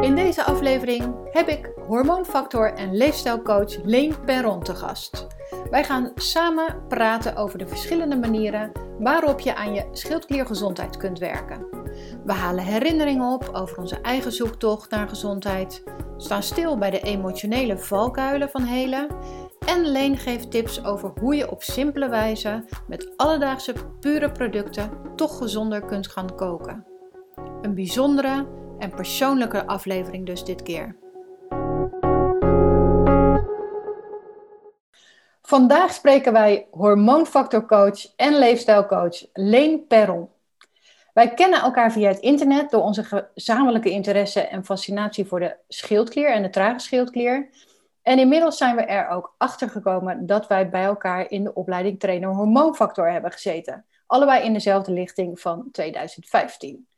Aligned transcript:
In 0.00 0.14
deze 0.14 0.44
aflevering 0.44 1.14
heb 1.30 1.48
ik 1.48 1.72
hormoonfactor 1.86 2.72
en 2.74 2.96
leefstijlcoach 2.96 3.76
Leen 3.84 4.14
Perron 4.24 4.62
te 4.62 4.74
gast. 4.74 5.26
Wij 5.70 5.84
gaan 5.84 6.12
samen 6.14 6.86
praten 6.88 7.36
over 7.36 7.58
de 7.58 7.66
verschillende 7.66 8.16
manieren 8.16 8.72
waarop 8.98 9.40
je 9.40 9.54
aan 9.54 9.74
je 9.74 9.88
schildkliergezondheid 9.92 10.96
kunt 10.96 11.18
werken. 11.18 11.66
We 12.24 12.32
halen 12.32 12.64
herinneringen 12.64 13.32
op 13.32 13.50
over 13.52 13.78
onze 13.78 14.00
eigen 14.00 14.32
zoektocht 14.32 14.90
naar 14.90 15.08
gezondheid, 15.08 15.82
staan 16.16 16.42
stil 16.42 16.78
bij 16.78 16.90
de 16.90 17.00
emotionele 17.00 17.78
valkuilen 17.78 18.50
van 18.50 18.62
helen 18.62 19.08
en 19.70 19.86
Leen 19.86 20.16
geeft 20.16 20.50
tips 20.50 20.84
over 20.84 21.12
hoe 21.20 21.34
je 21.34 21.50
op 21.50 21.62
simpele 21.62 22.08
wijze 22.08 22.64
met 22.88 23.12
alledaagse 23.16 23.74
pure 24.00 24.32
producten 24.32 24.90
toch 25.16 25.38
gezonder 25.38 25.84
kunt 25.84 26.08
gaan 26.08 26.34
koken. 26.36 26.86
Een 27.62 27.74
bijzondere 27.74 28.46
en 28.78 28.90
persoonlijke 28.90 29.66
aflevering 29.66 30.26
dus 30.26 30.44
dit 30.44 30.62
keer. 30.62 30.96
Vandaag 35.42 35.92
spreken 35.92 36.32
wij 36.32 36.66
hormoonfactorcoach 36.70 38.16
en 38.16 38.38
leefstijlcoach 38.38 39.26
Leen 39.32 39.86
Perron. 39.86 40.28
Wij 41.14 41.34
kennen 41.34 41.60
elkaar 41.60 41.92
via 41.92 42.08
het 42.08 42.18
internet 42.18 42.70
door 42.70 42.82
onze 42.82 43.04
gezamenlijke 43.04 43.90
interesse 43.90 44.40
en 44.40 44.64
fascinatie 44.64 45.26
voor 45.26 45.40
de 45.40 45.56
schildklier 45.68 46.30
en 46.30 46.42
de 46.42 46.50
trage 46.50 46.78
schildklier. 46.78 47.48
En 48.02 48.18
inmiddels 48.18 48.56
zijn 48.56 48.76
we 48.76 48.82
er 48.82 49.08
ook 49.08 49.34
achter 49.38 49.70
gekomen 49.70 50.26
dat 50.26 50.46
wij 50.46 50.70
bij 50.70 50.84
elkaar 50.84 51.30
in 51.30 51.44
de 51.44 51.54
opleiding 51.54 52.00
trainer 52.00 52.28
hormoonfactor 52.28 53.10
hebben 53.10 53.32
gezeten. 53.32 53.84
Allebei 54.06 54.44
in 54.44 54.52
dezelfde 54.52 54.92
lichting 54.92 55.40
van 55.40 55.68
2015. 55.72 56.88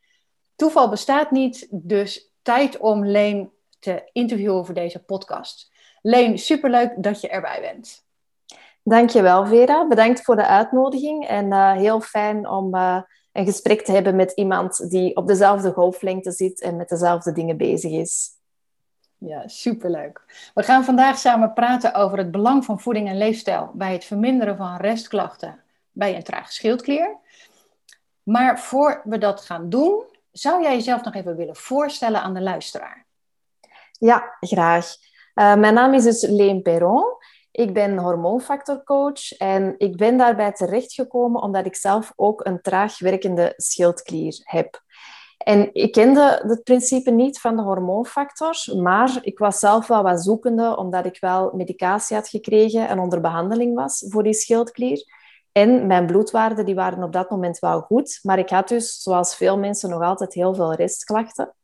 Toeval 0.57 0.89
bestaat 0.89 1.31
niet, 1.31 1.69
dus 1.71 2.33
tijd 2.43 2.79
om 2.79 3.07
Leen 3.07 3.51
te 3.79 4.09
interviewen 4.13 4.65
voor 4.67 4.75
deze 4.75 5.05
podcast. 5.05 5.71
Leen, 6.03 6.39
superleuk 6.39 6.93
dat 6.97 7.21
je 7.21 7.29
erbij 7.29 7.61
bent. 7.61 8.05
Dankjewel 8.83 9.47
Vera, 9.47 9.87
bedankt 9.87 10.23
voor 10.23 10.37
de 10.37 10.47
uitnodiging 10.47 11.27
en 11.27 11.47
uh, 11.47 11.73
heel 11.73 12.01
fijn 12.01 12.49
om 12.49 12.75
uh, 12.75 13.03
een 13.33 13.45
gesprek 13.45 13.85
te 13.85 13.93
hebben 13.93 14.17
met 14.17 14.33
iemand 14.33 14.91
die 14.91 15.17
op 15.17 15.27
dezelfde 15.27 15.73
golflengte 15.73 16.33
zit 16.33 16.61
en 16.61 16.77
met 16.77 16.89
dezelfde 16.89 17.33
dingen 17.33 17.57
bezig 17.57 17.91
is. 17.91 18.41
Ja, 19.25 19.49
superleuk. 19.49 20.21
We 20.55 20.63
gaan 20.63 20.85
vandaag 20.85 21.19
samen 21.19 21.53
praten 21.53 21.95
over 21.95 22.19
het 22.19 22.31
belang 22.31 22.65
van 22.65 22.81
voeding 22.81 23.09
en 23.09 23.19
leefstijl 23.19 23.71
bij 23.75 23.93
het 23.93 24.05
verminderen 24.05 24.57
van 24.57 24.77
restklachten 24.77 25.61
bij 25.91 26.17
een 26.17 26.23
trage 26.23 26.53
schildklier. 26.53 27.17
Maar 28.23 28.61
voor 28.61 29.03
we 29.05 29.19
dat 29.19 29.41
gaan 29.41 29.69
doen, 29.69 30.05
zou 30.33 30.63
jij 30.63 30.75
jezelf 30.75 31.05
nog 31.05 31.15
even 31.15 31.37
willen 31.37 31.57
voorstellen 31.57 32.23
aan 32.23 32.35
de 32.35 32.41
luisteraar? 32.41 33.07
Ja, 33.99 34.37
graag. 34.41 34.97
Uh, 35.35 35.55
mijn 35.55 35.75
naam 35.75 35.95
is 35.95 36.05
dus 36.05 36.23
Leen 36.23 36.63
Perron. 36.63 37.05
Ik 37.51 37.75
ben 37.75 37.99
hormoonfactorcoach 37.99 39.33
en 39.39 39.75
ik 39.79 39.97
ben 39.97 40.17
daarbij 40.17 40.53
terechtgekomen 40.53 41.43
omdat 41.43 41.67
ik 41.67 41.77
zelf 41.77 42.13
ook 42.17 42.45
een 42.45 42.61
traag 42.61 42.99
werkende 42.99 43.53
schildklier 43.57 44.41
heb. 44.43 44.83
En 45.45 45.71
ik 45.73 45.93
kende 45.93 46.43
het 46.47 46.63
principe 46.63 47.11
niet 47.11 47.41
van 47.41 47.57
de 47.57 47.63
hormoonfactor, 47.63 48.55
maar 48.77 49.19
ik 49.21 49.39
was 49.39 49.59
zelf 49.59 49.87
wel 49.87 50.03
wat 50.03 50.23
zoekende 50.23 50.77
omdat 50.77 51.07
ik 51.07 51.21
wel 51.21 51.53
medicatie 51.55 52.17
had 52.17 52.29
gekregen 52.29 52.89
en 52.89 52.99
onder 52.99 53.21
behandeling 53.21 53.75
was 53.75 54.05
voor 54.09 54.23
die 54.23 54.35
schildklier. 54.35 55.05
En 55.53 55.87
mijn 55.87 56.07
bloedwaarden 56.07 56.65
die 56.65 56.75
waren 56.75 57.03
op 57.03 57.13
dat 57.13 57.31
moment 57.31 57.59
wel 57.59 57.81
goed, 57.81 58.19
maar 58.23 58.39
ik 58.39 58.51
had 58.51 58.69
dus, 58.69 59.03
zoals 59.03 59.37
veel 59.37 59.59
mensen, 59.59 59.91
nog 59.91 60.03
altijd 60.03 60.35
heel 60.35 60.55
veel 60.55 60.75
restklachten. 60.75 61.55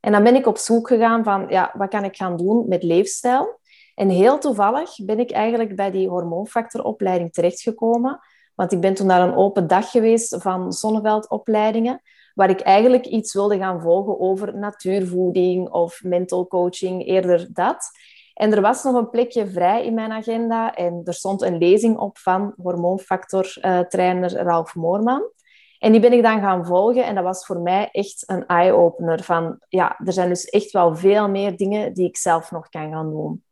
En 0.00 0.12
dan 0.12 0.22
ben 0.22 0.34
ik 0.34 0.46
op 0.46 0.58
zoek 0.58 0.88
gegaan 0.88 1.24
van, 1.24 1.46
ja, 1.48 1.74
wat 1.76 1.88
kan 1.88 2.04
ik 2.04 2.16
gaan 2.16 2.36
doen 2.36 2.68
met 2.68 2.82
leefstijl? 2.82 3.60
En 3.94 4.08
heel 4.08 4.38
toevallig 4.38 5.04
ben 5.04 5.18
ik 5.18 5.30
eigenlijk 5.30 5.76
bij 5.76 5.90
die 5.90 6.08
hormoonfactoropleiding 6.08 7.32
terechtgekomen. 7.32 8.20
Want 8.54 8.72
ik 8.72 8.80
ben 8.80 8.94
toen 8.94 9.06
naar 9.06 9.28
een 9.28 9.36
open 9.36 9.66
dag 9.66 9.90
geweest 9.90 10.36
van 10.38 10.72
zonneveldopleidingen, 10.72 12.02
waar 12.38 12.50
ik 12.50 12.60
eigenlijk 12.60 13.06
iets 13.06 13.34
wilde 13.34 13.58
gaan 13.58 13.80
volgen 13.80 14.20
over 14.20 14.58
natuurvoeding 14.58 15.70
of 15.70 16.02
mental 16.02 16.46
coaching, 16.46 17.06
eerder 17.06 17.48
dat. 17.52 17.90
En 18.34 18.52
er 18.52 18.60
was 18.60 18.84
nog 18.84 18.94
een 18.94 19.10
plekje 19.10 19.46
vrij 19.46 19.84
in 19.84 19.94
mijn 19.94 20.12
agenda 20.12 20.74
en 20.74 21.00
er 21.04 21.14
stond 21.14 21.42
een 21.42 21.58
lezing 21.58 21.98
op 21.98 22.18
van 22.18 22.54
hormoonfactor-trainer 22.62 24.32
Ralf 24.32 24.74
Moorman. 24.74 25.30
En 25.78 25.92
die 25.92 26.00
ben 26.00 26.12
ik 26.12 26.22
dan 26.22 26.40
gaan 26.40 26.66
volgen 26.66 27.04
en 27.04 27.14
dat 27.14 27.24
was 27.24 27.46
voor 27.46 27.60
mij 27.60 27.88
echt 27.92 28.22
een 28.26 28.46
eye-opener 28.46 29.22
van, 29.22 29.58
ja, 29.68 29.98
er 30.04 30.12
zijn 30.12 30.28
dus 30.28 30.44
echt 30.44 30.70
wel 30.70 30.96
veel 30.96 31.28
meer 31.28 31.56
dingen 31.56 31.92
die 31.92 32.06
ik 32.06 32.16
zelf 32.16 32.50
nog 32.50 32.68
kan 32.68 32.90
gaan 32.90 33.10
doen. 33.10 33.42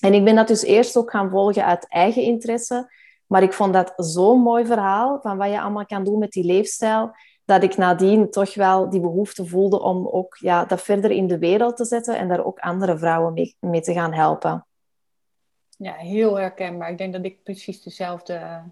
En 0.00 0.14
ik 0.14 0.24
ben 0.24 0.34
dat 0.34 0.48
dus 0.48 0.62
eerst 0.62 0.96
ook 0.96 1.10
gaan 1.10 1.30
volgen 1.30 1.64
uit 1.64 1.88
eigen 1.88 2.22
interesse. 2.22 2.90
Maar 3.26 3.42
ik 3.42 3.52
vond 3.52 3.72
dat 3.72 3.92
zo'n 3.96 4.40
mooi 4.40 4.66
verhaal 4.66 5.20
van 5.22 5.36
wat 5.36 5.50
je 5.50 5.60
allemaal 5.60 5.86
kan 5.86 6.04
doen 6.04 6.18
met 6.18 6.32
die 6.32 6.44
leefstijl, 6.44 7.10
dat 7.52 7.62
ik 7.62 7.76
nadien 7.76 8.30
toch 8.30 8.54
wel 8.54 8.90
die 8.90 9.00
behoefte 9.00 9.46
voelde 9.46 9.80
om 9.80 10.08
ook 10.08 10.36
ja, 10.36 10.64
dat 10.64 10.82
verder 10.82 11.10
in 11.10 11.26
de 11.26 11.38
wereld 11.38 11.76
te 11.76 11.84
zetten 11.84 12.18
en 12.18 12.28
daar 12.28 12.44
ook 12.44 12.58
andere 12.58 12.98
vrouwen 12.98 13.32
mee, 13.32 13.56
mee 13.60 13.80
te 13.80 13.92
gaan 13.92 14.12
helpen. 14.12 14.66
Ja, 15.76 15.94
heel 15.94 16.38
herkenbaar. 16.38 16.90
Ik 16.90 16.98
denk 16.98 17.12
dat 17.12 17.24
ik 17.24 17.42
precies 17.42 17.82
dezelfde, 17.82 18.62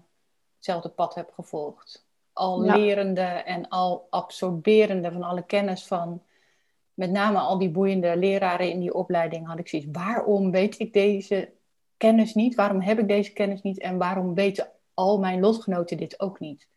hetzelfde 0.55 0.89
pad 0.89 1.15
heb 1.15 1.31
gevolgd. 1.33 2.05
Al 2.33 2.61
lerende 2.61 3.21
en 3.21 3.67
al 3.69 4.07
absorberende 4.09 5.11
van 5.11 5.23
alle 5.23 5.45
kennis 5.45 5.87
van 5.87 6.21
met 6.93 7.11
name 7.11 7.39
al 7.39 7.57
die 7.57 7.69
boeiende 7.69 8.15
leraren 8.17 8.71
in 8.71 8.79
die 8.79 8.93
opleiding 8.93 9.47
had 9.47 9.59
ik 9.59 9.67
zoiets. 9.67 9.89
Waarom 9.91 10.51
weet 10.51 10.79
ik 10.79 10.93
deze 10.93 11.51
kennis 11.97 12.33
niet? 12.33 12.55
Waarom 12.55 12.81
heb 12.81 12.99
ik 12.99 13.07
deze 13.07 13.33
kennis 13.33 13.61
niet? 13.61 13.79
En 13.79 13.97
waarom 13.97 14.33
weten 14.33 14.71
al 14.93 15.19
mijn 15.19 15.39
lotgenoten 15.39 15.97
dit 15.97 16.19
ook 16.19 16.39
niet? 16.39 16.69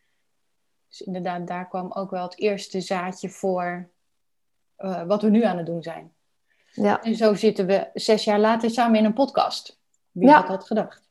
Dus 0.95 1.07
inderdaad, 1.07 1.47
daar 1.47 1.69
kwam 1.69 1.93
ook 1.93 2.11
wel 2.11 2.23
het 2.23 2.39
eerste 2.39 2.81
zaadje 2.81 3.29
voor 3.29 3.89
uh, 4.79 5.03
wat 5.03 5.23
we 5.23 5.31
nu 5.31 5.45
aan 5.45 5.57
het 5.57 5.67
doen 5.67 5.83
zijn. 5.83 6.13
Ja. 6.73 7.03
En 7.03 7.15
zo 7.15 7.35
zitten 7.35 7.67
we 7.67 7.91
zes 7.95 8.25
jaar 8.25 8.39
later 8.39 8.71
samen 8.71 8.99
in 8.99 9.05
een 9.05 9.13
podcast. 9.13 9.81
Wie 10.11 10.31
had 10.31 10.47
dat 10.47 10.65
gedacht? 10.65 11.09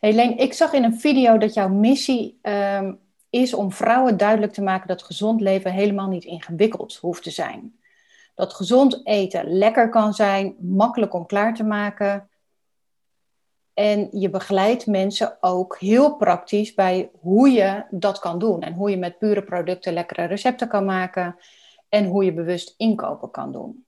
Helene, 0.00 0.34
ik 0.34 0.52
zag 0.52 0.72
in 0.72 0.84
een 0.84 1.00
video 1.00 1.38
dat 1.38 1.54
jouw 1.54 1.68
missie 1.68 2.38
um, 2.42 3.00
is 3.30 3.54
om 3.54 3.72
vrouwen 3.72 4.16
duidelijk 4.16 4.52
te 4.52 4.62
maken 4.62 4.88
dat 4.88 5.02
gezond 5.02 5.40
leven 5.40 5.72
helemaal 5.72 6.08
niet 6.08 6.24
ingewikkeld 6.24 6.96
hoeft 6.96 7.22
te 7.22 7.30
zijn. 7.30 7.78
Dat 8.34 8.54
gezond 8.54 9.06
eten 9.06 9.52
lekker 9.58 9.88
kan 9.88 10.14
zijn, 10.14 10.56
makkelijk 10.60 11.14
om 11.14 11.26
klaar 11.26 11.54
te 11.54 11.64
maken. 11.64 12.27
En 13.78 14.08
je 14.12 14.30
begeleidt 14.30 14.86
mensen 14.86 15.36
ook 15.40 15.76
heel 15.78 16.16
praktisch 16.16 16.74
bij 16.74 17.10
hoe 17.20 17.50
je 17.50 17.84
dat 17.90 18.18
kan 18.18 18.38
doen. 18.38 18.60
En 18.60 18.72
hoe 18.72 18.90
je 18.90 18.96
met 18.96 19.18
pure 19.18 19.42
producten 19.42 19.92
lekkere 19.92 20.24
recepten 20.24 20.68
kan 20.68 20.84
maken. 20.84 21.36
En 21.88 22.06
hoe 22.06 22.24
je 22.24 22.32
bewust 22.32 22.74
inkopen 22.76 23.30
kan 23.30 23.52
doen. 23.52 23.84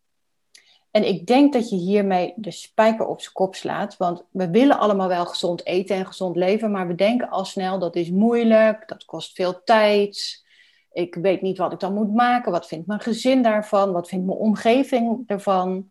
En 0.91 1.07
ik 1.07 1.27
denk 1.27 1.53
dat 1.53 1.71
je 1.71 1.77
hiermee 1.77 2.33
de 2.37 2.51
spijker 2.51 3.07
op 3.07 3.21
zijn 3.21 3.33
kop 3.33 3.55
slaat. 3.55 3.97
Want 3.97 4.25
we 4.31 4.51
willen 4.51 4.79
allemaal 4.79 5.09
wel 5.09 5.27
gezond 5.27 5.67
eten 5.67 5.97
en 5.97 6.07
gezond 6.07 6.37
leven. 6.37 6.71
Maar 6.71 6.87
we 6.87 6.95
denken 6.95 7.29
al 7.31 7.45
snel 7.45 7.79
dat 7.79 7.97
is 7.97 8.11
moeilijk, 8.11 8.89
dat 8.89 9.05
kost 9.05 9.35
veel 9.35 9.63
tijd. 9.65 10.45
Ik 10.93 11.15
weet 11.15 11.43
niet 11.43 11.59
wat 11.59 11.73
ik 11.73 11.81
dan 11.81 11.95
moet 11.95 12.15
maken. 12.15 12.53
Wat 12.53 12.67
vindt 12.67 12.87
mijn 12.87 13.01
gezin 13.01 13.43
daarvan? 13.43 13.93
Wat 13.93 14.09
vindt 14.09 14.27
mijn 14.27 14.39
omgeving 14.39 15.23
ervan? 15.27 15.91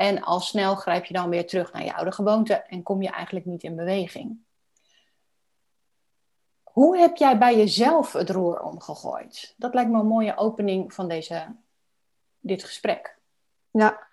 En 0.00 0.22
al 0.22 0.40
snel 0.40 0.74
grijp 0.74 1.04
je 1.04 1.14
dan 1.14 1.28
weer 1.28 1.46
terug 1.46 1.72
naar 1.72 1.84
je 1.84 1.94
oude 1.94 2.12
gewoonte 2.12 2.54
en 2.54 2.82
kom 2.82 3.02
je 3.02 3.10
eigenlijk 3.10 3.46
niet 3.46 3.62
in 3.62 3.76
beweging. 3.76 4.38
Hoe 6.62 6.98
heb 6.98 7.16
jij 7.16 7.38
bij 7.38 7.56
jezelf 7.56 8.12
het 8.12 8.30
roer 8.30 8.60
omgegooid? 8.60 9.54
Dat 9.56 9.74
lijkt 9.74 9.90
me 9.90 9.98
een 9.98 10.06
mooie 10.06 10.36
opening 10.36 10.94
van 10.94 11.08
deze, 11.08 11.56
dit 12.38 12.64
gesprek. 12.64 13.18
Ja, 13.70 14.06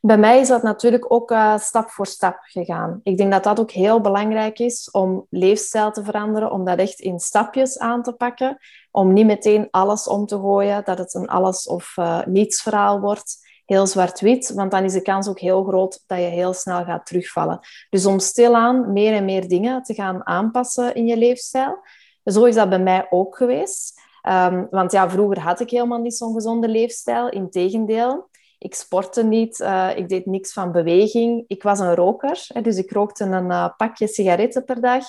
bij 0.00 0.18
mij 0.18 0.40
is 0.40 0.48
dat 0.48 0.62
natuurlijk 0.62 1.12
ook 1.12 1.30
uh, 1.30 1.58
stap 1.58 1.90
voor 1.90 2.06
stap 2.06 2.38
gegaan. 2.40 3.00
Ik 3.02 3.16
denk 3.16 3.32
dat 3.32 3.44
dat 3.44 3.60
ook 3.60 3.70
heel 3.70 4.00
belangrijk 4.00 4.58
is 4.58 4.90
om 4.90 5.26
leefstijl 5.30 5.90
te 5.90 6.04
veranderen, 6.04 6.50
om 6.50 6.64
dat 6.64 6.78
echt 6.78 7.00
in 7.00 7.18
stapjes 7.18 7.78
aan 7.78 8.02
te 8.02 8.12
pakken, 8.12 8.58
om 8.90 9.12
niet 9.12 9.26
meteen 9.26 9.68
alles 9.70 10.08
om 10.08 10.26
te 10.26 10.36
gooien, 10.36 10.84
dat 10.84 10.98
het 10.98 11.14
een 11.14 11.28
alles 11.28 11.66
of 11.66 11.96
uh, 11.96 12.24
niets 12.24 12.62
verhaal 12.62 13.00
wordt, 13.00 13.45
heel 13.66 13.86
zwart-wit, 13.86 14.52
want 14.54 14.70
dan 14.70 14.84
is 14.84 14.92
de 14.92 15.02
kans 15.02 15.28
ook 15.28 15.40
heel 15.40 15.64
groot 15.64 16.02
dat 16.06 16.18
je 16.18 16.24
heel 16.24 16.52
snel 16.52 16.84
gaat 16.84 17.06
terugvallen. 17.06 17.60
Dus 17.90 18.06
om 18.06 18.18
stilaan 18.18 18.92
meer 18.92 19.12
en 19.12 19.24
meer 19.24 19.48
dingen 19.48 19.82
te 19.82 19.94
gaan 19.94 20.26
aanpassen 20.26 20.94
in 20.94 21.06
je 21.06 21.16
leefstijl. 21.16 21.78
Zo 22.24 22.44
is 22.44 22.54
dat 22.54 22.68
bij 22.68 22.78
mij 22.78 23.06
ook 23.10 23.36
geweest. 23.36 24.00
Um, 24.28 24.66
want 24.70 24.92
ja, 24.92 25.10
vroeger 25.10 25.40
had 25.40 25.60
ik 25.60 25.70
helemaal 25.70 26.00
niet 26.00 26.16
zo'n 26.16 26.34
gezonde 26.34 26.68
leefstijl. 26.68 27.28
Integendeel, 27.28 28.28
ik 28.58 28.74
sportte 28.74 29.24
niet, 29.24 29.60
uh, 29.60 29.90
ik 29.96 30.08
deed 30.08 30.26
niks 30.26 30.52
van 30.52 30.72
beweging. 30.72 31.44
Ik 31.46 31.62
was 31.62 31.78
een 31.78 31.94
roker, 31.94 32.46
dus 32.62 32.76
ik 32.76 32.90
rookte 32.92 33.24
een 33.24 33.50
uh, 33.50 33.68
pakje 33.76 34.06
sigaretten 34.08 34.64
per 34.64 34.80
dag. 34.80 35.04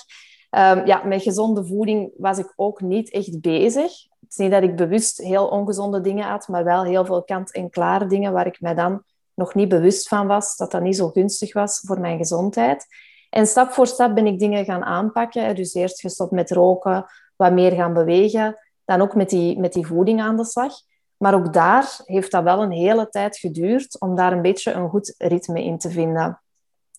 Um, 0.50 0.86
ja, 0.86 1.04
met 1.04 1.22
gezonde 1.22 1.66
voeding 1.66 2.12
was 2.16 2.38
ik 2.38 2.52
ook 2.56 2.80
niet 2.80 3.10
echt 3.10 3.40
bezig. 3.40 3.92
Het 4.28 4.38
is 4.38 4.44
niet 4.44 4.52
dat 4.52 4.62
ik 4.62 4.76
bewust 4.76 5.18
heel 5.18 5.46
ongezonde 5.46 6.00
dingen 6.00 6.28
at, 6.28 6.48
maar 6.48 6.64
wel 6.64 6.84
heel 6.84 7.04
veel 7.04 7.22
kant-en-klare 7.22 8.06
dingen 8.06 8.32
waar 8.32 8.46
ik 8.46 8.60
mij 8.60 8.74
dan 8.74 9.02
nog 9.34 9.54
niet 9.54 9.68
bewust 9.68 10.08
van 10.08 10.26
was, 10.26 10.56
dat 10.56 10.70
dat 10.70 10.82
niet 10.82 10.96
zo 10.96 11.08
gunstig 11.08 11.52
was 11.52 11.80
voor 11.84 12.00
mijn 12.00 12.18
gezondheid. 12.18 12.86
En 13.30 13.46
stap 13.46 13.70
voor 13.70 13.86
stap 13.86 14.14
ben 14.14 14.26
ik 14.26 14.38
dingen 14.38 14.64
gaan 14.64 14.84
aanpakken. 14.84 15.54
Dus 15.54 15.74
eerst 15.74 16.00
gestopt 16.00 16.30
met 16.30 16.50
roken, 16.50 17.06
wat 17.36 17.52
meer 17.52 17.72
gaan 17.72 17.92
bewegen, 17.92 18.58
dan 18.84 19.00
ook 19.00 19.14
met 19.14 19.30
die, 19.30 19.58
met 19.58 19.72
die 19.72 19.86
voeding 19.86 20.20
aan 20.20 20.36
de 20.36 20.44
slag. 20.44 20.72
Maar 21.16 21.34
ook 21.34 21.52
daar 21.52 22.00
heeft 22.04 22.30
dat 22.30 22.42
wel 22.42 22.62
een 22.62 22.72
hele 22.72 23.08
tijd 23.08 23.38
geduurd 23.38 24.00
om 24.00 24.16
daar 24.16 24.32
een 24.32 24.42
beetje 24.42 24.72
een 24.72 24.88
goed 24.88 25.14
ritme 25.18 25.64
in 25.64 25.78
te 25.78 25.90
vinden. 25.90 26.40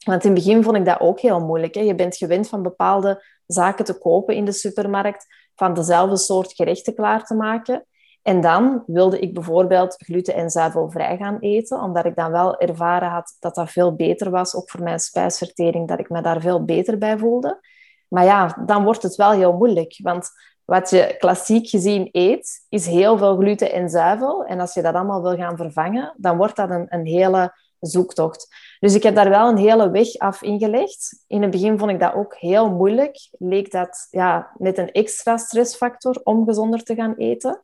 Want 0.06 0.24
in 0.24 0.32
het 0.32 0.44
begin 0.44 0.64
vond 0.64 0.76
ik 0.76 0.86
dat 0.86 1.00
ook 1.00 1.20
heel 1.20 1.40
moeilijk. 1.40 1.76
Hè? 1.76 1.82
Je 1.82 1.96
bent 1.96 2.18
gewend 2.18 2.48
van 2.48 2.62
bepaalde 2.62 3.24
zaken 3.46 3.86
te 3.86 3.98
kopen 3.98 4.36
in 4.36 4.46
de 4.46 4.52
supermarkt, 4.52 5.26
van 5.60 5.74
dezelfde 5.74 6.18
soort 6.18 6.54
gerechten 6.54 6.96
klaar 6.96 7.26
te 7.26 7.34
maken. 7.36 7.86
En 8.22 8.42
dan 8.42 8.84
wilde 8.86 9.20
ik 9.20 9.34
bijvoorbeeld 9.34 9.96
gluten- 9.98 10.34
en 10.34 10.50
zuivelvrij 10.50 11.18
gaan 11.18 11.38
eten, 11.40 11.82
omdat 11.82 12.06
ik 12.06 12.16
dan 12.16 12.32
wel 12.32 12.58
ervaren 12.58 13.10
had 13.10 13.36
dat 13.40 13.56
dat 13.56 13.72
veel 13.72 13.96
beter 13.96 14.30
was, 14.30 14.56
ook 14.56 14.70
voor 14.70 14.84
mijn 14.84 15.00
spijsvertering, 15.00 15.88
dat 15.88 16.00
ik 16.00 16.10
me 16.10 16.22
daar 16.22 16.42
veel 16.42 16.66
beter 16.66 16.98
bij 16.98 17.18
voelde. 17.18 17.60
Maar 18.08 18.24
ja, 18.24 18.64
dan 18.66 18.84
wordt 18.84 19.04
het 19.04 19.16
wel 19.16 19.32
heel 19.32 19.54
moeilijk, 19.54 20.00
want 20.04 20.30
wat 20.66 20.90
je 20.90 21.16
klassiek 21.18 21.68
gezien 21.70 22.10
eet, 22.12 22.66
is 22.70 22.86
heel 22.86 23.18
veel 23.18 23.38
gluten 23.38 23.72
en 23.72 23.90
zuivel. 23.90 24.46
En 24.46 24.60
als 24.60 24.74
je 24.74 24.82
dat 24.82 24.94
allemaal 24.94 25.22
wil 25.22 25.36
gaan 25.36 25.58
vervangen, 25.58 26.14
dan 26.18 26.38
wordt 26.38 26.56
dat 26.56 26.70
een, 26.70 26.86
een 26.90 27.06
hele 27.06 27.54
zoektocht. 27.80 28.48
Dus 28.80 28.96
ik 28.96 29.04
heb 29.04 29.16
daar 29.16 29.30
wel 29.30 29.50
een 29.50 29.58
hele 29.58 29.90
weg 29.90 30.18
af 30.18 30.42
ingelegd. 30.42 31.24
In 31.28 31.42
het 31.42 31.52
begin 31.52 31.80
vond 31.80 31.92
ik 31.92 32.00
dat 32.00 32.14
ook 32.14 32.36
heel 32.36 32.70
moeilijk. 32.70 33.30
Leek 33.32 33.72
dat 33.72 34.08
ja, 34.10 34.52
net 34.58 34.78
een 34.78 34.92
extra 34.92 35.38
stressfactor 35.38 36.22
om 36.24 36.46
gezonder 36.46 36.84
te 36.84 36.96
gaan 36.96 37.16
eten. 37.16 37.62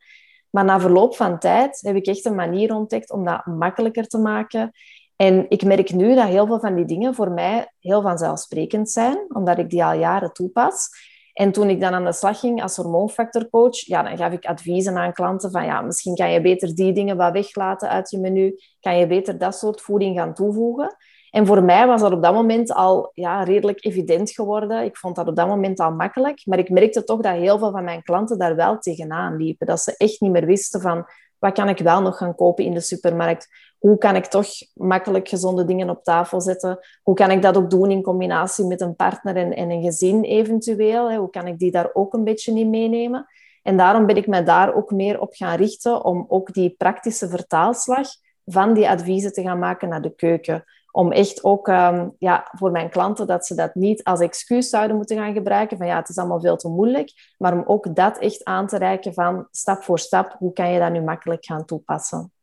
Maar 0.49 0.65
na 0.65 0.79
verloop 0.79 1.15
van 1.15 1.39
tijd 1.39 1.79
heb 1.81 1.95
ik 1.95 2.05
echt 2.05 2.25
een 2.25 2.35
manier 2.35 2.73
ontdekt 2.73 3.11
om 3.11 3.25
dat 3.25 3.45
makkelijker 3.45 4.07
te 4.07 4.17
maken. 4.17 4.71
En 5.15 5.45
ik 5.49 5.63
merk 5.63 5.93
nu 5.93 6.15
dat 6.15 6.27
heel 6.27 6.45
veel 6.45 6.59
van 6.59 6.75
die 6.75 6.85
dingen 6.85 7.15
voor 7.15 7.31
mij 7.31 7.73
heel 7.79 8.01
vanzelfsprekend 8.01 8.89
zijn, 8.89 9.25
omdat 9.27 9.57
ik 9.57 9.69
die 9.69 9.83
al 9.83 9.93
jaren 9.93 10.33
toepas. 10.33 10.89
En 11.35 11.51
toen 11.51 11.69
ik 11.69 11.81
dan 11.81 11.93
aan 11.93 12.05
de 12.05 12.13
slag 12.13 12.39
ging 12.39 12.61
als 12.61 12.75
hormoonfactorcoach, 12.75 13.85
ja, 13.85 14.03
dan 14.03 14.17
gaf 14.17 14.31
ik 14.31 14.45
adviezen 14.45 14.97
aan 14.97 15.13
klanten 15.13 15.51
van 15.51 15.65
ja, 15.65 15.81
misschien 15.81 16.15
kan 16.15 16.31
je 16.31 16.41
beter 16.41 16.75
die 16.75 16.93
dingen 16.93 17.17
wat 17.17 17.31
weglaten 17.31 17.89
uit 17.89 18.09
je 18.09 18.19
menu, 18.19 18.55
kan 18.79 18.97
je 18.97 19.07
beter 19.07 19.37
dat 19.37 19.55
soort 19.55 19.81
voeding 19.81 20.17
gaan 20.17 20.33
toevoegen. 20.33 20.95
En 21.29 21.45
voor 21.45 21.63
mij 21.63 21.87
was 21.87 22.01
dat 22.01 22.11
op 22.11 22.23
dat 22.23 22.33
moment 22.33 22.73
al 22.73 23.11
ja, 23.13 23.43
redelijk 23.43 23.85
evident 23.85 24.31
geworden. 24.31 24.83
Ik 24.83 24.97
vond 24.97 25.15
dat 25.15 25.27
op 25.27 25.35
dat 25.35 25.47
moment 25.47 25.79
al 25.79 25.91
makkelijk. 25.91 26.41
Maar 26.45 26.59
ik 26.59 26.69
merkte 26.69 27.03
toch 27.03 27.21
dat 27.21 27.33
heel 27.33 27.57
veel 27.59 27.71
van 27.71 27.83
mijn 27.83 28.03
klanten 28.03 28.37
daar 28.37 28.55
wel 28.55 28.77
tegenaan 28.77 29.35
liepen. 29.35 29.67
Dat 29.67 29.79
ze 29.79 29.97
echt 29.97 30.21
niet 30.21 30.31
meer 30.31 30.45
wisten 30.45 30.81
van 30.81 31.05
wat 31.39 31.53
kan 31.53 31.69
ik 31.69 31.77
wel 31.77 32.01
nog 32.01 32.17
gaan 32.17 32.35
kopen 32.35 32.63
in 32.63 32.73
de 32.73 32.81
supermarkt? 32.81 33.47
Hoe 33.85 33.97
kan 33.97 34.15
ik 34.15 34.25
toch 34.25 34.47
makkelijk 34.73 35.27
gezonde 35.27 35.65
dingen 35.65 35.89
op 35.89 36.03
tafel 36.03 36.41
zetten? 36.41 36.79
Hoe 37.03 37.15
kan 37.15 37.31
ik 37.31 37.41
dat 37.41 37.57
ook 37.57 37.69
doen 37.69 37.91
in 37.91 38.01
combinatie 38.01 38.65
met 38.65 38.81
een 38.81 38.95
partner 38.95 39.35
en, 39.35 39.53
en 39.53 39.69
een 39.69 39.83
gezin 39.83 40.23
eventueel? 40.23 41.15
Hoe 41.15 41.29
kan 41.29 41.47
ik 41.47 41.59
die 41.59 41.71
daar 41.71 41.89
ook 41.93 42.13
een 42.13 42.23
beetje 42.23 42.59
in 42.59 42.69
meenemen? 42.69 43.25
En 43.63 43.77
daarom 43.77 44.05
ben 44.05 44.15
ik 44.15 44.27
me 44.27 44.43
daar 44.43 44.75
ook 44.75 44.91
meer 44.91 45.19
op 45.19 45.33
gaan 45.33 45.57
richten 45.57 46.03
om 46.05 46.25
ook 46.27 46.53
die 46.53 46.75
praktische 46.77 47.29
vertaalslag 47.29 48.07
van 48.45 48.73
die 48.73 48.89
adviezen 48.89 49.33
te 49.33 49.41
gaan 49.41 49.59
maken 49.59 49.89
naar 49.89 50.01
de 50.01 50.15
keuken 50.15 50.63
om 50.91 51.11
echt 51.11 51.43
ook 51.43 51.67
um, 51.67 52.15
ja, 52.19 52.47
voor 52.51 52.71
mijn 52.71 52.89
klanten 52.89 53.27
dat 53.27 53.45
ze 53.45 53.55
dat 53.55 53.75
niet 53.75 54.03
als 54.03 54.19
excuus 54.19 54.69
zouden 54.69 54.95
moeten 54.95 55.17
gaan 55.17 55.33
gebruiken 55.33 55.77
van 55.77 55.87
ja, 55.87 55.95
het 55.95 56.09
is 56.09 56.17
allemaal 56.17 56.41
veel 56.41 56.57
te 56.57 56.67
moeilijk, 56.67 57.11
maar 57.37 57.53
om 57.53 57.63
ook 57.65 57.95
dat 57.95 58.17
echt 58.17 58.43
aan 58.43 58.67
te 58.67 58.77
reiken 58.77 59.13
van 59.13 59.47
stap 59.51 59.83
voor 59.83 59.99
stap, 59.99 60.35
hoe 60.37 60.53
kan 60.53 60.71
je 60.71 60.79
dat 60.79 60.91
nu 60.91 61.01
makkelijk 61.01 61.45
gaan 61.45 61.65
toepassen. 61.65 62.34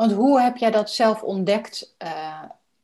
Want 0.00 0.12
hoe 0.12 0.40
heb 0.40 0.56
jij 0.56 0.70
dat 0.70 0.90
zelf 0.90 1.22
ontdekt 1.22 1.96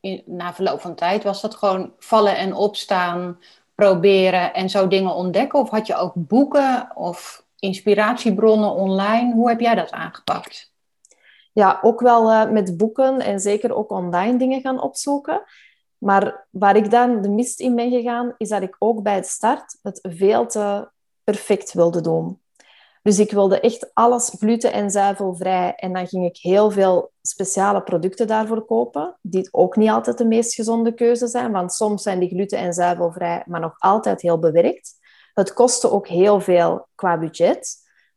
in, 0.01 0.23
na 0.27 0.55
verloop 0.55 0.81
van 0.81 0.95
tijd? 0.95 1.23
Was 1.23 1.41
dat 1.41 1.55
gewoon 1.55 1.93
vallen 1.99 2.37
en 2.37 2.55
opstaan, 2.55 3.39
proberen 3.75 4.55
en 4.55 4.71
zo 4.71 4.89
dingen 4.89 5.15
ontdekken? 5.15 5.59
Of 5.59 5.71
had 5.71 5.87
je 5.87 5.97
ook 5.97 6.13
boeken 6.15 6.97
of 6.97 7.45
inspiratiebronnen 7.59 8.71
online? 8.71 9.35
Hoe 9.35 9.49
heb 9.49 9.61
jij 9.61 9.75
dat 9.75 9.91
aangepakt? 9.91 10.73
ja, 11.53 11.79
ook 11.83 12.01
wel 12.01 12.31
uh, 12.31 12.51
met 12.51 12.77
boeken 12.77 13.21
en 13.21 13.41
zeker 13.41 13.75
ook 13.75 13.91
online 13.91 14.39
dingen 14.39 14.61
gaan 14.61 14.83
opzoeken. 14.83 15.43
Maar 15.99 16.47
waar 16.51 16.77
ik 16.77 16.91
dan 16.91 17.23
de 17.23 17.29
mist 17.29 17.61
in 17.61 17.75
ben 17.75 17.91
gegaan, 17.91 18.35
is 18.37 18.49
dat 18.49 18.63
ik 18.63 18.77
ook 18.79 19.03
bij 19.03 19.15
het 19.15 19.27
start 19.27 19.79
het 19.83 19.99
veel 20.03 20.47
te 20.47 20.89
perfect 21.25 21.73
wilde 21.73 22.01
doen. 22.01 22.41
Dus 23.07 23.19
ik 23.19 23.31
wilde 23.31 23.61
echt 23.61 23.95
alles 23.95 24.35
gluten- 24.39 24.73
en 24.73 24.91
zuivelvrij. 24.91 25.75
En 25.75 25.93
dan 25.93 26.07
ging 26.07 26.25
ik 26.25 26.37
heel 26.37 26.71
veel 26.71 27.13
speciale 27.23 27.83
producten 27.83 28.27
daarvoor 28.27 28.65
kopen, 28.65 29.17
die 29.23 29.49
ook 29.51 29.77
niet 29.77 29.91
altijd 29.91 30.19
de 30.19 30.25
meest 30.25 30.55
gezonde 30.55 30.95
keuze 30.95 31.27
zijn, 31.27 31.53
want 31.53 31.73
soms 31.73 32.03
zijn 32.03 32.19
die 32.19 32.29
gluten- 32.29 32.59
en 32.59 32.73
zuivelvrij, 32.73 33.43
maar 33.47 33.61
nog 33.61 33.75
altijd 33.79 34.21
heel 34.21 34.39
bewerkt. 34.39 34.95
Het 35.35 35.53
kostte 35.53 35.91
ook 35.91 36.09
heel 36.09 36.41
veel 36.41 36.89
qua 36.95 37.19
budget. 37.19 37.77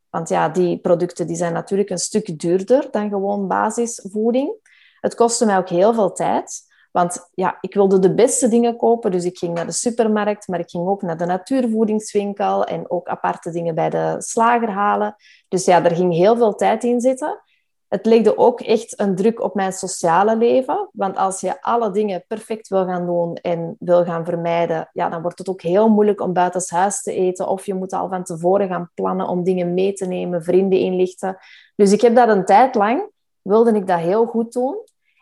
Want 0.09 0.29
ja, 0.29 0.49
die 0.49 0.79
producten 0.79 1.27
die 1.27 1.35
zijn 1.35 1.53
natuurlijk 1.53 1.89
een 1.89 1.97
stuk 1.97 2.39
duurder 2.39 2.87
dan 2.91 3.09
gewoon 3.09 3.47
basisvoeding. 3.47 4.55
Het 4.99 5.15
kostte 5.15 5.45
mij 5.45 5.57
ook 5.57 5.69
heel 5.69 5.93
veel 5.93 6.11
tijd. 6.11 6.61
Want 6.91 7.29
ja, 7.33 7.57
ik 7.61 7.73
wilde 7.73 7.99
de 7.99 8.13
beste 8.13 8.47
dingen 8.47 8.77
kopen, 8.77 9.11
dus 9.11 9.25
ik 9.25 9.37
ging 9.37 9.53
naar 9.53 9.65
de 9.65 9.71
supermarkt, 9.71 10.47
maar 10.47 10.59
ik 10.59 10.69
ging 10.69 10.87
ook 10.87 11.01
naar 11.01 11.17
de 11.17 11.25
natuurvoedingswinkel 11.25 12.63
en 12.63 12.91
ook 12.91 13.07
aparte 13.07 13.51
dingen 13.51 13.75
bij 13.75 13.89
de 13.89 14.15
slager 14.17 14.69
halen. 14.69 15.15
Dus 15.47 15.65
ja, 15.65 15.83
er 15.83 15.95
ging 15.95 16.13
heel 16.13 16.37
veel 16.37 16.55
tijd 16.55 16.83
in 16.83 17.01
zitten 17.01 17.41
het 17.89 18.05
legde 18.05 18.37
ook 18.37 18.61
echt 18.61 18.99
een 18.99 19.15
druk 19.15 19.41
op 19.41 19.55
mijn 19.55 19.73
sociale 19.73 20.37
leven. 20.37 20.89
Want 20.93 21.17
als 21.17 21.41
je 21.41 21.61
alle 21.61 21.91
dingen 21.91 22.23
perfect 22.27 22.67
wil 22.67 22.85
gaan 22.85 23.05
doen 23.05 23.35
en 23.35 23.75
wil 23.79 24.03
gaan 24.03 24.25
vermijden, 24.25 24.89
ja, 24.93 25.09
dan 25.09 25.21
wordt 25.21 25.37
het 25.37 25.49
ook 25.49 25.61
heel 25.61 25.89
moeilijk 25.89 26.21
om 26.21 26.33
buitenshuis 26.33 27.01
te 27.01 27.13
eten. 27.13 27.47
Of 27.47 27.65
je 27.65 27.73
moet 27.73 27.93
al 27.93 28.09
van 28.09 28.23
tevoren 28.23 28.67
gaan 28.67 28.91
plannen 28.93 29.27
om 29.27 29.43
dingen 29.43 29.73
mee 29.73 29.93
te 29.93 30.05
nemen, 30.05 30.43
vrienden 30.43 30.79
inlichten. 30.79 31.37
Dus 31.75 31.91
ik 31.91 32.01
heb 32.01 32.15
dat 32.15 32.29
een 32.29 32.45
tijd 32.45 32.75
lang, 32.75 33.09
wilde 33.41 33.75
ik 33.75 33.87
dat 33.87 33.99
heel 33.99 34.25
goed 34.25 34.53
doen. 34.53 34.77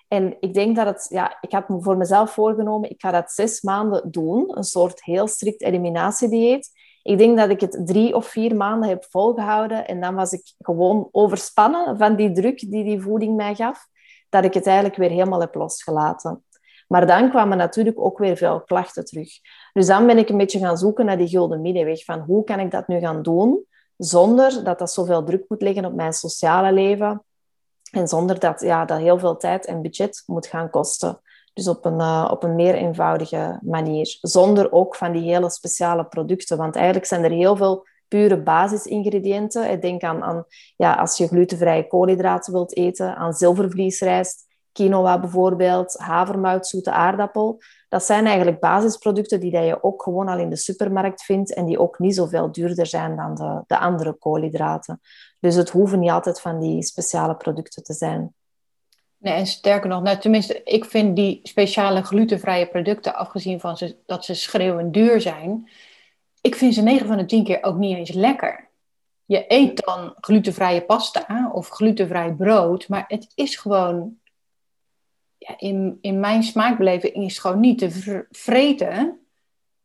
En 0.08 0.38
ik 0.40 0.54
denk 0.54 0.76
dat 0.76 0.86
het, 0.86 1.06
ja, 1.10 1.38
ik 1.42 1.52
had 1.52 1.70
me 1.70 1.82
voor 1.82 1.98
mezelf 1.98 2.32
voorgenomen, 2.32 2.90
ik 2.90 3.02
ga 3.02 3.12
dat 3.12 3.32
zes 3.32 3.62
maanden 3.62 4.12
doen. 4.12 4.58
Een 4.58 4.64
soort 4.64 5.04
heel 5.04 5.28
strikt 5.28 5.62
eliminatiedieet. 5.62 6.70
Ik 7.04 7.18
denk 7.18 7.38
dat 7.38 7.50
ik 7.50 7.62
het 7.62 7.82
drie 7.86 8.16
of 8.16 8.26
vier 8.26 8.56
maanden 8.56 8.90
heb 8.90 9.06
volgehouden 9.10 9.88
en 9.88 10.02
dan 10.02 10.16
was 10.16 10.32
ik 10.32 10.54
gewoon 10.58 11.10
overspannen 11.12 11.98
van 11.98 12.16
die 12.16 12.32
druk 12.32 12.60
die 12.60 12.84
die 12.84 13.02
voeding 13.02 13.36
mij 13.36 13.56
gaf, 13.56 13.88
dat 14.30 14.44
ik 14.44 14.54
het 14.54 14.66
eigenlijk 14.66 14.98
weer 14.98 15.10
helemaal 15.10 15.40
heb 15.40 15.56
losgelaten. 15.56 16.44
Maar 16.88 17.08
dan 17.08 17.30
kwamen 17.30 17.58
natuurlijk 17.58 18.00
ook 18.00 18.18
weer 18.18 18.38
veel 18.38 18.62
klachten 18.62 19.06
terug. 19.06 19.30
Dus 19.74 19.88
dan 19.88 20.06
ben 20.06 20.18
ik 20.18 20.30
een 20.30 20.38
beetje 20.38 20.60
gaan 20.60 20.78
zoeken 20.78 21.06
naar 21.06 21.18
die 21.18 21.28
gulden 21.28 21.62
middenweg, 21.62 22.04
van 22.04 22.20
hoe 22.20 22.44
kan 22.44 22.60
ik 22.60 22.72
dat 22.72 22.88
nu 22.88 23.00
gaan 23.00 23.22
doen, 23.22 23.66
zonder 23.98 24.64
dat 24.64 24.80
dat 24.80 24.92
zoveel 24.92 25.24
druk 25.24 25.46
moet 25.48 25.62
leggen 25.62 25.86
op 25.86 25.94
mijn 25.94 26.14
sociale 26.14 26.72
leven 26.72 27.22
en 27.92 28.08
zonder 28.08 28.40
dat 28.40 28.62
ja, 28.62 28.86
dat 28.86 29.00
heel 29.00 29.20
veel 29.20 29.38
tijd 29.38 29.66
en 29.66 29.82
budget 29.82 30.24
moet 30.26 30.48
gaan 30.48 30.70
kosten. 30.70 31.22
Dus 31.54 31.68
op 31.68 31.86
een, 31.86 32.00
uh, 32.00 32.28
op 32.32 32.44
een 32.44 32.56
meer 32.56 32.76
eenvoudige 32.76 33.60
manier. 33.62 34.18
Zonder 34.22 34.72
ook 34.72 34.96
van 34.96 35.12
die 35.12 35.22
hele 35.22 35.50
speciale 35.50 36.06
producten. 36.06 36.58
Want 36.58 36.76
eigenlijk 36.76 37.06
zijn 37.06 37.24
er 37.24 37.32
heel 37.32 37.56
veel 37.56 37.88
pure 38.08 38.42
basisingrediënten. 38.42 39.72
Ik 39.72 39.82
denk 39.82 40.04
aan, 40.04 40.24
aan 40.24 40.46
ja, 40.76 40.94
als 40.94 41.18
je 41.18 41.28
glutenvrije 41.28 41.88
koolhydraten 41.88 42.54
wilt 42.54 42.76
eten, 42.76 43.16
aan 43.16 43.34
zilvervliesrijst, 43.34 44.46
quinoa 44.72 45.20
bijvoorbeeld, 45.20 45.96
havermout, 45.98 46.68
zoete 46.68 46.92
aardappel. 46.92 47.62
Dat 47.90 48.04
zijn 48.04 48.26
eigenlijk 48.26 48.60
basisproducten 48.60 49.40
die 49.40 49.58
je 49.58 49.84
ook 49.84 50.04
gewoon 50.04 50.28
al 50.28 50.38
in 50.38 50.50
de 50.50 50.56
supermarkt 50.56 51.24
vindt 51.24 51.54
en 51.54 51.66
die 51.66 51.80
ook 51.80 52.00
niet 52.00 52.16
zoveel 52.16 52.52
duurder 52.52 52.86
zijn 52.86 53.16
dan 53.16 53.36
de, 53.36 53.64
de 53.68 53.78
andere 53.78 54.14
koolhydraten. 54.14 55.02
Dus 55.40 55.56
het 55.56 55.70
hoeven 55.70 56.00
niet 56.00 56.10
altijd 56.10 56.42
van 56.42 56.60
die 56.60 56.84
speciale 56.84 57.36
producten 57.36 57.84
te 57.84 57.94
zijn. 57.94 58.34
Nee, 59.18 59.34
en 59.34 59.48
sterker 59.48 59.90
nog, 59.90 60.02
nou, 60.02 60.18
tenminste, 60.18 60.64
ik 60.64 60.86
vind 60.86 61.16
die 61.16 61.40
speciale 61.44 62.02
glutenvrije 62.02 62.68
producten, 62.68 63.16
afgezien 63.16 63.60
van 63.60 63.78
ze, 63.78 63.98
dat 64.06 64.26
ze 64.26 64.34
schreeuwend 64.34 64.94
duur 64.94 65.22
zijn, 65.22 65.70
ik 66.42 66.56
vind 66.56 66.74
ze 66.74 66.82
9 66.82 67.08
van 67.08 67.18
de 67.18 67.26
10 67.26 67.44
keer 67.44 67.64
ook 67.64 67.78
niet 67.78 67.98
eens 67.98 68.12
lekker. 68.12 68.70
Je 69.26 69.46
eet 69.48 69.86
dan 69.86 70.14
glutenvrije 70.20 70.82
pasta 70.82 71.52
of 71.54 71.70
glutenvrij 71.70 72.34
brood, 72.34 72.88
maar 72.88 73.06
het 73.08 73.32
is 73.36 73.56
gewoon, 73.56 74.18
ja, 75.38 75.54
in, 75.58 75.98
in 76.02 76.20
mijn 76.20 76.44
smaakbeleving 76.44 77.14
is 77.16 77.32
het 77.32 77.40
gewoon 77.40 77.60
niet 77.60 77.78
te 77.78 78.26
vreten. 78.32 79.20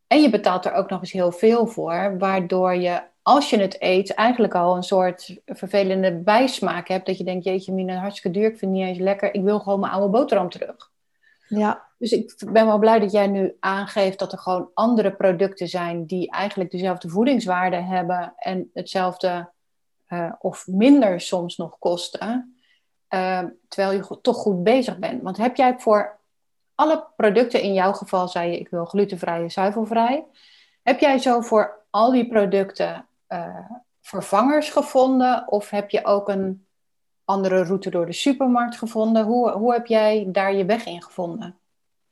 En 0.06 0.22
je 0.22 0.30
betaalt 0.30 0.64
er 0.64 0.72
ook 0.72 0.90
nog 0.90 1.00
eens 1.00 1.12
heel 1.12 1.32
veel 1.32 1.66
voor, 1.66 2.18
waardoor 2.18 2.74
je 2.74 3.02
als 3.22 3.50
je 3.50 3.58
het 3.60 3.76
eet, 3.78 4.14
eigenlijk 4.14 4.54
al 4.54 4.76
een 4.76 4.82
soort 4.82 5.40
vervelende 5.46 6.12
bijsmaak 6.12 6.88
hebt. 6.88 7.06
Dat 7.06 7.18
je 7.18 7.24
denkt, 7.24 7.44
jeetje, 7.44 7.72
mine, 7.72 7.96
hartstikke 7.96 8.38
duur. 8.38 8.50
Ik 8.50 8.58
vind 8.58 8.70
het 8.70 8.80
niet 8.80 8.88
eens 8.88 8.98
lekker. 8.98 9.34
Ik 9.34 9.42
wil 9.42 9.58
gewoon 9.60 9.80
mijn 9.80 9.92
oude 9.92 10.08
boterham 10.08 10.50
terug. 10.50 10.90
Ja. 11.48 11.82
Dus 11.98 12.12
ik 12.12 12.34
ben 12.52 12.66
wel 12.66 12.78
blij 12.78 12.98
dat 12.98 13.12
jij 13.12 13.26
nu 13.26 13.56
aangeeft 13.60 14.18
dat 14.18 14.32
er 14.32 14.38
gewoon 14.38 14.70
andere 14.74 15.12
producten 15.12 15.68
zijn 15.68 16.06
die 16.06 16.30
eigenlijk 16.30 16.70
dezelfde 16.70 17.08
voedingswaarde 17.08 17.76
hebben 17.76 18.32
en 18.36 18.70
hetzelfde 18.74 19.50
uh, 20.08 20.32
of 20.38 20.66
minder 20.66 21.20
soms 21.20 21.56
nog 21.56 21.78
kosten, 21.78 22.56
uh, 23.14 23.42
terwijl 23.68 23.92
je 23.92 24.20
toch 24.20 24.36
goed 24.36 24.62
bezig 24.62 24.98
bent. 24.98 25.22
Want 25.22 25.36
heb 25.36 25.56
jij 25.56 25.74
voor 25.78 26.18
alle 26.74 27.06
producten, 27.16 27.62
in 27.62 27.72
jouw 27.72 27.92
geval 27.92 28.28
zei 28.28 28.50
je 28.50 28.58
ik 28.58 28.68
wil 28.68 28.84
glutenvrij 28.84 29.42
en 29.42 29.50
zuivelvrij, 29.50 30.24
heb 30.82 31.00
jij 31.00 31.18
zo 31.18 31.40
voor 31.40 31.80
al 31.90 32.10
die 32.10 32.28
producten 32.28 33.06
uh, 33.32 33.70
vervangers 34.00 34.70
gevonden 34.70 35.48
of 35.48 35.70
heb 35.70 35.90
je 35.90 36.04
ook 36.04 36.28
een 36.28 36.66
andere 37.24 37.64
route 37.64 37.90
door 37.90 38.06
de 38.06 38.12
supermarkt 38.12 38.76
gevonden? 38.76 39.24
Hoe, 39.24 39.50
hoe 39.50 39.72
heb 39.72 39.86
jij 39.86 40.28
daar 40.32 40.54
je 40.54 40.64
weg 40.64 40.86
in 40.86 41.02
gevonden? 41.02 41.56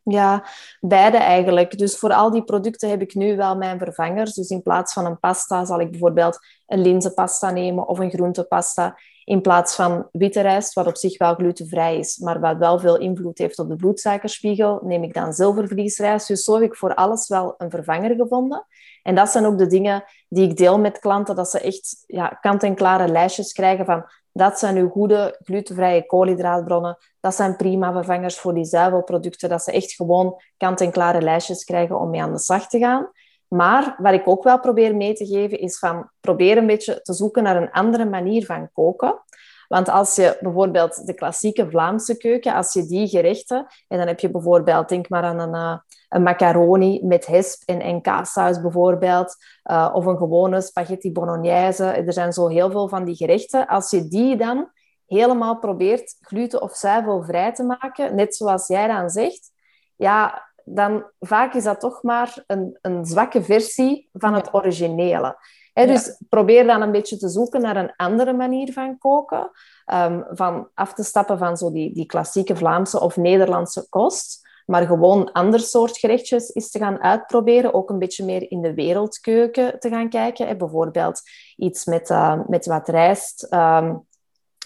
Ja, 0.02 0.44
beide 0.80 1.16
eigenlijk. 1.16 1.78
Dus 1.78 1.98
voor 1.98 2.12
al 2.12 2.30
die 2.30 2.44
producten 2.44 2.90
heb 2.90 3.00
ik 3.00 3.14
nu 3.14 3.36
wel 3.36 3.56
mijn 3.56 3.78
vervangers. 3.78 4.34
Dus 4.34 4.50
in 4.50 4.62
plaats 4.62 4.92
van 4.92 5.06
een 5.06 5.18
pasta 5.18 5.64
zal 5.64 5.80
ik 5.80 5.90
bijvoorbeeld 5.90 6.38
een 6.66 6.80
linzenpasta 6.80 7.50
nemen 7.50 7.88
of 7.88 7.98
een 7.98 8.10
groentepasta. 8.10 8.98
In 9.30 9.40
plaats 9.40 9.74
van 9.74 10.08
witte 10.12 10.40
rijst, 10.40 10.72
wat 10.72 10.86
op 10.86 10.96
zich 10.96 11.18
wel 11.18 11.34
glutenvrij 11.34 11.98
is, 11.98 12.18
maar 12.18 12.40
wat 12.40 12.56
wel 12.56 12.78
veel 12.78 12.98
invloed 12.98 13.38
heeft 13.38 13.58
op 13.58 13.68
de 13.68 13.76
bloedsuikerspiegel, 13.76 14.80
neem 14.82 15.02
ik 15.02 15.14
dan 15.14 15.32
zilvervliesrijst. 15.32 16.28
Dus 16.28 16.44
zo 16.44 16.54
heb 16.54 16.62
ik 16.62 16.76
voor 16.76 16.94
alles 16.94 17.28
wel 17.28 17.54
een 17.58 17.70
vervanger 17.70 18.14
gevonden. 18.14 18.66
En 19.02 19.14
dat 19.14 19.30
zijn 19.30 19.46
ook 19.46 19.58
de 19.58 19.66
dingen 19.66 20.04
die 20.28 20.48
ik 20.48 20.56
deel 20.56 20.78
met 20.78 20.98
klanten, 20.98 21.34
dat 21.34 21.50
ze 21.50 21.60
echt 21.60 22.04
ja, 22.06 22.28
kant-en-klare 22.28 23.08
lijstjes 23.08 23.52
krijgen 23.52 23.84
van 23.84 24.04
dat 24.32 24.58
zijn 24.58 24.76
uw 24.76 24.88
goede 24.88 25.38
glutenvrije 25.44 26.06
koolhydraatbronnen. 26.06 26.98
Dat 27.20 27.34
zijn 27.34 27.56
prima 27.56 27.92
vervangers 27.92 28.38
voor 28.38 28.54
die 28.54 28.64
zuivelproducten. 28.64 29.48
Dat 29.48 29.62
ze 29.62 29.72
echt 29.72 29.92
gewoon 29.92 30.42
kant-en-klare 30.56 31.22
lijstjes 31.22 31.64
krijgen 31.64 32.00
om 32.00 32.10
mee 32.10 32.22
aan 32.22 32.32
de 32.32 32.38
slag 32.38 32.68
te 32.68 32.78
gaan. 32.78 33.10
Maar 33.50 33.94
wat 33.98 34.12
ik 34.12 34.28
ook 34.28 34.42
wel 34.42 34.60
probeer 34.60 34.96
mee 34.96 35.14
te 35.14 35.26
geven, 35.26 35.58
is 35.58 35.78
van 35.78 36.10
probeer 36.20 36.56
een 36.56 36.66
beetje 36.66 37.02
te 37.02 37.12
zoeken 37.12 37.42
naar 37.42 37.56
een 37.56 37.70
andere 37.70 38.04
manier 38.04 38.46
van 38.46 38.70
koken. 38.72 39.22
Want 39.68 39.88
als 39.88 40.16
je 40.16 40.38
bijvoorbeeld 40.40 41.06
de 41.06 41.14
klassieke 41.14 41.70
Vlaamse 41.70 42.16
keuken, 42.16 42.54
als 42.54 42.72
je 42.72 42.86
die 42.86 43.08
gerechten, 43.08 43.66
en 43.88 43.98
dan 43.98 44.06
heb 44.06 44.20
je 44.20 44.30
bijvoorbeeld, 44.30 44.88
denk 44.88 45.08
maar 45.08 45.22
aan 45.22 45.38
een, 45.38 45.80
een 46.08 46.22
macaroni 46.22 47.00
met 47.04 47.26
hesp 47.26 47.62
en 47.68 47.96
NK-saus 47.96 48.60
bijvoorbeeld, 48.60 49.36
uh, 49.70 49.90
of 49.92 50.06
een 50.06 50.16
gewone 50.16 50.60
spaghetti 50.60 51.12
bolognese. 51.12 51.84
Er 51.84 52.12
zijn 52.12 52.32
zo 52.32 52.48
heel 52.48 52.70
veel 52.70 52.88
van 52.88 53.04
die 53.04 53.16
gerechten. 53.16 53.66
Als 53.66 53.90
je 53.90 54.08
die 54.08 54.36
dan 54.36 54.70
helemaal 55.06 55.58
probeert 55.58 56.16
gluten- 56.20 56.62
of 56.62 56.76
zuivelvrij 56.76 57.52
te 57.52 57.62
maken, 57.62 58.14
net 58.14 58.36
zoals 58.36 58.66
jij 58.66 58.86
dan 58.86 59.10
zegt, 59.10 59.50
ja, 59.96 60.49
dan 60.64 61.04
vaak 61.20 61.54
is 61.54 61.64
dat 61.64 61.80
toch 61.80 62.02
maar 62.02 62.44
een, 62.46 62.78
een 62.82 63.04
zwakke 63.04 63.42
versie 63.42 64.08
van 64.12 64.34
het 64.34 64.54
originele. 64.54 65.36
Dus 65.74 66.22
probeer 66.28 66.66
dan 66.66 66.82
een 66.82 66.92
beetje 66.92 67.16
te 67.16 67.28
zoeken 67.28 67.60
naar 67.60 67.76
een 67.76 67.92
andere 67.96 68.32
manier 68.32 68.72
van 68.72 68.98
koken. 68.98 69.50
Um, 69.94 70.26
van 70.30 70.68
af 70.74 70.94
te 70.94 71.02
stappen 71.02 71.38
van 71.38 71.56
zo 71.56 71.72
die, 71.72 71.94
die 71.94 72.06
klassieke 72.06 72.56
Vlaamse 72.56 73.00
of 73.00 73.16
Nederlandse 73.16 73.86
kost. 73.88 74.48
Maar 74.66 74.86
gewoon 74.86 75.32
ander 75.32 75.60
soort 75.60 75.98
gerechtjes 75.98 76.48
is 76.48 76.70
te 76.70 76.78
gaan 76.78 77.02
uitproberen. 77.02 77.74
Ook 77.74 77.90
een 77.90 77.98
beetje 77.98 78.24
meer 78.24 78.50
in 78.50 78.62
de 78.62 78.74
wereldkeuken 78.74 79.80
te 79.80 79.88
gaan 79.88 80.08
kijken. 80.08 80.58
Bijvoorbeeld 80.58 81.20
iets 81.56 81.84
met, 81.84 82.10
uh, 82.10 82.40
met 82.46 82.66
wat 82.66 82.88
rijst. 82.88 83.46
Um, 83.50 84.06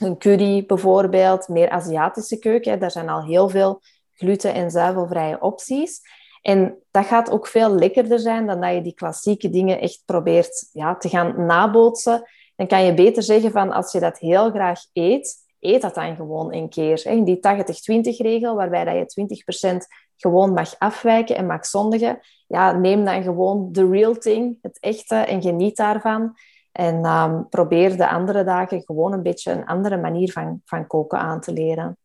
een 0.01 0.19
curry 0.19 0.67
bijvoorbeeld. 0.67 1.49
Meer 1.49 1.71
Aziatische 1.71 2.39
keuken. 2.39 2.79
Daar 2.79 2.91
zijn 2.91 3.09
al 3.09 3.25
heel 3.25 3.49
veel 3.49 3.81
gluten- 4.14 4.54
en 4.54 4.71
zuivelvrije 4.71 5.40
opties. 5.40 6.00
En 6.42 6.78
dat 6.90 7.06
gaat 7.06 7.30
ook 7.30 7.47
veel 7.47 7.71
lekkerder 7.71 8.18
zijn 8.18 8.47
dan 8.47 8.61
dat 8.61 8.75
je 8.75 8.83
die 8.83 8.94
klassieke 8.94 9.50
dingen 9.50 9.80
echt 9.80 10.02
probeert 10.04 10.68
ja, 10.73 10.97
te 10.97 11.09
gaan 11.09 11.47
nabootsen. 11.47 12.23
Dan 12.56 12.66
kan 12.66 12.85
je 12.85 12.94
beter 12.94 13.23
zeggen 13.23 13.50
van 13.50 13.73
als 13.73 13.92
je 13.92 14.00
dat 14.00 14.18
heel 14.18 14.50
graag 14.50 14.80
eet, 14.92 15.35
eet 15.61 15.83
dat 15.83 15.94
dan 15.94 16.16
gewoon 16.16 16.54
een 16.54 16.68
keer. 16.68 17.25
Die 17.25 17.37
80-20 17.37 18.16
regel, 18.16 18.54
waarbij 18.54 18.85
dat 18.85 19.14
je 19.14 19.75
20% 19.75 19.87
gewoon 20.16 20.52
mag 20.52 20.78
afwijken 20.78 21.37
en 21.37 21.47
mag 21.47 21.66
zondigen, 21.66 22.18
ja, 22.47 22.73
neem 22.73 23.04
dan 23.04 23.23
gewoon 23.23 23.73
the 23.73 23.88
real 23.88 24.14
thing, 24.14 24.59
het 24.62 24.78
echte, 24.80 25.14
en 25.14 25.42
geniet 25.42 25.76
daarvan. 25.76 26.35
En 26.73 27.04
um, 27.04 27.49
probeer 27.49 27.97
de 27.97 28.09
andere 28.09 28.44
dagen 28.44 28.83
gewoon 28.83 29.12
een 29.12 29.23
beetje 29.23 29.52
een 29.52 29.66
andere 29.66 29.97
manier 29.97 30.33
van, 30.33 30.62
van 30.64 30.87
koken 30.87 31.18
aan 31.18 31.40
te 31.40 31.52
leren. 31.52 31.97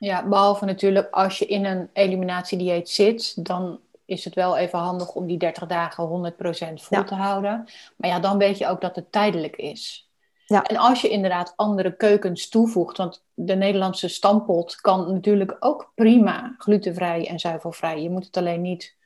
Ja, 0.00 0.28
behalve 0.28 0.64
natuurlijk 0.64 1.10
als 1.10 1.38
je 1.38 1.46
in 1.46 1.64
een 1.64 1.90
eliminatiedieet 1.92 2.88
zit, 2.88 3.44
dan 3.46 3.80
is 4.04 4.24
het 4.24 4.34
wel 4.34 4.56
even 4.56 4.78
handig 4.78 5.14
om 5.14 5.26
die 5.26 5.38
30 5.38 5.66
dagen 5.66 6.32
100% 6.32 6.74
vol 6.74 7.04
te 7.04 7.14
houden. 7.14 7.68
Maar 7.96 8.10
ja, 8.10 8.20
dan 8.20 8.38
weet 8.38 8.58
je 8.58 8.66
ook 8.66 8.80
dat 8.80 8.96
het 8.96 9.12
tijdelijk 9.12 9.56
is. 9.56 10.10
Ja. 10.46 10.62
En 10.62 10.76
als 10.76 11.00
je 11.00 11.08
inderdaad 11.08 11.52
andere 11.56 11.96
keukens 11.96 12.48
toevoegt, 12.48 12.96
want 12.96 13.24
de 13.34 13.54
Nederlandse 13.54 14.08
stampot 14.08 14.80
kan 14.80 15.12
natuurlijk 15.12 15.56
ook 15.58 15.92
prima 15.94 16.54
glutenvrij 16.58 17.28
en 17.28 17.38
zuivelvrij. 17.38 18.02
Je 18.02 18.10
moet 18.10 18.24
het 18.24 18.36
alleen 18.36 18.62
niet 18.62 18.96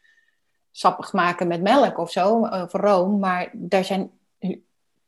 sappig 0.71 1.13
maken 1.13 1.47
met 1.47 1.63
melk 1.63 1.99
of 1.99 2.11
zo, 2.11 2.41
of 2.41 2.73
room, 2.73 3.19
maar 3.19 3.51
daar 3.53 3.85
zijn 3.85 4.11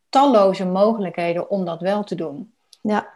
talloze 0.09 0.64
mogelijkheden 0.64 1.50
om 1.50 1.64
dat 1.64 1.81
wel 1.81 2.05
te 2.05 2.14
doen. 2.14 2.55
Ja. 2.81 3.14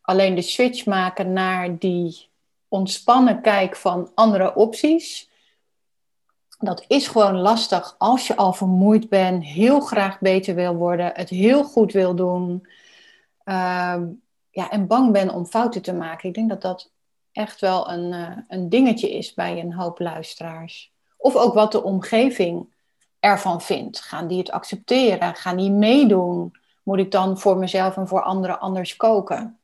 Alleen 0.00 0.34
de 0.34 0.42
switch 0.42 0.86
maken 0.86 1.32
naar 1.32 1.78
die 1.78 2.28
ontspannen 2.68 3.40
kijk 3.40 3.76
van 3.76 4.10
andere 4.14 4.54
opties, 4.54 5.30
dat 6.58 6.84
is 6.88 7.08
gewoon 7.08 7.36
lastig 7.36 7.94
als 7.98 8.26
je 8.26 8.36
al 8.36 8.52
vermoeid 8.52 9.08
bent, 9.08 9.44
heel 9.44 9.80
graag 9.80 10.18
beter 10.18 10.54
wil 10.54 10.74
worden, 10.74 11.10
het 11.14 11.28
heel 11.28 11.64
goed 11.64 11.92
wil 11.92 12.14
doen 12.14 12.66
uh, 13.44 14.00
ja, 14.50 14.70
en 14.70 14.86
bang 14.86 15.12
bent 15.12 15.32
om 15.32 15.46
fouten 15.46 15.82
te 15.82 15.92
maken. 15.92 16.28
Ik 16.28 16.34
denk 16.34 16.48
dat 16.48 16.62
dat 16.62 16.90
echt 17.32 17.60
wel 17.60 17.90
een, 17.90 18.12
uh, 18.12 18.36
een 18.48 18.68
dingetje 18.68 19.10
is 19.10 19.34
bij 19.34 19.60
een 19.60 19.72
hoop 19.72 19.98
luisteraars. 19.98 20.92
Of 21.16 21.36
ook 21.36 21.54
wat 21.54 21.72
de 21.72 21.82
omgeving 21.82 22.72
ervan 23.20 23.60
vindt. 23.60 24.00
Gaan 24.00 24.26
die 24.26 24.38
het 24.38 24.50
accepteren? 24.50 25.34
Gaan 25.34 25.56
die 25.56 25.70
meedoen? 25.70 26.52
Moet 26.82 26.98
ik 26.98 27.10
dan 27.10 27.38
voor 27.38 27.56
mezelf 27.56 27.96
en 27.96 28.08
voor 28.08 28.22
anderen 28.22 28.60
anders 28.60 28.96
koken? 28.96 29.59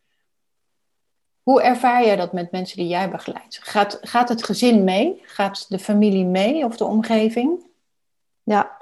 Hoe 1.47 1.63
ervaar 1.63 2.05
jij 2.05 2.17
dat 2.17 2.33
met 2.33 2.51
mensen 2.51 2.77
die 2.77 2.89
jij 2.89 3.11
begeleidt? 3.11 3.59
Gaat, 3.63 3.99
gaat 4.01 4.29
het 4.29 4.45
gezin 4.45 4.85
mee? 4.85 5.23
Gaat 5.23 5.69
de 5.69 5.79
familie 5.79 6.25
mee 6.25 6.65
of 6.65 6.77
de 6.77 6.85
omgeving? 6.85 7.67
Ja, 8.43 8.77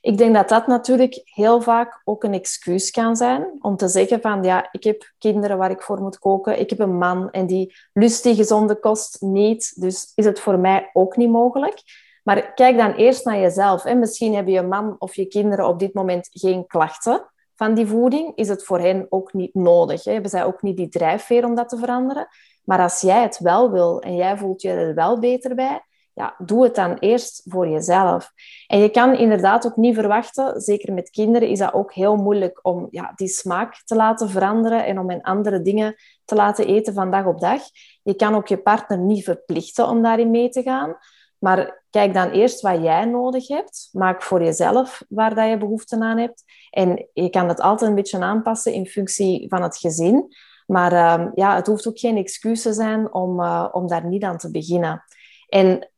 ik 0.00 0.18
denk 0.18 0.34
dat 0.34 0.48
dat 0.48 0.66
natuurlijk 0.66 1.20
heel 1.24 1.60
vaak 1.60 2.00
ook 2.04 2.24
een 2.24 2.32
excuus 2.32 2.90
kan 2.90 3.16
zijn 3.16 3.46
om 3.60 3.76
te 3.76 3.88
zeggen 3.88 4.20
van 4.20 4.42
ja, 4.42 4.68
ik 4.72 4.84
heb 4.84 5.12
kinderen 5.18 5.58
waar 5.58 5.70
ik 5.70 5.82
voor 5.82 6.00
moet 6.00 6.18
koken, 6.18 6.60
ik 6.60 6.70
heb 6.70 6.78
een 6.78 6.98
man 6.98 7.30
en 7.30 7.46
die 7.46 7.74
lust 7.92 8.22
die 8.22 8.34
gezonde 8.34 8.74
kost 8.74 9.20
niet, 9.20 9.80
dus 9.80 10.12
is 10.14 10.24
het 10.24 10.40
voor 10.40 10.58
mij 10.58 10.90
ook 10.92 11.16
niet 11.16 11.30
mogelijk. 11.30 11.82
Maar 12.22 12.52
kijk 12.54 12.76
dan 12.76 12.92
eerst 12.92 13.24
naar 13.24 13.38
jezelf. 13.38 13.84
En 13.84 13.98
misschien 13.98 14.34
heb 14.34 14.46
je 14.46 14.62
man 14.62 14.96
of 14.98 15.14
je 15.14 15.26
kinderen 15.26 15.66
op 15.66 15.78
dit 15.78 15.94
moment 15.94 16.28
geen 16.32 16.66
klachten 16.66 17.30
van 17.60 17.74
die 17.74 17.86
voeding, 17.86 18.32
is 18.36 18.48
het 18.48 18.64
voor 18.64 18.78
hen 18.80 19.06
ook 19.08 19.32
niet 19.32 19.54
nodig. 19.54 20.04
Hè. 20.04 20.12
Hebben 20.12 20.30
zij 20.30 20.44
ook 20.44 20.62
niet 20.62 20.76
die 20.76 20.88
drijfveer 20.88 21.44
om 21.44 21.54
dat 21.54 21.68
te 21.68 21.76
veranderen. 21.76 22.28
Maar 22.64 22.80
als 22.80 23.00
jij 23.00 23.22
het 23.22 23.38
wel 23.38 23.70
wil 23.70 24.00
en 24.00 24.16
jij 24.16 24.36
voelt 24.36 24.62
je 24.62 24.70
er 24.70 24.94
wel 24.94 25.18
beter 25.18 25.54
bij, 25.54 25.84
ja, 26.12 26.34
doe 26.38 26.64
het 26.64 26.74
dan 26.74 26.96
eerst 26.98 27.42
voor 27.44 27.68
jezelf. 27.68 28.32
En 28.66 28.78
je 28.78 28.88
kan 28.88 29.16
inderdaad 29.16 29.66
ook 29.66 29.76
niet 29.76 29.94
verwachten, 29.94 30.60
zeker 30.60 30.92
met 30.92 31.10
kinderen 31.10 31.48
is 31.48 31.58
dat 31.58 31.72
ook 31.72 31.92
heel 31.92 32.16
moeilijk 32.16 32.58
om 32.62 32.88
ja, 32.90 33.12
die 33.14 33.28
smaak 33.28 33.82
te 33.84 33.96
laten 33.96 34.30
veranderen 34.30 34.86
en 34.86 34.98
om 34.98 35.10
in 35.10 35.22
andere 35.22 35.62
dingen 35.62 35.94
te 36.24 36.34
laten 36.34 36.66
eten 36.66 36.94
van 36.94 37.10
dag 37.10 37.26
op 37.26 37.40
dag. 37.40 37.62
Je 38.02 38.14
kan 38.14 38.34
ook 38.34 38.48
je 38.48 38.62
partner 38.62 38.98
niet 38.98 39.24
verplichten 39.24 39.88
om 39.88 40.02
daarin 40.02 40.30
mee 40.30 40.48
te 40.48 40.62
gaan. 40.62 40.96
Maar 41.40 41.82
kijk 41.90 42.14
dan 42.14 42.30
eerst 42.30 42.60
wat 42.60 42.82
jij 42.82 43.04
nodig 43.04 43.48
hebt. 43.48 43.88
Maak 43.92 44.22
voor 44.22 44.42
jezelf 44.42 45.02
waar 45.08 45.34
dat 45.34 45.48
je 45.48 45.56
behoefte 45.56 46.00
aan 46.00 46.18
hebt. 46.18 46.44
En 46.70 47.08
je 47.12 47.30
kan 47.30 47.48
het 47.48 47.60
altijd 47.60 47.90
een 47.90 47.96
beetje 47.96 48.18
aanpassen 48.18 48.72
in 48.72 48.86
functie 48.86 49.48
van 49.48 49.62
het 49.62 49.76
gezin. 49.76 50.34
Maar 50.66 50.92
uh, 50.92 51.26
ja, 51.34 51.54
het 51.54 51.66
hoeft 51.66 51.88
ook 51.88 51.98
geen 51.98 52.16
excuus 52.16 52.62
te 52.62 52.72
zijn 52.72 53.12
om, 53.12 53.40
uh, 53.40 53.68
om 53.72 53.86
daar 53.86 54.06
niet 54.06 54.22
aan 54.22 54.38
te 54.38 54.50
beginnen. 54.50 55.04
En 55.48 55.90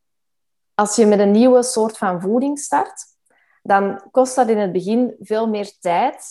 als 0.73 0.95
je 0.95 1.05
met 1.05 1.19
een 1.19 1.31
nieuwe 1.31 1.63
soort 1.63 1.97
van 1.97 2.21
voeding 2.21 2.59
start, 2.59 3.05
dan 3.61 4.01
kost 4.11 4.35
dat 4.35 4.49
in 4.49 4.57
het 4.57 4.71
begin 4.71 5.15
veel 5.19 5.47
meer 5.47 5.73
tijd 5.79 6.25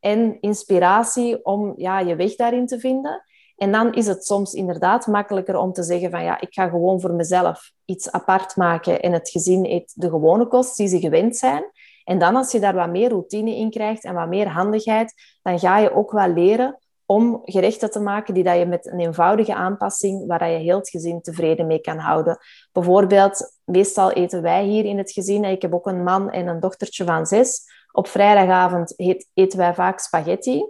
en 0.00 0.40
inspiratie 0.40 1.44
om 1.44 1.74
ja, 1.76 1.98
je 1.98 2.16
weg 2.16 2.34
daarin 2.34 2.66
te 2.66 2.78
vinden. 2.80 3.24
En 3.64 3.72
dan 3.72 3.94
is 3.94 4.06
het 4.06 4.26
soms 4.26 4.52
inderdaad 4.52 5.06
makkelijker 5.06 5.56
om 5.56 5.72
te 5.72 5.82
zeggen 5.82 6.10
van 6.10 6.22
ja, 6.24 6.40
ik 6.40 6.54
ga 6.54 6.68
gewoon 6.68 7.00
voor 7.00 7.12
mezelf 7.12 7.72
iets 7.84 8.10
apart 8.10 8.56
maken 8.56 9.00
en 9.00 9.12
het 9.12 9.30
gezin 9.30 9.64
eet 9.64 9.92
de 9.94 10.08
gewone 10.08 10.46
kost 10.46 10.76
die 10.76 10.86
ze 10.86 11.00
gewend 11.00 11.36
zijn. 11.36 11.64
En 12.04 12.18
dan 12.18 12.36
als 12.36 12.52
je 12.52 12.60
daar 12.60 12.74
wat 12.74 12.90
meer 12.90 13.08
routine 13.08 13.56
in 13.56 13.70
krijgt 13.70 14.04
en 14.04 14.14
wat 14.14 14.28
meer 14.28 14.48
handigheid, 14.48 15.14
dan 15.42 15.58
ga 15.58 15.78
je 15.78 15.94
ook 15.94 16.12
wel 16.12 16.28
leren 16.28 16.78
om 17.06 17.40
gerechten 17.44 17.90
te 17.90 18.00
maken 18.00 18.34
die 18.34 18.44
dat 18.44 18.58
je 18.58 18.66
met 18.66 18.86
een 18.86 19.00
eenvoudige 19.00 19.54
aanpassing, 19.54 20.26
waar 20.26 20.50
je 20.50 20.58
heel 20.58 20.78
het 20.78 20.90
gezin 20.90 21.20
tevreden 21.20 21.66
mee 21.66 21.80
kan 21.80 21.98
houden. 21.98 22.38
Bijvoorbeeld, 22.72 23.58
meestal 23.64 24.12
eten 24.12 24.42
wij 24.42 24.64
hier 24.64 24.84
in 24.84 24.98
het 24.98 25.12
gezin, 25.12 25.44
ik 25.44 25.62
heb 25.62 25.74
ook 25.74 25.86
een 25.86 26.02
man 26.02 26.30
en 26.30 26.46
een 26.46 26.60
dochtertje 26.60 27.04
van 27.04 27.26
zes. 27.26 27.62
Op 27.92 28.06
vrijdagavond 28.06 28.94
eten 29.34 29.58
wij 29.58 29.74
vaak 29.74 29.98
spaghetti. 29.98 30.64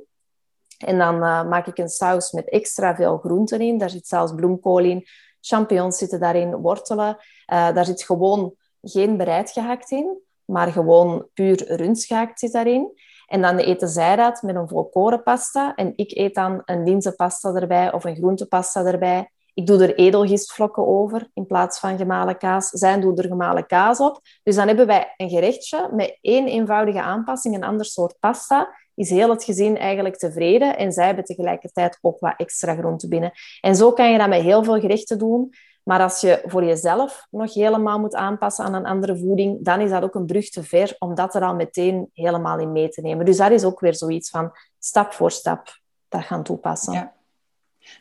En 0.84 0.98
dan 0.98 1.14
uh, 1.14 1.48
maak 1.48 1.66
ik 1.66 1.78
een 1.78 1.88
saus 1.88 2.32
met 2.32 2.48
extra 2.48 2.94
veel 2.94 3.18
groenten 3.18 3.60
in. 3.60 3.78
Daar 3.78 3.90
zit 3.90 4.06
zelfs 4.06 4.34
bloemkool 4.34 4.78
in, 4.78 5.06
champignons 5.40 5.98
zitten 5.98 6.20
daarin, 6.20 6.54
wortelen. 6.54 7.16
Uh, 7.52 7.74
daar 7.74 7.84
zit 7.84 8.02
gewoon 8.02 8.54
geen 8.82 9.16
bereid 9.16 9.50
gehakt 9.50 9.90
in, 9.90 10.18
maar 10.44 10.72
gewoon 10.72 11.28
puur 11.34 11.76
rundschakt 11.76 12.38
zit 12.38 12.52
daarin. 12.52 12.92
En 13.26 13.42
dan 13.42 13.56
eten 13.56 13.88
zij 13.88 14.16
dat 14.16 14.42
met 14.42 14.54
een 14.54 14.68
volkorenpasta. 14.68 15.74
En 15.74 15.92
ik 15.96 16.10
eet 16.16 16.34
dan 16.34 16.62
een 16.64 16.84
linzenpasta 16.84 17.54
erbij 17.54 17.92
of 17.92 18.04
een 18.04 18.16
groentepasta 18.16 18.84
erbij. 18.84 19.28
Ik 19.54 19.66
doe 19.66 19.82
er 19.82 19.94
edelgistvlokken 19.94 20.86
over 20.86 21.30
in 21.34 21.46
plaats 21.46 21.78
van 21.78 21.96
gemalen 21.96 22.38
kaas. 22.38 22.68
Zij 22.68 23.00
doen 23.00 23.16
er 23.16 23.26
gemalen 23.26 23.66
kaas 23.66 24.00
op. 24.00 24.20
Dus 24.42 24.54
dan 24.54 24.66
hebben 24.66 24.86
wij 24.86 25.14
een 25.16 25.30
gerechtje 25.30 25.88
met 25.92 26.18
één 26.20 26.46
eenvoudige 26.46 27.02
aanpassing, 27.02 27.54
een 27.54 27.64
ander 27.64 27.86
soort 27.86 28.16
pasta. 28.20 28.74
Is 28.94 29.10
heel 29.10 29.30
het 29.30 29.44
gezin 29.44 29.78
eigenlijk 29.78 30.16
tevreden 30.16 30.76
en 30.76 30.92
zij 30.92 31.06
hebben 31.06 31.24
tegelijkertijd 31.24 31.98
ook 32.00 32.20
wat 32.20 32.34
extra 32.36 32.74
groenten 32.74 33.08
binnen. 33.08 33.32
En 33.60 33.76
zo 33.76 33.92
kan 33.92 34.10
je 34.10 34.18
dat 34.18 34.28
met 34.28 34.42
heel 34.42 34.64
veel 34.64 34.80
gerechten 34.80 35.18
doen. 35.18 35.54
Maar 35.82 36.00
als 36.00 36.20
je 36.20 36.42
voor 36.46 36.64
jezelf 36.64 37.26
nog 37.30 37.54
helemaal 37.54 37.98
moet 37.98 38.14
aanpassen 38.14 38.64
aan 38.64 38.74
een 38.74 38.86
andere 38.86 39.18
voeding, 39.18 39.64
dan 39.64 39.80
is 39.80 39.90
dat 39.90 40.02
ook 40.02 40.14
een 40.14 40.26
brug 40.26 40.50
te 40.50 40.62
ver 40.62 40.96
om 40.98 41.14
dat 41.14 41.34
er 41.34 41.42
al 41.42 41.54
meteen 41.54 42.10
helemaal 42.12 42.58
in 42.58 42.72
mee 42.72 42.88
te 42.88 43.00
nemen. 43.00 43.24
Dus 43.24 43.36
dat 43.36 43.50
is 43.50 43.64
ook 43.64 43.80
weer 43.80 43.94
zoiets 43.94 44.30
van 44.30 44.52
stap 44.78 45.12
voor 45.12 45.30
stap 45.30 45.78
dat 46.08 46.22
gaan 46.22 46.42
toepassen. 46.42 46.92
Ja. 46.92 47.12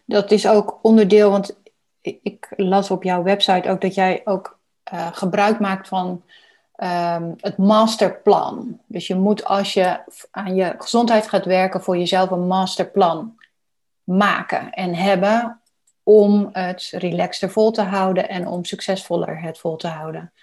Dat 0.06 0.32
is 0.32 0.48
ook 0.48 0.80
onderdeel, 0.82 1.30
want 1.30 1.58
ik 2.02 2.54
las 2.56 2.92
op 2.92 3.04
jouw 3.04 3.24
website 3.24 3.70
ook 3.70 3.82
dat 3.82 3.96
jij 3.96 4.22
ook 4.24 4.60
uh, 4.94 5.08
gebruik 5.12 5.60
maakt 5.60 5.88
van 5.88 6.24
um, 6.76 7.36
het 7.38 7.58
masterplan. 7.58 8.80
Dus 8.88 9.08
je 9.08 9.16
moet 9.16 9.46
als 9.46 9.74
je 9.74 10.00
aan 10.32 10.56
je 10.56 10.76
gezondheid 10.78 11.28
gaat 11.28 11.46
werken 11.46 11.82
voor 11.82 11.98
jezelf 11.98 12.32
een 12.32 12.48
masterplan 12.48 13.38
maken 14.04 14.72
en 14.72 14.96
hebben 14.96 15.62
om 16.04 16.50
het 16.52 16.90
relaxter 16.92 17.50
vol 17.50 17.72
te 17.72 17.82
houden 17.82 18.30
en 18.30 18.48
om 18.48 18.66
succesvoller 18.66 19.42
het 19.42 19.60
vol 19.60 19.76
te 19.76 19.88
houden. 19.88 20.34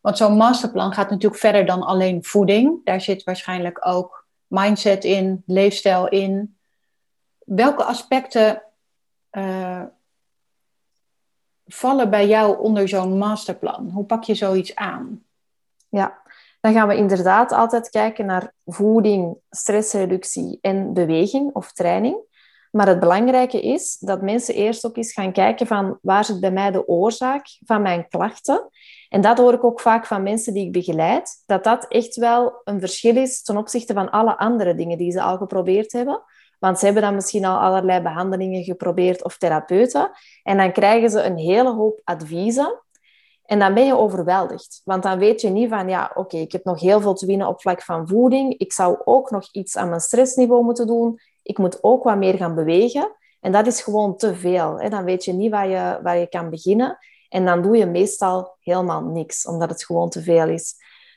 Want 0.00 0.16
zo'n 0.16 0.36
masterplan 0.36 0.92
gaat 0.92 1.10
natuurlijk 1.10 1.40
verder 1.40 1.66
dan 1.66 1.82
alleen 1.82 2.24
voeding. 2.24 2.80
Daar 2.84 3.00
zit 3.00 3.24
waarschijnlijk 3.24 3.86
ook 3.86 4.26
mindset 4.46 5.04
in, 5.04 5.42
leefstijl 5.46 6.08
in. 6.08 6.56
Welke 7.38 7.84
aspecten 7.84 8.62
uh, 9.32 9.82
vallen 11.66 12.10
bij 12.10 12.26
jou 12.26 12.58
onder 12.58 12.88
zo'n 12.88 13.18
masterplan? 13.18 13.90
Hoe 13.90 14.04
pak 14.04 14.24
je 14.24 14.34
zoiets 14.34 14.74
aan? 14.74 15.25
Ja, 15.96 16.22
dan 16.60 16.72
gaan 16.72 16.88
we 16.88 16.96
inderdaad 16.96 17.52
altijd 17.52 17.90
kijken 17.90 18.26
naar 18.26 18.52
voeding, 18.64 19.36
stressreductie 19.50 20.58
en 20.60 20.92
beweging 20.92 21.54
of 21.54 21.72
training. 21.72 22.24
Maar 22.70 22.86
het 22.86 23.00
belangrijke 23.00 23.60
is 23.62 23.96
dat 23.98 24.22
mensen 24.22 24.54
eerst 24.54 24.86
ook 24.86 24.96
eens 24.96 25.12
gaan 25.12 25.32
kijken 25.32 25.66
van 25.66 25.98
waar 26.02 26.24
zit 26.24 26.40
bij 26.40 26.50
mij 26.50 26.70
de 26.70 26.88
oorzaak 26.88 27.46
van 27.64 27.82
mijn 27.82 28.08
klachten. 28.08 28.68
En 29.08 29.20
dat 29.20 29.38
hoor 29.38 29.52
ik 29.52 29.64
ook 29.64 29.80
vaak 29.80 30.06
van 30.06 30.22
mensen 30.22 30.54
die 30.54 30.66
ik 30.66 30.72
begeleid, 30.72 31.42
dat 31.46 31.64
dat 31.64 31.86
echt 31.88 32.16
wel 32.16 32.60
een 32.64 32.80
verschil 32.80 33.16
is 33.16 33.42
ten 33.42 33.56
opzichte 33.56 33.92
van 33.92 34.10
alle 34.10 34.38
andere 34.38 34.74
dingen 34.74 34.98
die 34.98 35.10
ze 35.10 35.22
al 35.22 35.36
geprobeerd 35.36 35.92
hebben. 35.92 36.22
Want 36.58 36.78
ze 36.78 36.84
hebben 36.84 37.02
dan 37.02 37.14
misschien 37.14 37.44
al 37.44 37.58
allerlei 37.58 38.00
behandelingen 38.00 38.64
geprobeerd 38.64 39.24
of 39.24 39.38
therapeuten. 39.38 40.10
En 40.42 40.56
dan 40.56 40.72
krijgen 40.72 41.10
ze 41.10 41.22
een 41.22 41.38
hele 41.38 41.72
hoop 41.72 42.00
adviezen. 42.04 42.80
En 43.46 43.58
dan 43.58 43.74
ben 43.74 43.86
je 43.86 43.96
overweldigd. 43.96 44.80
Want 44.84 45.02
dan 45.02 45.18
weet 45.18 45.40
je 45.40 45.48
niet 45.48 45.68
van, 45.68 45.88
ja, 45.88 46.10
oké, 46.14 46.36
ik 46.36 46.52
heb 46.52 46.64
nog 46.64 46.80
heel 46.80 47.00
veel 47.00 47.14
te 47.14 47.26
winnen 47.26 47.48
op 47.48 47.60
vlak 47.60 47.82
van 47.82 48.08
voeding. 48.08 48.58
Ik 48.58 48.72
zou 48.72 48.98
ook 49.04 49.30
nog 49.30 49.48
iets 49.52 49.76
aan 49.76 49.88
mijn 49.88 50.00
stressniveau 50.00 50.64
moeten 50.64 50.86
doen 50.86 51.20
ik 51.46 51.58
moet 51.58 51.82
ook 51.82 52.04
wat 52.04 52.16
meer 52.16 52.36
gaan 52.36 52.54
bewegen. 52.54 53.16
En 53.40 53.52
dat 53.52 53.66
is 53.66 53.82
gewoon 53.82 54.16
te 54.16 54.34
veel. 54.34 54.80
Hè? 54.80 54.88
Dan 54.88 55.04
weet 55.04 55.24
je 55.24 55.32
niet 55.32 55.50
waar 55.50 55.68
je, 55.68 55.98
waar 56.02 56.18
je 56.18 56.28
kan 56.28 56.50
beginnen. 56.50 56.98
En 57.28 57.44
dan 57.44 57.62
doe 57.62 57.76
je 57.76 57.86
meestal 57.86 58.56
helemaal 58.60 59.02
niks, 59.02 59.46
omdat 59.46 59.70
het 59.70 59.84
gewoon 59.84 60.10
te 60.10 60.22
veel 60.22 60.48
is. 60.48 60.74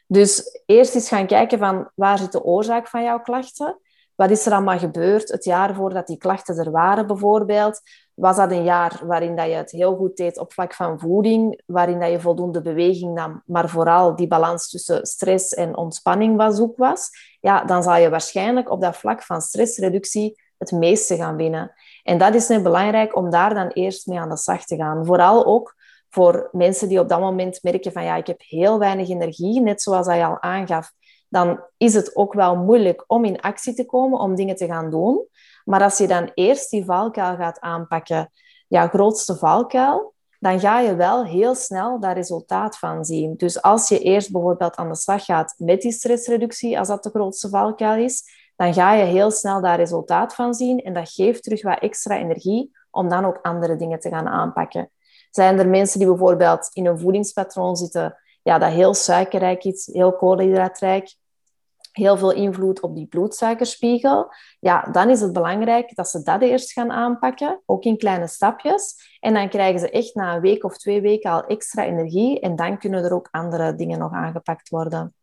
Dus 0.08 0.62
eerst 0.66 0.96
eens 0.96 1.08
gaan 1.08 1.28
kijken 1.28 1.60
van 1.60 1.92
waar 1.96 2.18
zit 2.18 2.32
de 2.32 2.44
oorzaak 2.44 2.88
van 2.88 3.04
jouw 3.04 3.22
klachten? 3.22 3.80
Wat 4.16 4.30
is 4.30 4.46
er 4.46 4.52
allemaal 4.54 4.78
gebeurd 4.78 5.30
het 5.30 5.44
jaar 5.44 5.76
voordat 5.76 6.08
die 6.08 6.18
klachten 6.18 6.58
er 6.58 6.72
waren 6.72 7.08
bijvoorbeeld? 7.08 7.82
Was 8.20 8.36
dat 8.36 8.52
een 8.52 8.64
jaar 8.64 9.02
waarin 9.06 9.36
dat 9.36 9.46
je 9.46 9.54
het 9.54 9.72
heel 9.72 9.96
goed 9.96 10.18
deed 10.18 10.40
op 10.40 10.54
vlak 10.54 10.74
van 10.74 11.00
voeding, 11.00 11.62
waarin 11.66 12.00
dat 12.00 12.12
je 12.12 12.20
voldoende 12.20 12.62
beweging 12.62 13.14
nam, 13.14 13.44
maar 13.46 13.70
vooral 13.70 14.16
die 14.16 14.28
balans 14.28 14.70
tussen 14.70 15.06
stress 15.06 15.54
en 15.54 15.78
ontspanning 15.78 16.38
was 16.38 16.56
zoek 16.56 16.78
was? 16.78 17.10
Ja, 17.40 17.64
dan 17.64 17.84
zal 17.84 17.96
je 17.96 18.10
waarschijnlijk 18.10 18.72
op 18.72 18.82
dat 18.82 18.98
vlak 18.98 19.24
van 19.24 19.42
stressreductie 19.42 20.42
het 20.58 20.72
meeste 20.72 21.16
gaan 21.16 21.36
winnen. 21.36 21.72
En 22.04 22.18
dat 22.18 22.36
is 22.36 22.48
net 22.48 22.64
belangrijk 22.64 23.16
om 23.16 23.30
daar 23.30 23.54
dan 23.54 23.68
eerst 23.68 24.08
mee 24.08 24.20
aan 24.20 24.30
de 24.30 24.38
slag 24.38 24.66
te 24.66 24.76
gaan. 24.76 25.06
Vooral 25.06 25.46
ook 25.46 25.76
voor 26.10 26.50
mensen 26.52 26.88
die 26.88 27.00
op 27.00 27.10
dat 27.10 27.20
moment 27.20 27.64
merken 27.64 27.92
van 27.92 28.04
ja, 28.04 28.16
ik 28.16 28.28
heb 28.28 28.42
heel 28.42 28.80
weinig 28.80 29.10
energie, 29.10 29.62
net 29.62 29.82
zoals 29.82 30.08
hij 30.08 30.26
al 30.26 30.42
aangaf 30.42 30.92
dan 31.30 31.64
is 31.78 31.94
het 31.94 32.16
ook 32.16 32.34
wel 32.34 32.56
moeilijk 32.56 33.04
om 33.08 33.26
in 33.26 33.42
actie 33.42 33.74
te 33.74 33.86
komen, 33.86 34.20
om 34.20 34.36
dingen 34.36 34.56
te 34.56 34.66
gaan 34.66 34.90
doen. 34.90 35.28
Maar 35.66 35.84
als 35.84 35.98
je 35.98 36.08
dan 36.08 36.32
eerst 36.34 36.70
die 36.70 36.86
valkuil 36.86 37.36
gaat 37.36 37.60
aanpakken, 37.60 38.32
ja, 38.68 38.88
grootste 38.88 39.36
valkuil, 39.36 40.14
dan 40.40 40.60
ga 40.60 40.80
je 40.80 40.96
wel 40.96 41.26
heel 41.26 41.56
snel 41.56 42.00
dat 42.00 42.14
resultaat 42.14 42.78
van 42.78 43.06
zien. 43.06 43.36
Dus 43.38 43.62
als 43.62 43.90
je 43.90 44.00
eerst 44.00 44.32
bijvoorbeeld 44.32 44.76
aan 44.76 44.90
de 44.90 44.96
slag 44.96 45.26
gaat 45.26 45.54
met 45.58 45.82
die 45.82 45.92
stressreductie, 45.92 46.80
als 46.80 46.88
dat 46.88 47.04
de 47.04 47.10
grootste 47.10 47.50
valkuil 47.50 48.04
is, 48.04 48.24
dan 48.56 48.74
ga 48.74 48.94
je 48.94 49.04
heel 49.04 49.32
snel 49.32 49.62
daar 49.62 49.78
resultaat 49.78 50.36
van 50.36 50.54
zien 50.54 50.80
en 50.80 50.94
dat 50.94 51.12
geeft 51.12 51.44
terug 51.44 51.62
wat 51.62 51.80
extra 51.80 52.18
energie 52.18 52.72
om 52.92 53.10
dan 53.10 53.26
ook 53.26 53.40
andere 53.42 53.76
dingen 53.76 54.00
te 54.00 54.10
gaan 54.10 54.28
aanpakken. 54.28 54.92
Zijn 55.32 55.60
er 55.60 55.68
mensen 55.68 56.00
die 56.00 56.08
bijvoorbeeld 56.08 56.70
in 56.74 56.86
een 56.86 57.00
voedingspatroon 57.00 57.76
zitten 57.76 58.18
ja, 58.44 58.58
dat 58.58 58.72
heel 58.72 58.94
suikerrijk 58.94 59.64
is, 59.64 59.90
heel 59.92 60.16
koolhydraatrijk, 60.16 61.16
heel 62.00 62.18
veel 62.18 62.32
invloed 62.32 62.82
op 62.82 62.96
die 62.96 63.06
bloedsuikerspiegel, 63.06 64.34
ja, 64.60 64.82
dan 64.92 65.10
is 65.10 65.22
het 65.22 65.34
belangrijk 65.34 65.96
dat 65.96 66.10
ze 66.10 66.24
dat 66.24 66.42
eerst 66.42 66.72
gaan 66.72 66.92
aanpakken, 66.92 67.62
ook 67.66 67.84
in 67.84 67.98
kleine 67.98 68.28
stapjes. 68.28 68.96
En 69.20 69.34
dan 69.34 69.50
krijgen 69.50 69.80
ze 69.80 69.90
echt 69.90 70.16
na 70.16 70.36
een 70.36 70.42
week 70.42 70.64
of 70.64 70.78
twee 70.78 71.02
weken 71.02 71.32
al 71.32 71.46
extra 71.46 71.86
energie 71.86 72.40
en 72.40 72.56
dan 72.56 72.78
kunnen 72.78 73.04
er 73.04 73.14
ook 73.14 73.28
andere 73.32 73.76
dingen 73.76 74.00
nog 74.00 74.12
aangepakt 74.12 74.70
worden. 74.70 75.14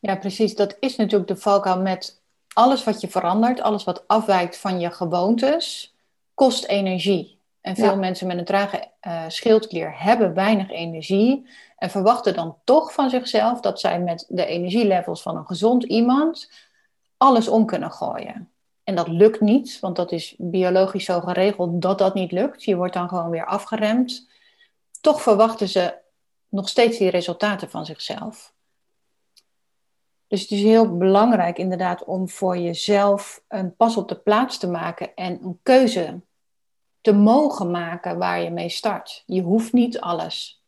Ja, 0.00 0.16
precies. 0.16 0.54
Dat 0.54 0.76
is 0.80 0.96
natuurlijk 0.96 1.28
de 1.28 1.36
valkuil 1.36 1.80
met 1.80 2.22
alles 2.52 2.84
wat 2.84 3.00
je 3.00 3.08
verandert, 3.08 3.60
alles 3.60 3.84
wat 3.84 4.08
afwijkt 4.08 4.56
van 4.56 4.80
je 4.80 4.90
gewoontes, 4.90 5.94
kost 6.34 6.64
energie. 6.64 7.38
En 7.60 7.76
veel 7.76 7.96
mensen 7.96 8.26
met 8.26 8.38
een 8.38 8.44
trage 8.44 8.90
uh, 9.06 9.24
schildklier 9.28 10.02
hebben 10.02 10.34
weinig 10.34 10.70
energie 10.70 11.48
en 11.80 11.90
verwachten 11.90 12.34
dan 12.34 12.56
toch 12.64 12.92
van 12.92 13.10
zichzelf 13.10 13.60
dat 13.60 13.80
zij 13.80 14.00
met 14.00 14.26
de 14.28 14.46
energielevels 14.46 15.22
van 15.22 15.36
een 15.36 15.46
gezond 15.46 15.84
iemand 15.84 16.50
alles 17.16 17.48
om 17.48 17.66
kunnen 17.66 17.90
gooien. 17.90 18.50
En 18.84 18.94
dat 18.94 19.08
lukt 19.08 19.40
niet, 19.40 19.80
want 19.80 19.96
dat 19.96 20.12
is 20.12 20.34
biologisch 20.38 21.04
zo 21.04 21.20
geregeld 21.20 21.82
dat 21.82 21.98
dat 21.98 22.14
niet 22.14 22.32
lukt. 22.32 22.64
Je 22.64 22.76
wordt 22.76 22.94
dan 22.94 23.08
gewoon 23.08 23.30
weer 23.30 23.46
afgeremd. 23.46 24.28
Toch 25.00 25.22
verwachten 25.22 25.68
ze 25.68 25.94
nog 26.48 26.68
steeds 26.68 26.98
die 26.98 27.10
resultaten 27.10 27.70
van 27.70 27.86
zichzelf. 27.86 28.54
Dus 30.26 30.40
het 30.40 30.50
is 30.50 30.62
heel 30.62 30.96
belangrijk 30.96 31.58
inderdaad 31.58 32.04
om 32.04 32.28
voor 32.28 32.58
jezelf 32.58 33.42
een 33.48 33.76
pas 33.76 33.96
op 33.96 34.08
de 34.08 34.16
plaats 34.16 34.58
te 34.58 34.70
maken 34.70 35.14
en 35.14 35.42
een 35.42 35.58
keuze 35.62 36.20
te 37.00 37.12
mogen 37.12 37.70
maken 37.70 38.18
waar 38.18 38.42
je 38.42 38.50
mee 38.50 38.68
start. 38.68 39.22
Je 39.26 39.42
hoeft 39.42 39.72
niet 39.72 40.00
alles 40.00 40.59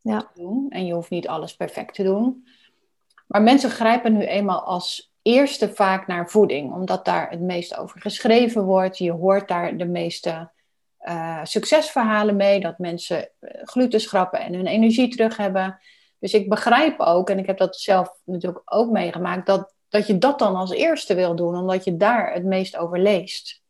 ja. 0.00 0.30
en 0.68 0.86
je 0.86 0.92
hoeft 0.92 1.10
niet 1.10 1.28
alles 1.28 1.56
perfect 1.56 1.94
te 1.94 2.02
doen. 2.02 2.46
Maar 3.26 3.42
mensen 3.42 3.70
grijpen 3.70 4.12
nu 4.12 4.24
eenmaal 4.24 4.62
als 4.62 5.12
eerste 5.22 5.68
vaak 5.68 6.06
naar 6.06 6.30
voeding, 6.30 6.72
omdat 6.72 7.04
daar 7.04 7.30
het 7.30 7.40
meest 7.40 7.76
over 7.76 8.00
geschreven 8.00 8.64
wordt. 8.64 8.98
Je 8.98 9.12
hoort 9.12 9.48
daar 9.48 9.76
de 9.76 9.86
meeste 9.86 10.50
uh, 11.02 11.44
succesverhalen 11.44 12.36
mee, 12.36 12.60
dat 12.60 12.78
mensen 12.78 13.28
eh, 13.38 13.50
gluten 13.64 14.00
schrappen 14.00 14.40
en 14.40 14.54
hun 14.54 14.66
energie 14.66 15.08
terug 15.08 15.36
hebben. 15.36 15.78
Dus 16.18 16.34
ik 16.34 16.48
begrijp 16.48 17.00
ook, 17.00 17.30
en 17.30 17.38
ik 17.38 17.46
heb 17.46 17.58
dat 17.58 17.76
zelf 17.76 18.14
natuurlijk 18.24 18.62
ook 18.64 18.90
meegemaakt, 18.90 19.46
dat, 19.46 19.74
dat 19.88 20.06
je 20.06 20.18
dat 20.18 20.38
dan 20.38 20.56
als 20.56 20.70
eerste 20.70 21.14
wil 21.14 21.36
doen, 21.36 21.56
omdat 21.56 21.84
je 21.84 21.96
daar 21.96 22.32
het 22.32 22.44
meest 22.44 22.76
over 22.76 22.98
leest. 22.98 23.62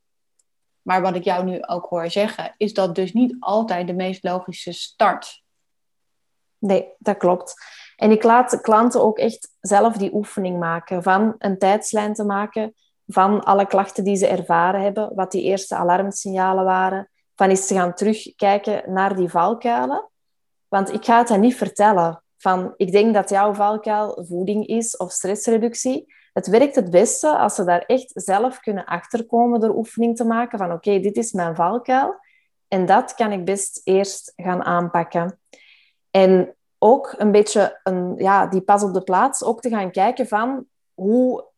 Maar 0.83 1.03
wat 1.03 1.15
ik 1.15 1.25
jou 1.25 1.45
nu 1.45 1.63
ook 1.63 1.87
hoor 1.87 2.11
zeggen, 2.11 2.55
is 2.57 2.75
dat 2.75 2.95
dus 2.95 3.13
niet 3.13 3.37
altijd 3.41 3.87
de 3.87 3.95
meest 3.95 4.25
logische 4.25 4.73
start. 4.73 5.43
Nee, 6.61 6.93
dat 6.99 7.17
klopt. 7.17 7.55
En 7.97 8.11
ik 8.11 8.23
laat 8.23 8.61
klanten 8.61 9.03
ook 9.03 9.19
echt 9.19 9.55
zelf 9.61 9.97
die 9.97 10.15
oefening 10.15 10.59
maken 10.59 11.03
van 11.03 11.35
een 11.39 11.59
tijdslijn 11.59 12.15
te 12.15 12.25
maken 12.25 12.75
van 13.07 13.45
alle 13.45 13.67
klachten 13.67 14.05
die 14.05 14.17
ze 14.17 14.27
ervaren 14.27 14.83
hebben, 14.83 15.15
wat 15.15 15.33
die 15.33 15.43
eerste 15.43 15.77
alarmsignalen 15.77 16.65
waren, 16.65 17.09
van 17.35 17.49
eens 17.49 17.67
te 17.67 17.75
gaan 17.75 17.95
terugkijken 17.95 18.93
naar 18.93 19.17
die 19.17 19.29
valkuilen. 19.29 20.11
Want 20.69 20.93
ik 20.93 21.05
ga 21.05 21.19
het 21.19 21.29
hen 21.29 21.41
niet 21.41 21.57
vertellen 21.57 22.23
van 22.37 22.75
ik 22.77 22.93
denk 22.93 23.15
dat 23.15 23.31
jouw 23.31 23.55
valkuil 23.55 24.25
voeding 24.29 24.67
is 24.67 24.97
of 24.97 25.13
stressreductie. 25.13 26.15
Het 26.33 26.47
werkt 26.47 26.75
het 26.75 26.91
beste 26.91 27.37
als 27.37 27.55
ze 27.55 27.65
daar 27.65 27.85
echt 27.87 28.11
zelf 28.15 28.61
kunnen 28.61 28.85
achterkomen 28.85 29.61
door 29.61 29.75
oefening 29.75 30.17
te 30.17 30.25
maken 30.25 30.59
van 30.59 30.73
oké, 30.73 31.01
dit 31.01 31.17
is 31.17 31.33
mijn 31.33 31.55
valkuil 31.55 32.15
en 32.69 32.87
dat 32.87 33.15
kan 33.15 33.33
ik 33.33 33.45
best 33.45 33.81
eerst 33.85 34.33
gaan 34.37 34.65
aanpakken. 34.65 35.39
En 36.11 36.55
ook 36.79 37.15
een 37.17 37.33
beetje 37.33 37.81
een, 37.83 38.15
ja, 38.17 38.47
die 38.47 38.61
pas 38.61 38.83
op 38.83 38.95
de 38.95 39.03
plaats, 39.03 39.45
ook 39.45 39.61
te 39.61 39.69
gaan 39.69 39.91
kijken 39.91 40.29
van 40.29 40.67
hoe 40.95 41.49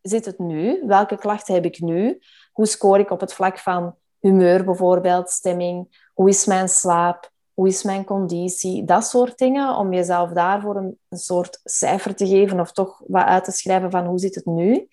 zit 0.00 0.24
het 0.24 0.38
nu? 0.38 0.82
Welke 0.86 1.16
klachten 1.16 1.54
heb 1.54 1.64
ik 1.64 1.80
nu? 1.80 2.18
Hoe 2.52 2.66
scoor 2.66 2.98
ik 2.98 3.10
op 3.10 3.20
het 3.20 3.34
vlak 3.34 3.58
van 3.58 3.94
humeur 4.20 4.64
bijvoorbeeld, 4.64 5.30
stemming? 5.30 6.06
Hoe 6.14 6.28
is 6.28 6.44
mijn 6.44 6.68
slaap? 6.68 7.30
Hoe 7.54 7.68
is 7.68 7.82
mijn 7.82 8.04
conditie? 8.04 8.84
Dat 8.84 9.04
soort 9.04 9.38
dingen, 9.38 9.76
om 9.76 9.92
jezelf 9.92 10.30
daarvoor 10.30 10.76
een, 10.76 10.98
een 11.08 11.18
soort 11.18 11.60
cijfer 11.64 12.14
te 12.14 12.26
geven 12.26 12.60
of 12.60 12.72
toch 12.72 13.02
wat 13.06 13.24
uit 13.24 13.44
te 13.44 13.52
schrijven 13.52 13.90
van 13.90 14.06
hoe 14.06 14.18
zit 14.18 14.34
het 14.34 14.46
nu? 14.46 14.88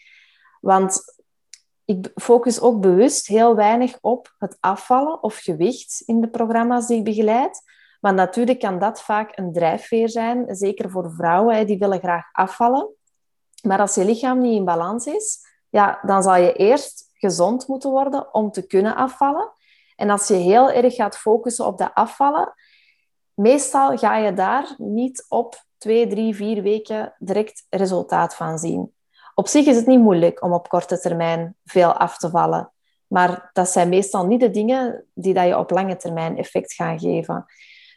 Want 0.61 1.15
ik 1.85 2.11
focus 2.15 2.61
ook 2.61 2.81
bewust 2.81 3.27
heel 3.27 3.55
weinig 3.55 3.97
op 4.01 4.35
het 4.37 4.57
afvallen 4.59 5.23
of 5.23 5.37
gewicht 5.37 6.03
in 6.05 6.21
de 6.21 6.29
programma's 6.29 6.87
die 6.87 6.97
ik 6.97 7.03
begeleid. 7.03 7.61
Want 8.05 8.17
natuurlijk 8.17 8.59
kan 8.59 8.79
dat 8.79 9.01
vaak 9.01 9.37
een 9.37 9.53
drijfveer 9.53 10.09
zijn, 10.09 10.55
zeker 10.55 10.89
voor 10.89 11.11
vrouwen, 11.11 11.67
die 11.67 11.77
willen 11.77 11.99
graag 11.99 12.29
afvallen. 12.31 12.89
Maar 13.61 13.79
als 13.79 13.95
je 13.95 14.05
lichaam 14.05 14.39
niet 14.39 14.55
in 14.55 14.65
balans 14.65 15.05
is, 15.05 15.39
ja, 15.69 15.99
dan 16.01 16.23
zal 16.23 16.35
je 16.35 16.53
eerst 16.53 17.09
gezond 17.13 17.67
moeten 17.67 17.89
worden 17.89 18.33
om 18.33 18.51
te 18.51 18.67
kunnen 18.67 18.95
afvallen. 18.95 19.51
En 19.95 20.09
als 20.09 20.27
je 20.27 20.33
heel 20.33 20.71
erg 20.71 20.95
gaat 20.95 21.17
focussen 21.17 21.65
op 21.65 21.77
dat 21.77 21.91
afvallen, 21.93 22.53
meestal 23.33 23.97
ga 23.97 24.17
je 24.17 24.33
daar 24.33 24.73
niet 24.77 25.25
op 25.27 25.65
twee, 25.77 26.07
drie, 26.07 26.35
vier 26.35 26.61
weken 26.61 27.15
direct 27.17 27.65
resultaat 27.69 28.35
van 28.35 28.57
zien. 28.57 28.93
Op 29.35 29.47
zich 29.47 29.65
is 29.65 29.75
het 29.75 29.87
niet 29.87 29.99
moeilijk 29.99 30.43
om 30.43 30.53
op 30.53 30.69
korte 30.69 30.99
termijn 30.99 31.55
veel 31.63 31.93
af 31.93 32.17
te 32.17 32.29
vallen. 32.29 32.71
Maar 33.07 33.49
dat 33.53 33.69
zijn 33.69 33.89
meestal 33.89 34.25
niet 34.25 34.39
de 34.39 34.49
dingen 34.49 35.05
die 35.13 35.33
dat 35.33 35.47
je 35.47 35.57
op 35.57 35.71
lange 35.71 35.95
termijn 35.95 36.37
effect 36.37 36.73
gaan 36.73 36.99
geven. 36.99 37.45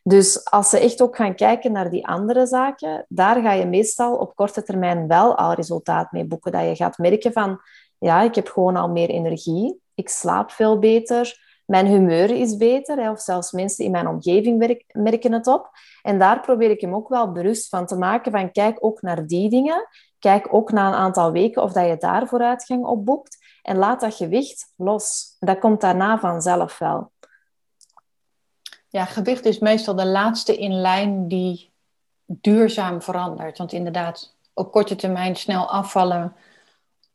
Dus 0.09 0.44
als 0.44 0.71
ze 0.71 0.79
echt 0.79 1.03
ook 1.03 1.16
gaan 1.16 1.35
kijken 1.35 1.73
naar 1.73 1.90
die 1.90 2.07
andere 2.07 2.47
zaken, 2.47 3.05
daar 3.09 3.42
ga 3.42 3.53
je 3.53 3.66
meestal 3.66 4.16
op 4.16 4.35
korte 4.35 4.62
termijn 4.62 5.09
wel 5.09 5.37
al 5.37 5.53
resultaat 5.53 6.12
mee 6.12 6.25
boeken. 6.25 6.53
Dat 6.53 6.64
je 6.64 6.77
gaat 6.77 6.99
merken 6.99 7.33
van, 7.33 7.61
ja, 7.99 8.23
ik 8.23 8.35
heb 8.35 8.49
gewoon 8.49 8.77
al 8.77 8.88
meer 8.88 9.09
energie, 9.09 9.81
ik 9.94 10.09
slaap 10.09 10.51
veel 10.51 10.79
beter, 10.79 11.47
mijn 11.66 11.87
humeur 11.87 12.31
is 12.31 12.57
beter, 12.57 13.11
of 13.11 13.21
zelfs 13.21 13.53
mensen 13.53 13.85
in 13.85 13.90
mijn 13.90 14.09
omgeving 14.09 14.83
merken 14.92 15.33
het 15.33 15.47
op. 15.47 15.71
En 16.03 16.18
daar 16.18 16.40
probeer 16.40 16.71
ik 16.71 16.81
hem 16.81 16.94
ook 16.94 17.09
wel 17.09 17.33
bewust 17.33 17.68
van 17.68 17.87
te 17.87 17.97
maken, 17.97 18.33
van 18.33 18.53
kijk 18.53 18.85
ook 18.85 19.03
naar 19.03 19.27
die 19.27 19.51
dingen, 19.51 19.88
kijk 20.18 20.55
ook 20.55 20.73
na 20.73 20.88
een 20.88 20.94
aantal 20.94 21.33
weken 21.33 21.62
of 21.62 21.73
dat 21.73 21.87
je 21.87 21.97
daar 21.97 22.27
vooruitgang 22.27 22.85
op 22.85 23.05
boekt 23.05 23.37
en 23.62 23.77
laat 23.77 24.01
dat 24.01 24.14
gewicht 24.14 24.73
los. 24.77 25.37
Dat 25.38 25.59
komt 25.59 25.81
daarna 25.81 26.18
vanzelf 26.18 26.79
wel. 26.79 27.11
Ja, 28.88 29.05
gewicht 29.05 29.44
is 29.44 29.59
meestal 29.59 29.94
de 29.94 30.07
laatste 30.07 30.57
in 30.57 30.72
lijn 30.72 31.29
die 31.29 31.70
duurzaam 32.27 33.03
verandert. 33.03 33.59
Want 33.59 33.72
inderdaad, 33.72 34.35
op 34.55 34.72
korte 34.72 34.96
termijn 34.96 35.37
snel 35.37 35.70
afvallen 35.70 36.37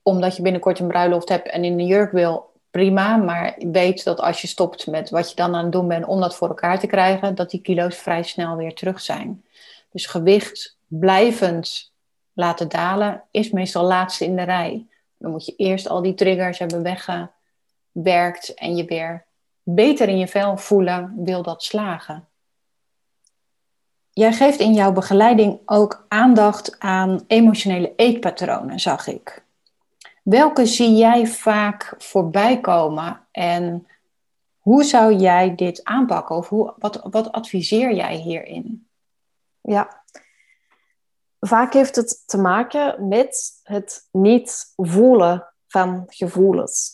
omdat 0.02 0.36
je 0.36 0.42
binnenkort 0.42 0.80
een 0.80 0.88
bruiloft 0.88 1.30
hebt 1.30 1.48
en 1.48 1.64
in 1.64 1.80
een 1.80 1.86
jurk 1.86 2.12
wil, 2.12 2.52
prima. 2.72 3.18
Maar 3.18 3.56
weet 3.58 4.04
dat 4.04 4.20
als 4.20 4.42
je 4.42 4.48
stopt 4.48 4.88
met 4.88 5.10
wat 5.10 5.30
je 5.30 5.36
dan 5.36 5.56
aan 5.56 5.64
het 5.64 5.72
doen 5.72 5.88
bent 5.88 6.06
om 6.06 6.20
dat 6.20 6.36
voor 6.36 6.48
elkaar 6.48 6.80
te 6.80 6.88
krijgen, 6.88 7.36
dat 7.36 7.50
die 7.50 7.62
kilo's 7.62 7.96
vrij 7.96 8.24
snel 8.24 8.56
weer 8.56 8.74
terug 8.74 9.02
zijn. 9.02 9.44
Dus 9.92 10.06
gewicht 10.06 10.78
blijvend 10.88 11.92
laten 12.34 12.70
dalen 12.70 13.24
is 13.32 13.52
meestal 13.52 13.84
laatste 13.84 14.26
in 14.26 14.36
de 14.36 14.44
rij. 14.44 14.86
Dan 15.18 15.32
moet 15.32 15.46
je 15.46 15.56
eerst 15.56 15.90
al 15.90 16.02
die 16.02 16.14
triggers 16.14 16.60
hebben 16.60 16.84
weggewerkt 16.84 18.54
en 18.54 18.76
je 18.76 18.86
weer 18.86 19.26
beter 19.64 20.08
in 20.08 20.18
je 20.18 20.28
vel 20.28 20.58
voelen, 20.58 21.14
wil 21.16 21.44
dat 21.44 21.64
slagen. 21.64 22.28
Jij 24.10 24.34
geeft 24.34 24.60
in 24.60 24.74
jouw 24.74 24.92
begeleiding 24.92 25.60
ook 25.66 26.06
aandacht 26.08 26.80
aan 26.80 27.24
emotionele 27.28 27.94
eetpatronen, 27.96 28.80
zag 28.80 29.08
ik. 29.08 29.44
Welke 30.24 30.66
zie 30.66 30.96
jij 30.96 31.28
vaak 31.28 31.96
voorbij 31.98 32.60
komen 32.60 33.28
en 33.32 33.88
hoe 34.58 34.84
zou 34.84 35.16
jij 35.16 35.56
dit 35.56 35.84
aanpakken 35.84 36.36
of 36.36 36.50
hoe, 36.50 36.74
wat, 36.78 37.08
wat 37.10 37.32
adviseer 37.32 37.94
jij 37.94 38.16
hierin? 38.16 38.88
Ja, 39.62 40.04
vaak 41.40 41.74
heeft 41.74 41.96
het 41.96 42.24
te 42.28 42.38
maken 42.38 43.08
met 43.08 43.60
het 43.64 44.08
niet 44.12 44.74
voelen 44.76 45.54
van 45.68 46.04
gevoelens. 46.08 46.92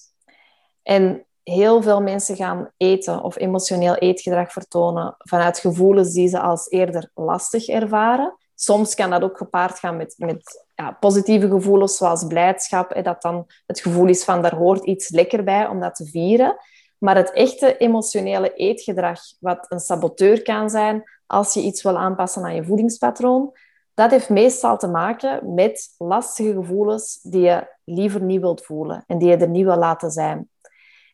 En 0.84 1.26
heel 1.50 1.82
veel 1.82 2.02
mensen 2.02 2.36
gaan 2.36 2.72
eten 2.78 3.24
of 3.24 3.38
emotioneel 3.38 3.96
eetgedrag 3.96 4.52
vertonen 4.52 5.16
vanuit 5.18 5.60
gevoelens 5.60 6.14
die 6.14 6.28
ze 6.28 6.40
als 6.40 6.70
eerder 6.70 7.12
lastig 7.14 7.68
ervaren. 7.68 8.38
Soms 8.56 8.96
kan 8.96 9.10
dat 9.10 9.22
ook 9.22 9.38
gepaard 9.38 9.80
gaan 9.80 9.98
met, 9.98 10.16
met 10.18 10.66
ja, 10.76 10.92
positieve 10.92 11.48
gevoelens 11.48 11.98
zoals 11.98 12.28
blijdschap. 12.28 12.94
Hè, 12.94 13.02
dat 13.02 13.22
dan 13.22 13.46
het 13.66 13.80
gevoel 13.80 14.08
is 14.08 14.24
van 14.24 14.42
daar 14.42 14.56
hoort 14.56 14.86
iets 14.86 15.10
lekker 15.10 15.44
bij 15.44 15.68
om 15.68 15.80
dat 15.80 15.96
te 15.96 16.06
vieren. 16.06 16.56
Maar 16.98 17.16
het 17.16 17.32
echte 17.32 17.78
emotionele 17.78 18.54
eetgedrag, 18.54 19.20
wat 19.40 19.66
een 19.70 19.80
saboteur 19.80 20.42
kan 20.42 20.70
zijn 20.70 21.04
als 21.26 21.54
je 21.54 21.62
iets 21.62 21.82
wil 21.82 21.98
aanpassen 21.98 22.44
aan 22.44 22.56
je 22.56 22.64
voedingspatroon, 22.64 23.52
dat 23.94 24.12
heeft 24.12 24.30
meestal 24.30 24.78
te 24.78 24.88
maken 24.88 25.54
met 25.54 25.96
lastige 25.98 26.54
gevoelens 26.54 27.20
die 27.22 27.42
je 27.42 27.68
liever 27.84 28.22
niet 28.22 28.42
wilt 28.42 28.66
voelen 28.66 29.04
en 29.08 29.18
die 29.18 29.30
je 29.30 29.38
er 29.38 29.50
niet 29.50 29.66
wil 29.66 29.78
laten 29.78 30.12
zijn. 30.12 30.50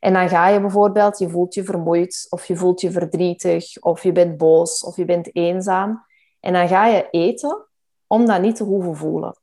En 0.06 0.14
dan 0.14 0.30
ga 0.30 0.48
je 0.48 0.62
bijvoorbeeld, 0.62 1.20
je 1.20 1.30
voelt 1.30 1.54
je 1.54 1.64
vermoeid 1.64 2.28
of 2.30 2.46
je 2.46 2.56
voelt 2.56 2.82
je 2.82 2.92
verdrietig 2.92 3.82
of 3.82 4.04
je 4.04 4.12
bent 4.12 4.38
boos 4.38 4.84
of 4.84 4.96
je 4.96 5.06
bent 5.06 5.36
eenzaam. 5.36 6.06
En 6.40 6.54
dan 6.54 6.68
ga 6.68 6.88
je 6.88 7.08
eten 7.10 7.66
om 8.08 8.26
dat 8.26 8.42
niet 8.42 8.56
te 8.56 8.64
hoeven 8.64 8.96
voelen. 8.96 9.36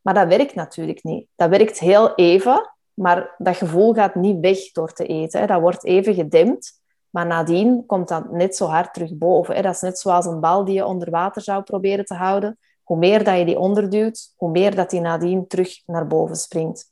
Maar 0.00 0.14
dat 0.14 0.28
werkt 0.28 0.54
natuurlijk 0.54 1.02
niet. 1.02 1.26
Dat 1.36 1.48
werkt 1.48 1.78
heel 1.78 2.14
even, 2.14 2.70
maar 2.94 3.34
dat 3.38 3.56
gevoel 3.56 3.94
gaat 3.94 4.14
niet 4.14 4.40
weg 4.40 4.72
door 4.72 4.92
te 4.92 5.06
eten. 5.06 5.46
Dat 5.46 5.60
wordt 5.60 5.84
even 5.84 6.14
gedempt, 6.14 6.80
maar 7.10 7.26
nadien 7.26 7.86
komt 7.86 8.08
dat 8.08 8.30
net 8.30 8.56
zo 8.56 8.66
hard 8.66 8.94
terug 8.94 9.16
boven. 9.16 9.62
Dat 9.62 9.74
is 9.74 9.80
net 9.80 9.98
zoals 9.98 10.26
een 10.26 10.40
bal 10.40 10.64
die 10.64 10.74
je 10.74 10.86
onder 10.86 11.10
water 11.10 11.42
zou 11.42 11.62
proberen 11.62 12.04
te 12.04 12.14
houden. 12.14 12.58
Hoe 12.82 12.96
meer 12.96 13.24
dat 13.24 13.38
je 13.38 13.44
die 13.44 13.58
onderduwt, 13.58 14.34
hoe 14.36 14.50
meer 14.50 14.74
dat 14.74 14.90
die 14.90 15.00
nadien 15.00 15.46
terug 15.46 15.82
naar 15.86 16.06
boven 16.06 16.36
springt. 16.36 16.90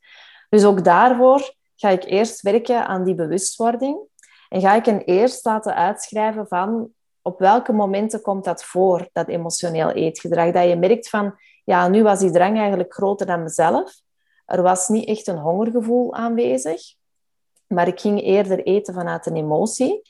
Dus 0.49 0.65
ook 0.65 0.83
daarvoor 0.83 1.59
ga 1.81 1.89
ik 1.89 2.03
eerst 2.03 2.41
werken 2.41 2.87
aan 2.87 3.03
die 3.03 3.15
bewustwording. 3.15 3.99
En 4.49 4.61
ga 4.61 4.75
ik 4.75 4.85
een 4.85 5.01
eerst 5.01 5.45
laten 5.45 5.75
uitschrijven 5.75 6.47
van 6.47 6.89
op 7.21 7.39
welke 7.39 7.73
momenten 7.73 8.21
komt 8.21 8.43
dat 8.43 8.63
voor, 8.63 9.09
dat 9.13 9.27
emotioneel 9.27 9.91
eetgedrag. 9.91 10.51
Dat 10.51 10.67
je 10.67 10.75
merkt 10.75 11.09
van, 11.09 11.35
ja, 11.63 11.87
nu 11.87 12.03
was 12.03 12.19
die 12.19 12.31
drang 12.31 12.57
eigenlijk 12.57 12.93
groter 12.93 13.25
dan 13.25 13.43
mezelf. 13.43 13.93
Er 14.45 14.61
was 14.61 14.87
niet 14.87 15.07
echt 15.07 15.27
een 15.27 15.37
hongergevoel 15.37 16.13
aanwezig, 16.13 16.81
maar 17.67 17.87
ik 17.87 17.99
ging 17.99 18.21
eerder 18.21 18.63
eten 18.63 18.93
vanuit 18.93 19.25
een 19.25 19.35
emotie. 19.35 20.01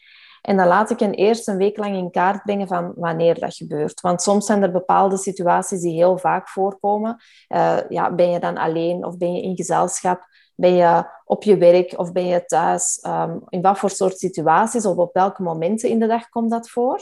En 0.42 0.58
dan 0.58 0.68
laat 0.68 0.90
ik 0.90 1.00
hen 1.00 1.14
eerst 1.14 1.48
een 1.48 1.58
week 1.58 1.78
lang 1.78 1.96
in 1.96 2.12
kaart 2.12 2.44
brengen 2.44 2.68
van 2.68 2.94
wanneer 2.96 3.40
dat 3.40 3.56
gebeurt. 3.56 4.02
Want 4.02 4.22
soms 4.22 4.46
zijn 4.46 4.64
er 4.64 4.72
bepaalde 4.72 5.18
situaties 5.18 5.82
die 5.82 5.94
heel 5.94 6.18
vaak 6.18 6.50
voorkomen. 6.50 7.22
Uh, 7.50 7.78
ja, 7.90 8.14
ben 8.14 8.30
je 8.30 8.40
dan 8.40 8.58
alleen 8.58 9.06
of 9.06 9.18
ben 9.18 9.34
je 9.34 9.42
in 9.42 9.56
gezelschap? 9.56 10.30
Ben 10.62 10.74
je 10.74 11.04
op 11.26 11.44
je 11.44 11.58
werk 11.58 11.94
of 11.98 12.12
ben 12.12 12.26
je 12.26 12.46
thuis? 12.46 13.00
Ehm, 13.00 13.38
in 13.50 13.62
wat 13.62 13.78
voor 13.78 13.90
soort 13.90 14.18
situaties 14.18 14.86
of 14.86 14.98
op 14.98 15.14
welke 15.14 15.42
momenten 15.42 15.90
in 15.90 16.00
de 16.00 16.08
dag 16.08 16.30
komt 16.30 16.52
dat 16.52 16.70
voor? 16.70 17.00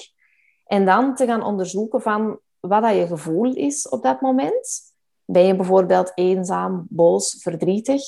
En 0.65 0.85
dan 0.85 1.15
te 1.15 1.25
gaan 1.25 1.43
onderzoeken 1.43 2.01
van 2.01 2.39
wat 2.59 2.81
dat 2.81 2.95
je 2.95 3.07
gevoel 3.07 3.55
is 3.55 3.89
op 3.89 4.03
dat 4.03 4.21
moment. 4.21 4.93
Ben 5.25 5.45
je 5.45 5.55
bijvoorbeeld 5.55 6.11
eenzaam, 6.15 6.85
boos, 6.89 7.37
verdrietig? 7.41 8.01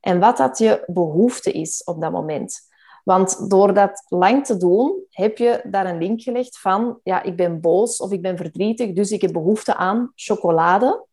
En 0.00 0.20
wat 0.20 0.36
dat 0.36 0.58
je 0.58 0.82
behoefte 0.86 1.52
is 1.52 1.84
op 1.84 2.00
dat 2.00 2.12
moment. 2.12 2.60
Want 3.04 3.50
door 3.50 3.74
dat 3.74 4.04
lang 4.08 4.46
te 4.46 4.56
doen, 4.56 5.02
heb 5.10 5.38
je 5.38 5.60
daar 5.64 5.86
een 5.86 5.98
link 5.98 6.20
gelegd 6.22 6.60
van, 6.60 7.00
ja, 7.02 7.22
ik 7.22 7.36
ben 7.36 7.60
boos 7.60 7.98
of 7.98 8.12
ik 8.12 8.22
ben 8.22 8.36
verdrietig, 8.36 8.92
dus 8.92 9.10
ik 9.10 9.20
heb 9.20 9.32
behoefte 9.32 9.76
aan 9.76 10.12
chocolade. 10.14 11.06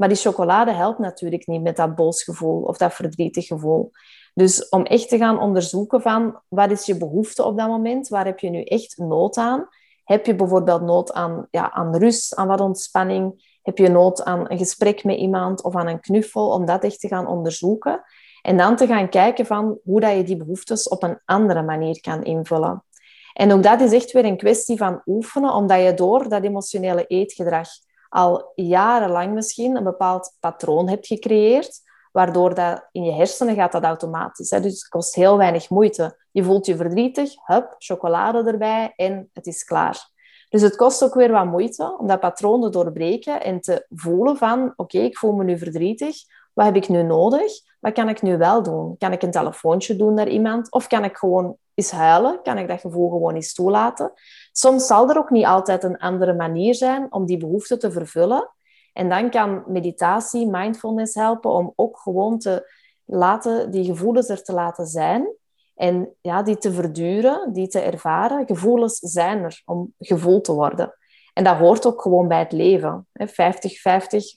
Maar 0.00 0.08
die 0.08 0.18
chocolade 0.18 0.72
helpt 0.72 0.98
natuurlijk 0.98 1.46
niet 1.46 1.62
met 1.62 1.76
dat 1.76 1.94
boos 1.94 2.22
gevoel 2.22 2.62
of 2.62 2.76
dat 2.76 2.94
verdrietig 2.94 3.46
gevoel. 3.46 3.90
Dus 4.34 4.68
om 4.68 4.84
echt 4.84 5.08
te 5.08 5.18
gaan 5.18 5.40
onderzoeken 5.40 6.00
van 6.00 6.40
wat 6.48 6.70
is 6.70 6.86
je 6.86 6.96
behoefte 6.96 7.44
op 7.44 7.58
dat 7.58 7.68
moment, 7.68 8.08
waar 8.08 8.24
heb 8.24 8.38
je 8.38 8.50
nu 8.50 8.62
echt 8.62 8.98
nood 8.98 9.36
aan? 9.36 9.68
Heb 10.04 10.26
je 10.26 10.34
bijvoorbeeld 10.34 10.82
nood 10.82 11.12
aan, 11.12 11.46
ja, 11.50 11.72
aan 11.72 11.96
rust, 11.96 12.34
aan 12.34 12.46
wat 12.46 12.60
ontspanning? 12.60 13.56
Heb 13.62 13.78
je 13.78 13.88
nood 13.88 14.24
aan 14.24 14.50
een 14.50 14.58
gesprek 14.58 15.04
met 15.04 15.16
iemand 15.16 15.62
of 15.62 15.76
aan 15.76 15.86
een 15.86 16.00
knuffel, 16.00 16.48
om 16.48 16.64
dat 16.64 16.84
echt 16.84 17.00
te 17.00 17.08
gaan 17.08 17.26
onderzoeken? 17.26 18.02
En 18.42 18.56
dan 18.56 18.76
te 18.76 18.86
gaan 18.86 19.08
kijken 19.08 19.46
van 19.46 19.78
hoe 19.84 20.00
dat 20.00 20.16
je 20.16 20.22
die 20.22 20.36
behoeftes 20.36 20.88
op 20.88 21.02
een 21.02 21.18
andere 21.24 21.62
manier 21.62 22.00
kan 22.00 22.22
invullen. 22.22 22.84
En 23.32 23.52
ook 23.52 23.62
dat 23.62 23.80
is 23.80 23.92
echt 23.92 24.12
weer 24.12 24.24
een 24.24 24.36
kwestie 24.36 24.76
van 24.76 25.02
oefenen, 25.06 25.54
omdat 25.54 25.82
je 25.82 25.94
door 25.94 26.28
dat 26.28 26.44
emotionele 26.44 27.06
eetgedrag 27.06 27.68
al 28.10 28.52
jarenlang 28.54 29.34
misschien 29.34 29.76
een 29.76 29.84
bepaald 29.84 30.36
patroon 30.40 30.88
hebt 30.88 31.06
gecreëerd, 31.06 31.80
waardoor 32.12 32.54
dat 32.54 32.88
in 32.92 33.04
je 33.04 33.12
hersenen 33.12 33.54
gaat 33.54 33.72
dat 33.72 33.82
automatisch. 33.82 34.50
Hè? 34.50 34.60
Dus 34.60 34.72
het 34.72 34.88
kost 34.88 35.14
heel 35.14 35.36
weinig 35.36 35.70
moeite. 35.70 36.18
Je 36.30 36.44
voelt 36.44 36.66
je 36.66 36.76
verdrietig, 36.76 37.32
hup, 37.44 37.74
chocolade 37.78 38.50
erbij 38.50 38.92
en 38.96 39.30
het 39.32 39.46
is 39.46 39.64
klaar. 39.64 40.08
Dus 40.48 40.62
het 40.62 40.76
kost 40.76 41.04
ook 41.04 41.14
weer 41.14 41.30
wat 41.30 41.44
moeite 41.44 41.96
om 41.98 42.06
dat 42.06 42.20
patroon 42.20 42.60
te 42.60 42.68
doorbreken 42.68 43.42
en 43.42 43.60
te 43.60 43.86
voelen 43.88 44.36
van, 44.36 44.72
oké, 44.76 44.98
ik 44.98 45.18
voel 45.18 45.32
me 45.32 45.44
nu 45.44 45.58
verdrietig. 45.58 46.16
Wat 46.52 46.66
heb 46.66 46.76
ik 46.76 46.88
nu 46.88 47.02
nodig? 47.02 47.52
Wat 47.80 47.92
kan 47.92 48.08
ik 48.08 48.22
nu 48.22 48.38
wel 48.38 48.62
doen? 48.62 48.96
Kan 48.98 49.12
ik 49.12 49.22
een 49.22 49.30
telefoontje 49.30 49.96
doen 49.96 50.14
naar 50.14 50.28
iemand? 50.28 50.72
Of 50.72 50.86
kan 50.86 51.04
ik 51.04 51.16
gewoon 51.16 51.56
eens 51.74 51.90
huilen? 51.90 52.42
Kan 52.42 52.58
ik 52.58 52.68
dat 52.68 52.80
gevoel 52.80 53.10
gewoon 53.10 53.34
eens 53.34 53.54
toelaten? 53.54 54.12
Soms 54.52 54.86
zal 54.86 55.10
er 55.10 55.18
ook 55.18 55.30
niet 55.30 55.44
altijd 55.44 55.84
een 55.84 55.98
andere 55.98 56.34
manier 56.34 56.74
zijn 56.74 57.12
om 57.12 57.26
die 57.26 57.36
behoefte 57.36 57.76
te 57.76 57.90
vervullen. 57.90 58.50
En 58.92 59.08
dan 59.08 59.30
kan 59.30 59.62
meditatie, 59.66 60.50
mindfulness 60.50 61.14
helpen 61.14 61.50
om 61.50 61.72
ook 61.76 61.98
gewoon 61.98 62.38
te 62.38 62.72
laten, 63.04 63.70
die 63.70 63.84
gevoelens 63.84 64.28
er 64.28 64.42
te 64.42 64.52
laten 64.52 64.86
zijn. 64.86 65.34
En 65.74 66.14
ja, 66.20 66.42
die 66.42 66.58
te 66.58 66.72
verduren, 66.72 67.52
die 67.52 67.68
te 67.68 67.80
ervaren. 67.80 68.46
Gevoelens 68.46 68.98
zijn 68.98 69.44
er 69.44 69.62
om 69.64 69.94
gevoeld 69.98 70.44
te 70.44 70.52
worden. 70.52 70.94
En 71.32 71.44
dat 71.44 71.56
hoort 71.56 71.86
ook 71.86 72.02
gewoon 72.02 72.28
bij 72.28 72.38
het 72.38 72.52
leven. 72.52 73.06
50, 73.12 73.80
50, 73.80 74.36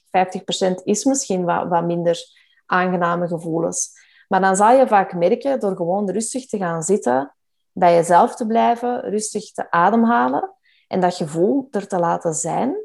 is 0.84 1.04
misschien 1.04 1.44
wat, 1.44 1.68
wat 1.68 1.84
minder 1.84 2.18
aangename 2.66 3.28
gevoelens. 3.28 3.90
Maar 4.28 4.40
dan 4.40 4.56
zal 4.56 4.72
je 4.72 4.86
vaak 4.86 5.14
merken, 5.14 5.60
door 5.60 5.76
gewoon 5.76 6.10
rustig 6.10 6.46
te 6.46 6.58
gaan 6.58 6.82
zitten, 6.82 7.33
bij 7.74 7.94
jezelf 7.94 8.34
te 8.34 8.46
blijven, 8.46 9.00
rustig 9.00 9.52
te 9.52 9.70
ademhalen 9.70 10.52
en 10.88 11.00
dat 11.00 11.14
gevoel 11.14 11.68
er 11.70 11.88
te 11.88 11.98
laten 11.98 12.34
zijn, 12.34 12.76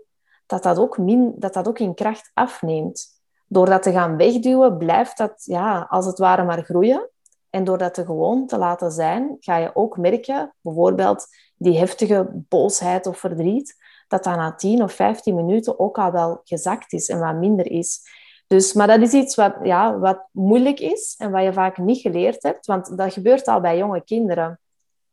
dat 0.45 0.63
dat 0.63 0.77
ook, 0.77 0.97
min, 0.97 1.33
dat 1.37 1.53
dat 1.53 1.67
ook 1.67 1.79
in 1.79 1.93
kracht 1.93 2.31
afneemt. 2.33 3.07
Door 3.47 3.65
dat 3.65 3.83
te 3.83 3.91
gaan 3.91 4.17
wegduwen, 4.17 4.77
blijft 4.77 5.17
dat 5.17 5.43
ja, 5.45 5.85
als 5.89 6.05
het 6.05 6.17
ware 6.17 6.43
maar 6.43 6.63
groeien. 6.63 7.09
En 7.49 7.63
door 7.63 7.77
dat 7.77 7.93
te 7.93 8.05
gewoon 8.05 8.47
te 8.47 8.57
laten 8.57 8.91
zijn, 8.91 9.37
ga 9.39 9.57
je 9.57 9.75
ook 9.75 9.97
merken, 9.97 10.53
bijvoorbeeld 10.61 11.27
die 11.57 11.77
heftige 11.77 12.29
boosheid 12.33 13.07
of 13.07 13.17
verdriet, 13.17 13.75
dat 14.07 14.23
dat 14.23 14.35
na 14.35 14.55
10 14.55 14.83
of 14.83 14.93
15 14.93 15.35
minuten 15.35 15.79
ook 15.79 15.97
al 15.97 16.11
wel 16.11 16.41
gezakt 16.43 16.93
is 16.93 17.09
en 17.09 17.19
wat 17.19 17.35
minder 17.35 17.71
is. 17.71 18.01
Dus, 18.47 18.73
maar 18.73 18.87
dat 18.87 19.01
is 19.01 19.13
iets 19.13 19.35
wat, 19.35 19.55
ja, 19.63 19.97
wat 19.99 20.27
moeilijk 20.31 20.79
is 20.79 21.15
en 21.17 21.31
wat 21.31 21.43
je 21.43 21.53
vaak 21.53 21.77
niet 21.77 22.01
geleerd 22.01 22.43
hebt, 22.43 22.65
want 22.65 22.97
dat 22.97 23.13
gebeurt 23.13 23.47
al 23.47 23.61
bij 23.61 23.77
jonge 23.77 24.03
kinderen. 24.03 24.59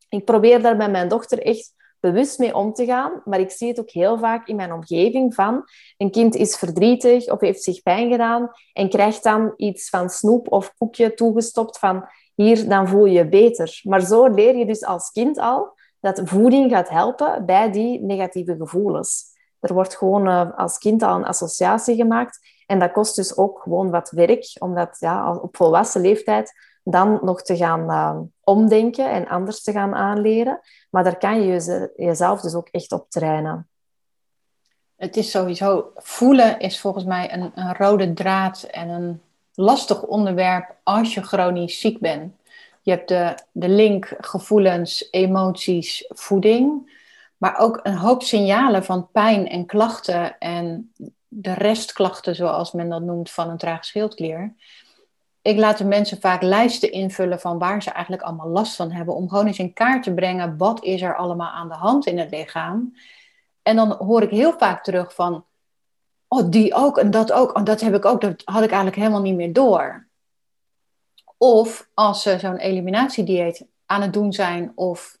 Ik 0.09 0.25
probeer 0.25 0.61
daar 0.61 0.77
bij 0.77 0.89
mijn 0.89 1.07
dochter 1.07 1.41
echt 1.41 1.73
bewust 1.99 2.39
mee 2.39 2.55
om 2.55 2.73
te 2.73 2.85
gaan, 2.85 3.21
maar 3.25 3.39
ik 3.39 3.51
zie 3.51 3.67
het 3.67 3.79
ook 3.79 3.89
heel 3.89 4.17
vaak 4.17 4.47
in 4.47 4.55
mijn 4.55 4.73
omgeving 4.73 5.33
van 5.33 5.63
een 5.97 6.11
kind 6.11 6.35
is 6.35 6.57
verdrietig 6.57 7.29
of 7.29 7.39
heeft 7.39 7.63
zich 7.63 7.81
pijn 7.83 8.11
gedaan 8.11 8.51
en 8.73 8.89
krijgt 8.89 9.23
dan 9.23 9.53
iets 9.55 9.89
van 9.89 10.09
snoep 10.09 10.51
of 10.51 10.73
koekje 10.77 11.13
toegestopt 11.13 11.79
van 11.79 12.05
hier, 12.35 12.69
dan 12.69 12.87
voel 12.87 13.05
je 13.05 13.17
je 13.17 13.27
beter. 13.27 13.79
Maar 13.83 14.01
zo 14.01 14.27
leer 14.27 14.55
je 14.55 14.65
dus 14.65 14.83
als 14.83 15.11
kind 15.11 15.37
al 15.37 15.75
dat 15.99 16.21
voeding 16.23 16.71
gaat 16.71 16.89
helpen 16.89 17.45
bij 17.45 17.71
die 17.71 18.01
negatieve 18.01 18.55
gevoelens. 18.55 19.23
Er 19.59 19.73
wordt 19.73 19.97
gewoon 19.97 20.27
uh, 20.27 20.57
als 20.57 20.77
kind 20.77 21.03
al 21.03 21.15
een 21.15 21.25
associatie 21.25 21.95
gemaakt 21.95 22.39
en 22.65 22.79
dat 22.79 22.91
kost 22.91 23.15
dus 23.15 23.37
ook 23.37 23.61
gewoon 23.61 23.89
wat 23.89 24.09
werk, 24.09 24.55
omdat 24.59 24.97
ja, 24.99 25.35
op 25.35 25.55
volwassen 25.55 26.01
leeftijd 26.01 26.53
dan 26.91 27.19
nog 27.21 27.41
te 27.41 27.55
gaan 27.55 27.81
uh, 27.81 28.19
omdenken 28.43 29.11
en 29.11 29.27
anders 29.27 29.63
te 29.63 29.71
gaan 29.71 29.95
aanleren. 29.95 30.59
Maar 30.89 31.03
daar 31.03 31.17
kan 31.17 31.41
je 31.41 31.91
jezelf 31.95 32.41
dus 32.41 32.55
ook 32.55 32.67
echt 32.71 32.91
op 32.91 33.09
trainen. 33.09 33.67
Het 34.95 35.17
is 35.17 35.31
sowieso, 35.31 35.91
voelen 35.95 36.59
is 36.59 36.79
volgens 36.79 37.03
mij 37.03 37.33
een, 37.33 37.51
een 37.55 37.75
rode 37.75 38.13
draad 38.13 38.63
en 38.63 38.89
een 38.89 39.21
lastig 39.53 40.03
onderwerp 40.03 40.75
als 40.83 41.13
je 41.13 41.21
chronisch 41.21 41.79
ziek 41.79 41.99
bent. 41.99 42.33
Je 42.81 42.91
hebt 42.91 43.07
de, 43.07 43.35
de 43.51 43.69
link 43.69 44.13
gevoelens, 44.19 45.07
emoties, 45.11 46.05
voeding. 46.07 46.95
Maar 47.37 47.57
ook 47.57 47.79
een 47.83 47.97
hoop 47.97 48.23
signalen 48.23 48.83
van 48.83 49.11
pijn 49.11 49.47
en 49.47 49.65
klachten 49.65 50.37
en 50.37 50.91
de 51.27 51.53
restklachten, 51.53 52.35
zoals 52.35 52.71
men 52.71 52.89
dat 52.89 53.01
noemt, 53.01 53.31
van 53.31 53.49
een 53.49 53.57
trage 53.57 53.83
schildklier 53.83 54.53
ik 55.47 55.57
laat 55.57 55.77
de 55.77 55.85
mensen 55.85 56.19
vaak 56.19 56.41
lijsten 56.41 56.91
invullen 56.91 57.39
van 57.39 57.59
waar 57.59 57.83
ze 57.83 57.91
eigenlijk 57.91 58.23
allemaal 58.23 58.47
last 58.47 58.75
van 58.75 58.91
hebben. 58.91 59.15
Om 59.15 59.29
gewoon 59.29 59.47
eens 59.47 59.59
in 59.59 59.73
kaart 59.73 60.03
te 60.03 60.13
brengen 60.13 60.57
wat 60.57 60.83
is 60.83 61.01
er 61.01 61.15
allemaal 61.15 61.51
aan 61.51 61.67
de 61.67 61.73
hand 61.73 62.05
in 62.05 62.19
het 62.19 62.31
lichaam. 62.31 62.95
En 63.61 63.75
dan 63.75 63.91
hoor 63.91 64.21
ik 64.21 64.29
heel 64.29 64.53
vaak 64.57 64.83
terug 64.83 65.13
van, 65.13 65.45
oh 66.27 66.49
die 66.49 66.73
ook 66.73 66.97
en 66.97 67.11
dat 67.11 67.31
ook. 67.31 67.57
Oh, 67.57 67.63
dat 67.63 67.81
heb 67.81 67.93
ik 67.93 68.05
ook, 68.05 68.21
dat 68.21 68.41
had 68.45 68.63
ik 68.63 68.69
eigenlijk 68.69 68.95
helemaal 68.95 69.21
niet 69.21 69.35
meer 69.35 69.53
door. 69.53 70.07
Of 71.37 71.89
als 71.93 72.21
ze 72.21 72.39
zo'n 72.39 72.57
eliminatiedieet 72.57 73.65
aan 73.85 74.01
het 74.01 74.13
doen 74.13 74.33
zijn 74.33 74.71
of 74.75 75.17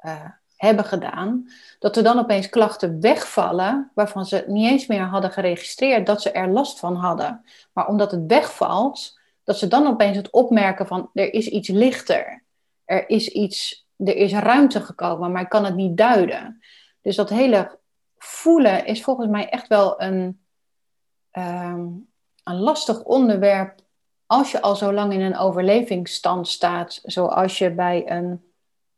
uh, 0.00 0.24
hebben 0.56 0.84
gedaan, 0.84 1.48
dat 1.78 1.96
er 1.96 2.02
dan 2.02 2.18
opeens 2.18 2.48
klachten 2.48 3.00
wegvallen 3.00 3.90
waarvan 3.94 4.26
ze 4.26 4.44
niet 4.46 4.70
eens 4.70 4.86
meer 4.86 5.02
hadden 5.02 5.30
geregistreerd 5.30 6.06
dat 6.06 6.22
ze 6.22 6.30
er 6.30 6.48
last 6.48 6.78
van 6.78 6.94
hadden. 6.94 7.44
Maar 7.72 7.86
omdat 7.86 8.10
het 8.10 8.26
wegvalt, 8.26 9.18
dat 9.44 9.58
ze 9.58 9.68
dan 9.68 9.86
opeens 9.86 10.16
het 10.16 10.30
opmerken 10.30 10.86
van 10.86 11.10
er 11.14 11.32
is 11.32 11.48
iets 11.48 11.68
lichter. 11.68 12.44
Er 12.84 13.08
is 13.08 13.28
iets, 13.28 13.86
er 13.96 14.16
is 14.16 14.32
ruimte 14.32 14.80
gekomen, 14.80 15.32
maar 15.32 15.42
ik 15.42 15.48
kan 15.48 15.64
het 15.64 15.74
niet 15.74 15.96
duiden. 15.96 16.60
Dus 17.00 17.16
dat 17.16 17.28
hele 17.28 17.78
voelen 18.16 18.86
is 18.86 19.02
volgens 19.02 19.28
mij 19.28 19.48
echt 19.48 19.68
wel 19.68 20.02
een, 20.02 20.44
ehm, 21.30 21.86
een 22.44 22.58
lastig 22.58 23.02
onderwerp 23.02 23.80
als 24.26 24.50
je 24.50 24.60
al 24.60 24.76
zo 24.76 24.92
lang 24.92 25.12
in 25.12 25.20
een 25.20 25.36
overlevingsstand 25.36 26.48
staat, 26.48 27.00
zoals 27.02 27.58
je 27.58 27.70
bij 27.70 28.10
een 28.10 28.52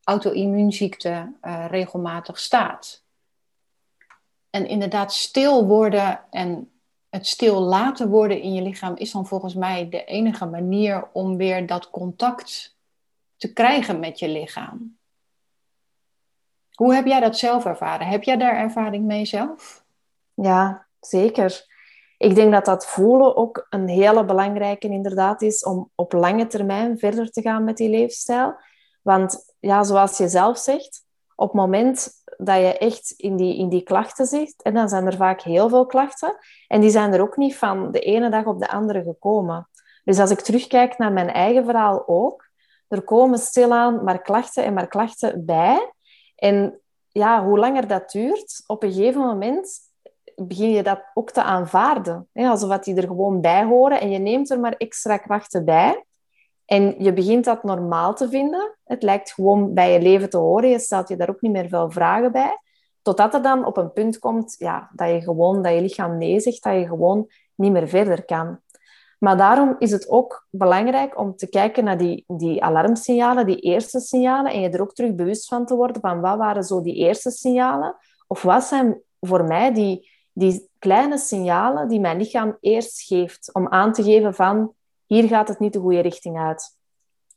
auto-immuunziekte 0.04 1.32
uh, 1.42 1.64
regelmatig 1.68 2.38
staat. 2.38 3.04
En 4.50 4.66
inderdaad 4.66 5.12
stil 5.12 5.66
worden 5.66 6.24
en 6.30 6.72
het 7.12 7.26
stil 7.26 7.60
laten 7.60 8.08
worden 8.08 8.40
in 8.40 8.54
je 8.54 8.62
lichaam 8.62 8.96
is 8.96 9.12
dan 9.12 9.26
volgens 9.26 9.54
mij 9.54 9.88
de 9.88 10.04
enige 10.04 10.46
manier 10.46 11.08
om 11.12 11.36
weer 11.36 11.66
dat 11.66 11.90
contact 11.90 12.76
te 13.36 13.52
krijgen 13.52 14.00
met 14.00 14.18
je 14.18 14.28
lichaam. 14.28 14.96
Hoe 16.74 16.94
heb 16.94 17.06
jij 17.06 17.20
dat 17.20 17.38
zelf 17.38 17.64
ervaren? 17.64 18.06
Heb 18.06 18.22
jij 18.22 18.36
daar 18.36 18.56
ervaring 18.56 19.04
mee 19.04 19.24
zelf? 19.24 19.84
Ja, 20.34 20.86
zeker. 21.00 21.66
Ik 22.18 22.34
denk 22.34 22.52
dat 22.52 22.64
dat 22.64 22.86
voelen 22.86 23.36
ook 23.36 23.66
een 23.70 23.88
hele 23.88 24.24
belangrijke 24.24 24.88
inderdaad 24.88 25.42
is 25.42 25.64
om 25.64 25.90
op 25.94 26.12
lange 26.12 26.46
termijn 26.46 26.98
verder 26.98 27.30
te 27.30 27.42
gaan 27.42 27.64
met 27.64 27.76
die 27.76 27.90
leefstijl. 27.90 28.54
Want 29.02 29.54
ja, 29.60 29.82
zoals 29.82 30.18
je 30.18 30.28
zelf 30.28 30.58
zegt, 30.58 31.01
op 31.42 31.52
het 31.52 31.60
moment 31.60 32.08
dat 32.36 32.56
je 32.56 32.78
echt 32.78 33.10
in 33.16 33.36
die, 33.36 33.58
in 33.58 33.68
die 33.68 33.82
klachten 33.82 34.26
zit, 34.26 34.62
en 34.62 34.74
dan 34.74 34.88
zijn 34.88 35.06
er 35.06 35.16
vaak 35.16 35.42
heel 35.42 35.68
veel 35.68 35.86
klachten, 35.86 36.36
en 36.68 36.80
die 36.80 36.90
zijn 36.90 37.12
er 37.12 37.20
ook 37.20 37.36
niet 37.36 37.56
van 37.56 37.92
de 37.92 38.00
ene 38.00 38.30
dag 38.30 38.44
op 38.44 38.58
de 38.58 38.70
andere 38.70 39.02
gekomen. 39.02 39.68
Dus 40.04 40.18
als 40.18 40.30
ik 40.30 40.40
terugkijk 40.40 40.98
naar 40.98 41.12
mijn 41.12 41.30
eigen 41.30 41.64
verhaal 41.64 42.02
ook, 42.06 42.50
er 42.88 43.02
komen 43.02 43.38
stilaan 43.38 44.04
maar 44.04 44.22
klachten 44.22 44.64
en 44.64 44.74
maar 44.74 44.88
klachten 44.88 45.44
bij. 45.44 45.92
En 46.36 46.80
ja, 47.08 47.44
hoe 47.44 47.58
langer 47.58 47.86
dat 47.86 48.10
duurt, 48.10 48.64
op 48.66 48.82
een 48.82 48.92
gegeven 48.92 49.20
moment 49.20 49.78
begin 50.36 50.70
je 50.70 50.82
dat 50.82 51.00
ook 51.14 51.30
te 51.30 51.42
aanvaarden. 51.42 52.28
Alsof 52.32 52.78
die 52.78 52.94
er 52.94 53.06
gewoon 53.06 53.40
bij 53.40 53.64
horen 53.64 54.00
en 54.00 54.10
je 54.10 54.18
neemt 54.18 54.50
er 54.50 54.60
maar 54.60 54.74
extra 54.76 55.16
krachten 55.16 55.64
bij. 55.64 56.04
En 56.64 56.94
je 56.98 57.12
begint 57.12 57.44
dat 57.44 57.62
normaal 57.62 58.14
te 58.14 58.28
vinden. 58.28 58.76
Het 58.84 59.02
lijkt 59.02 59.32
gewoon 59.32 59.74
bij 59.74 59.92
je 59.92 60.00
leven 60.00 60.30
te 60.30 60.36
horen. 60.36 60.68
Je 60.68 60.78
stelt 60.78 61.08
je 61.08 61.16
daar 61.16 61.30
ook 61.30 61.40
niet 61.40 61.52
meer 61.52 61.68
veel 61.68 61.90
vragen 61.90 62.32
bij. 62.32 62.58
Totdat 63.02 63.34
er 63.34 63.42
dan 63.42 63.64
op 63.64 63.76
een 63.76 63.92
punt 63.92 64.18
komt 64.18 64.54
ja, 64.58 64.90
dat 64.92 65.08
je 65.08 65.20
gewoon, 65.20 65.62
dat 65.62 65.74
je 65.74 65.80
lichaam 65.80 66.16
nee 66.16 66.40
zegt, 66.40 66.62
dat 66.62 66.74
je 66.74 66.86
gewoon 66.86 67.28
niet 67.54 67.72
meer 67.72 67.88
verder 67.88 68.24
kan. 68.24 68.60
Maar 69.18 69.36
daarom 69.36 69.76
is 69.78 69.90
het 69.90 70.08
ook 70.08 70.46
belangrijk 70.50 71.18
om 71.18 71.36
te 71.36 71.48
kijken 71.48 71.84
naar 71.84 71.98
die, 71.98 72.24
die 72.26 72.64
alarmsignalen, 72.64 73.46
die 73.46 73.60
eerste 73.60 74.00
signalen, 74.00 74.52
en 74.52 74.60
je 74.60 74.68
er 74.68 74.80
ook 74.80 74.94
terug 74.94 75.14
bewust 75.14 75.48
van 75.48 75.66
te 75.66 75.74
worden 75.74 76.00
van 76.00 76.20
wat 76.20 76.38
waren 76.38 76.62
zo 76.62 76.82
die 76.82 76.94
eerste 76.94 77.30
signalen, 77.30 77.96
of 78.26 78.42
wat 78.42 78.64
zijn 78.64 79.00
voor 79.20 79.44
mij 79.44 79.74
die, 79.74 80.10
die 80.32 80.68
kleine 80.78 81.18
signalen 81.18 81.88
die 81.88 82.00
mijn 82.00 82.18
lichaam 82.18 82.56
eerst 82.60 83.02
geeft, 83.02 83.50
om 83.54 83.68
aan 83.68 83.92
te 83.92 84.02
geven 84.02 84.34
van 84.34 84.74
hier 85.14 85.28
gaat 85.28 85.48
het 85.48 85.58
niet 85.58 85.72
de 85.72 85.78
goede 85.78 86.00
richting 86.00 86.38
uit. 86.38 86.78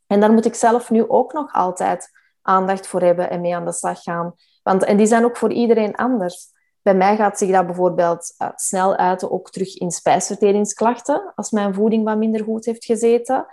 En 0.08 0.20
daar 0.20 0.32
moet 0.32 0.46
ik 0.46 0.56
zelf 0.56 0.90
nu 0.90 1.10
ook 1.10 1.34
nog 1.34 1.54
altijd 1.54 2.10
aandacht 2.42 2.88
voor 2.88 3.02
hebben 3.02 3.30
en 3.30 3.42
mee 3.42 3.56
aan 3.56 3.66
de 3.66 3.74
slag 3.74 4.02
gaan. 4.02 4.34
Want, 4.64 4.84
en 4.84 4.98
die 4.98 5.06
zijn 5.06 5.26
ook 5.26 5.38
voor 5.38 5.52
iedereen 5.52 5.96
anders. 5.96 6.54
Bij 6.82 6.96
mij 6.96 7.16
gaat 7.16 7.38
zich 7.38 7.52
dat 7.52 7.66
bijvoorbeeld 7.66 8.36
uh, 8.38 8.50
snel 8.56 8.96
uiten 8.96 9.32
ook 9.32 9.50
terug 9.50 9.76
in 9.78 9.92
spijsverteringsklachten, 9.92 11.32
als 11.36 11.52
mijn 11.52 11.74
voeding 11.74 12.04
wat 12.04 12.18
minder 12.18 12.44
goed 12.44 12.66
heeft 12.66 12.86
gezeten. 12.86 13.46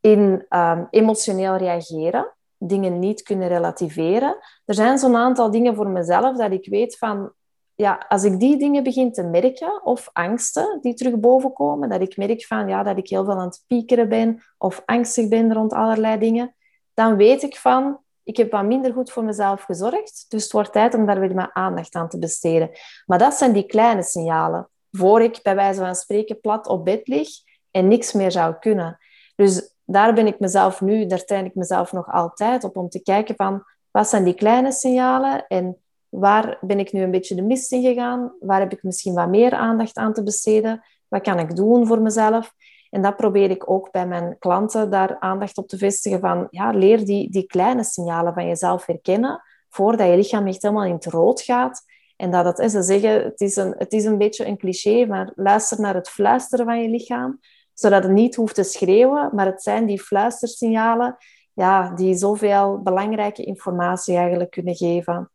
in 0.00 0.46
um, 0.48 0.86
emotioneel 0.90 1.56
reageren, 1.56 2.34
dingen 2.58 2.98
niet 2.98 3.22
kunnen 3.22 3.48
relativeren. 3.48 4.36
Er 4.64 4.74
zijn 4.74 4.98
zo'n 4.98 5.16
aantal 5.16 5.50
dingen 5.50 5.74
voor 5.74 5.88
mezelf 5.88 6.36
dat 6.36 6.52
ik 6.52 6.68
weet 6.68 6.98
van, 6.98 7.32
ja, 7.74 8.04
als 8.08 8.24
ik 8.24 8.40
die 8.40 8.56
dingen 8.56 8.82
begin 8.82 9.12
te 9.12 9.22
merken, 9.22 9.84
of 9.84 10.10
angsten 10.12 10.78
die 10.80 10.94
terug 10.94 11.18
bovenkomen, 11.18 11.88
dat 11.88 12.00
ik 12.00 12.16
merk 12.16 12.44
van, 12.46 12.68
ja, 12.68 12.82
dat 12.82 12.98
ik 12.98 13.08
heel 13.08 13.24
veel 13.24 13.34
aan 13.34 13.46
het 13.46 13.64
piekeren 13.66 14.08
ben, 14.08 14.42
of 14.58 14.82
angstig 14.84 15.28
ben 15.28 15.52
rond 15.52 15.72
allerlei 15.72 16.18
dingen, 16.18 16.54
dan 16.94 17.16
weet 17.16 17.42
ik 17.42 17.56
van, 17.56 17.98
ik 18.22 18.36
heb 18.36 18.50
wat 18.50 18.64
minder 18.64 18.92
goed 18.92 19.10
voor 19.10 19.24
mezelf 19.24 19.62
gezorgd, 19.62 20.24
dus 20.28 20.42
het 20.42 20.52
wordt 20.52 20.72
tijd 20.72 20.94
om 20.94 21.06
daar 21.06 21.20
weer 21.20 21.34
mijn 21.34 21.50
aandacht 21.56 21.94
aan 21.94 22.08
te 22.08 22.18
besteden. 22.18 22.70
Maar 23.06 23.18
dat 23.18 23.34
zijn 23.34 23.52
die 23.52 23.66
kleine 23.66 24.02
signalen, 24.02 24.68
voor 24.90 25.22
ik 25.22 25.40
bij 25.42 25.54
wijze 25.54 25.80
van 25.80 25.94
spreken 25.94 26.40
plat 26.40 26.66
op 26.66 26.84
bed 26.84 27.08
lig 27.08 27.28
en 27.70 27.88
niks 27.88 28.12
meer 28.12 28.30
zou 28.30 28.54
kunnen. 28.54 28.98
Dus 29.36 29.74
daar 29.84 30.14
ben 30.14 30.26
ik 30.26 30.38
mezelf 30.38 30.80
nu, 30.80 31.06
daar 31.06 31.44
ik 31.44 31.54
mezelf 31.54 31.92
nog 31.92 32.12
altijd 32.12 32.64
op 32.64 32.76
om 32.76 32.88
te 32.88 33.02
kijken 33.02 33.34
van 33.36 33.64
wat 33.90 34.08
zijn 34.08 34.24
die 34.24 34.34
kleine 34.34 34.72
signalen 34.72 35.46
en 35.46 35.83
waar 36.18 36.58
ben 36.60 36.78
ik 36.78 36.92
nu 36.92 37.02
een 37.02 37.10
beetje 37.10 37.34
de 37.34 37.42
mist 37.42 37.72
in 37.72 37.82
gegaan? 37.82 38.32
Waar 38.40 38.60
heb 38.60 38.72
ik 38.72 38.82
misschien 38.82 39.14
wat 39.14 39.28
meer 39.28 39.52
aandacht 39.52 39.96
aan 39.96 40.12
te 40.12 40.22
besteden? 40.22 40.82
Wat 41.08 41.22
kan 41.22 41.38
ik 41.38 41.56
doen 41.56 41.86
voor 41.86 42.02
mezelf? 42.02 42.52
En 42.90 43.02
dat 43.02 43.16
probeer 43.16 43.50
ik 43.50 43.70
ook 43.70 43.90
bij 43.90 44.06
mijn 44.06 44.36
klanten 44.38 44.90
daar 44.90 45.16
aandacht 45.18 45.58
op 45.58 45.68
te 45.68 45.78
vestigen 45.78 46.20
van 46.20 46.46
ja, 46.50 46.70
leer 46.70 47.04
die, 47.04 47.30
die 47.30 47.46
kleine 47.46 47.84
signalen 47.84 48.34
van 48.34 48.46
jezelf 48.46 48.86
herkennen 48.86 49.42
voordat 49.68 50.08
je 50.08 50.16
lichaam 50.16 50.46
echt 50.46 50.62
helemaal 50.62 50.84
in 50.84 50.94
het 50.94 51.06
rood 51.06 51.40
gaat. 51.40 51.82
En 52.16 52.30
dat 52.30 52.44
het, 52.44 52.70
ze 52.70 52.82
zeggen, 52.82 53.24
het 53.24 53.40
is, 53.40 53.56
een, 53.56 53.74
het 53.78 53.92
is 53.92 54.04
een 54.04 54.18
beetje 54.18 54.46
een 54.46 54.58
cliché, 54.58 55.06
maar 55.06 55.32
luister 55.34 55.80
naar 55.80 55.94
het 55.94 56.08
fluisteren 56.08 56.64
van 56.64 56.82
je 56.82 56.88
lichaam 56.88 57.40
zodat 57.74 58.02
het 58.02 58.12
niet 58.12 58.34
hoeft 58.34 58.54
te 58.54 58.62
schreeuwen, 58.62 59.30
maar 59.32 59.46
het 59.46 59.62
zijn 59.62 59.86
die 59.86 60.00
fluistersignalen 60.00 61.16
ja, 61.52 61.90
die 61.94 62.14
zoveel 62.14 62.82
belangrijke 62.82 63.44
informatie 63.44 64.16
eigenlijk 64.16 64.50
kunnen 64.50 64.76
geven. 64.76 65.30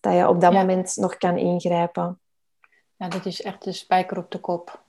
Dat 0.00 0.14
je 0.14 0.28
op 0.28 0.40
dat 0.40 0.52
moment 0.52 0.96
nog 0.96 1.16
kan 1.16 1.36
ingrijpen. 1.36 2.18
Ja, 2.96 3.08
dat 3.08 3.26
is 3.26 3.42
echt 3.42 3.64
de 3.64 3.72
spijker 3.72 4.18
op 4.18 4.30
de 4.30 4.38
kop. 4.38 4.80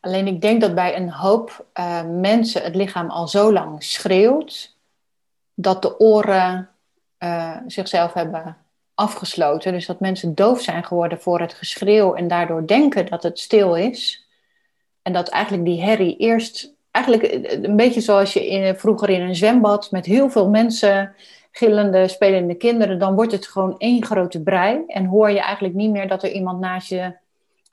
Alleen 0.00 0.26
ik 0.26 0.40
denk 0.40 0.60
dat 0.60 0.74
bij 0.74 0.96
een 0.96 1.10
hoop 1.10 1.66
uh, 1.74 2.02
mensen 2.04 2.62
het 2.62 2.74
lichaam 2.74 3.10
al 3.10 3.28
zo 3.28 3.52
lang 3.52 3.84
schreeuwt, 3.84 4.76
dat 5.54 5.82
de 5.82 5.98
oren 5.98 6.68
uh, 7.18 7.56
zichzelf 7.66 8.12
hebben 8.12 8.56
afgesloten. 8.94 9.72
Dus 9.72 9.86
dat 9.86 10.00
mensen 10.00 10.34
doof 10.34 10.60
zijn 10.60 10.84
geworden 10.84 11.20
voor 11.20 11.40
het 11.40 11.54
geschreeuw 11.54 12.14
en 12.14 12.28
daardoor 12.28 12.66
denken 12.66 13.06
dat 13.06 13.22
het 13.22 13.38
stil 13.38 13.74
is. 13.74 14.28
En 15.02 15.12
dat 15.12 15.28
eigenlijk 15.28 15.64
die 15.64 15.82
herrie 15.82 16.16
eerst, 16.16 16.72
eigenlijk 16.90 17.48
een 17.64 17.76
beetje 17.76 18.00
zoals 18.00 18.32
je 18.32 18.48
in, 18.48 18.76
vroeger 18.76 19.08
in 19.10 19.20
een 19.20 19.36
zwembad 19.36 19.90
met 19.90 20.06
heel 20.06 20.30
veel 20.30 20.48
mensen, 20.48 21.14
gillende, 21.50 22.08
spelende 22.08 22.54
kinderen, 22.54 22.98
dan 22.98 23.14
wordt 23.14 23.32
het 23.32 23.46
gewoon 23.46 23.78
één 23.78 24.04
grote 24.04 24.42
brei. 24.42 24.84
En 24.86 25.04
hoor 25.04 25.30
je 25.30 25.40
eigenlijk 25.40 25.74
niet 25.74 25.90
meer 25.90 26.08
dat 26.08 26.22
er 26.22 26.32
iemand 26.32 26.60
naast 26.60 26.88
je 26.88 27.16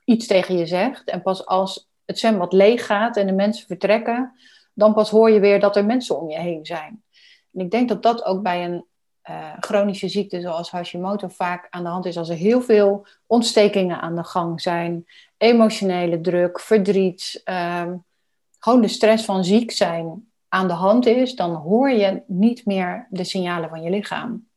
iets 0.04 0.26
tegen 0.26 0.58
je 0.58 0.66
zegt. 0.66 1.10
En 1.10 1.22
pas 1.22 1.46
als 1.46 1.88
het 2.04 2.18
zwembad 2.18 2.52
leeg 2.52 2.86
gaat 2.86 3.16
en 3.16 3.26
de 3.26 3.32
mensen 3.32 3.66
vertrekken, 3.66 4.32
dan 4.74 4.94
pas 4.94 5.10
hoor 5.10 5.30
je 5.30 5.40
weer 5.40 5.60
dat 5.60 5.76
er 5.76 5.84
mensen 5.84 6.20
om 6.20 6.30
je 6.30 6.38
heen 6.38 6.66
zijn. 6.66 7.02
En 7.52 7.60
ik 7.60 7.70
denk 7.70 7.88
dat 7.88 8.02
dat 8.02 8.24
ook 8.24 8.42
bij 8.42 8.64
een 8.64 8.84
uh, 9.30 9.52
chronische 9.60 10.08
ziekte 10.08 10.40
zoals 10.40 10.70
Hashimoto 10.70 11.28
vaak 11.28 11.66
aan 11.70 11.82
de 11.82 11.88
hand 11.88 12.06
is 12.06 12.16
als 12.16 12.28
er 12.28 12.36
heel 12.36 12.60
veel 12.60 13.06
ontstekingen 13.26 14.00
aan 14.00 14.16
de 14.16 14.24
gang 14.24 14.60
zijn, 14.60 15.06
emotionele 15.36 16.20
druk, 16.20 16.60
verdriet, 16.60 17.40
ehm, 17.44 17.96
gewoon 18.58 18.80
de 18.80 18.88
stress 18.88 19.24
van 19.24 19.44
ziek 19.44 19.70
zijn 19.70 20.30
aan 20.48 20.68
de 20.68 20.74
hand 20.74 21.06
is, 21.06 21.34
dan 21.34 21.54
hoor 21.54 21.90
je 21.90 22.22
niet 22.26 22.66
meer 22.66 23.06
de 23.10 23.24
signalen 23.24 23.68
van 23.68 23.82
je 23.82 23.90
lichaam. 23.90 24.48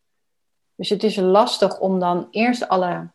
Dus 0.75 0.89
het 0.89 1.03
is 1.03 1.15
lastig 1.15 1.79
om 1.79 1.99
dan 1.99 2.27
eerst 2.31 2.67
alle 2.67 3.11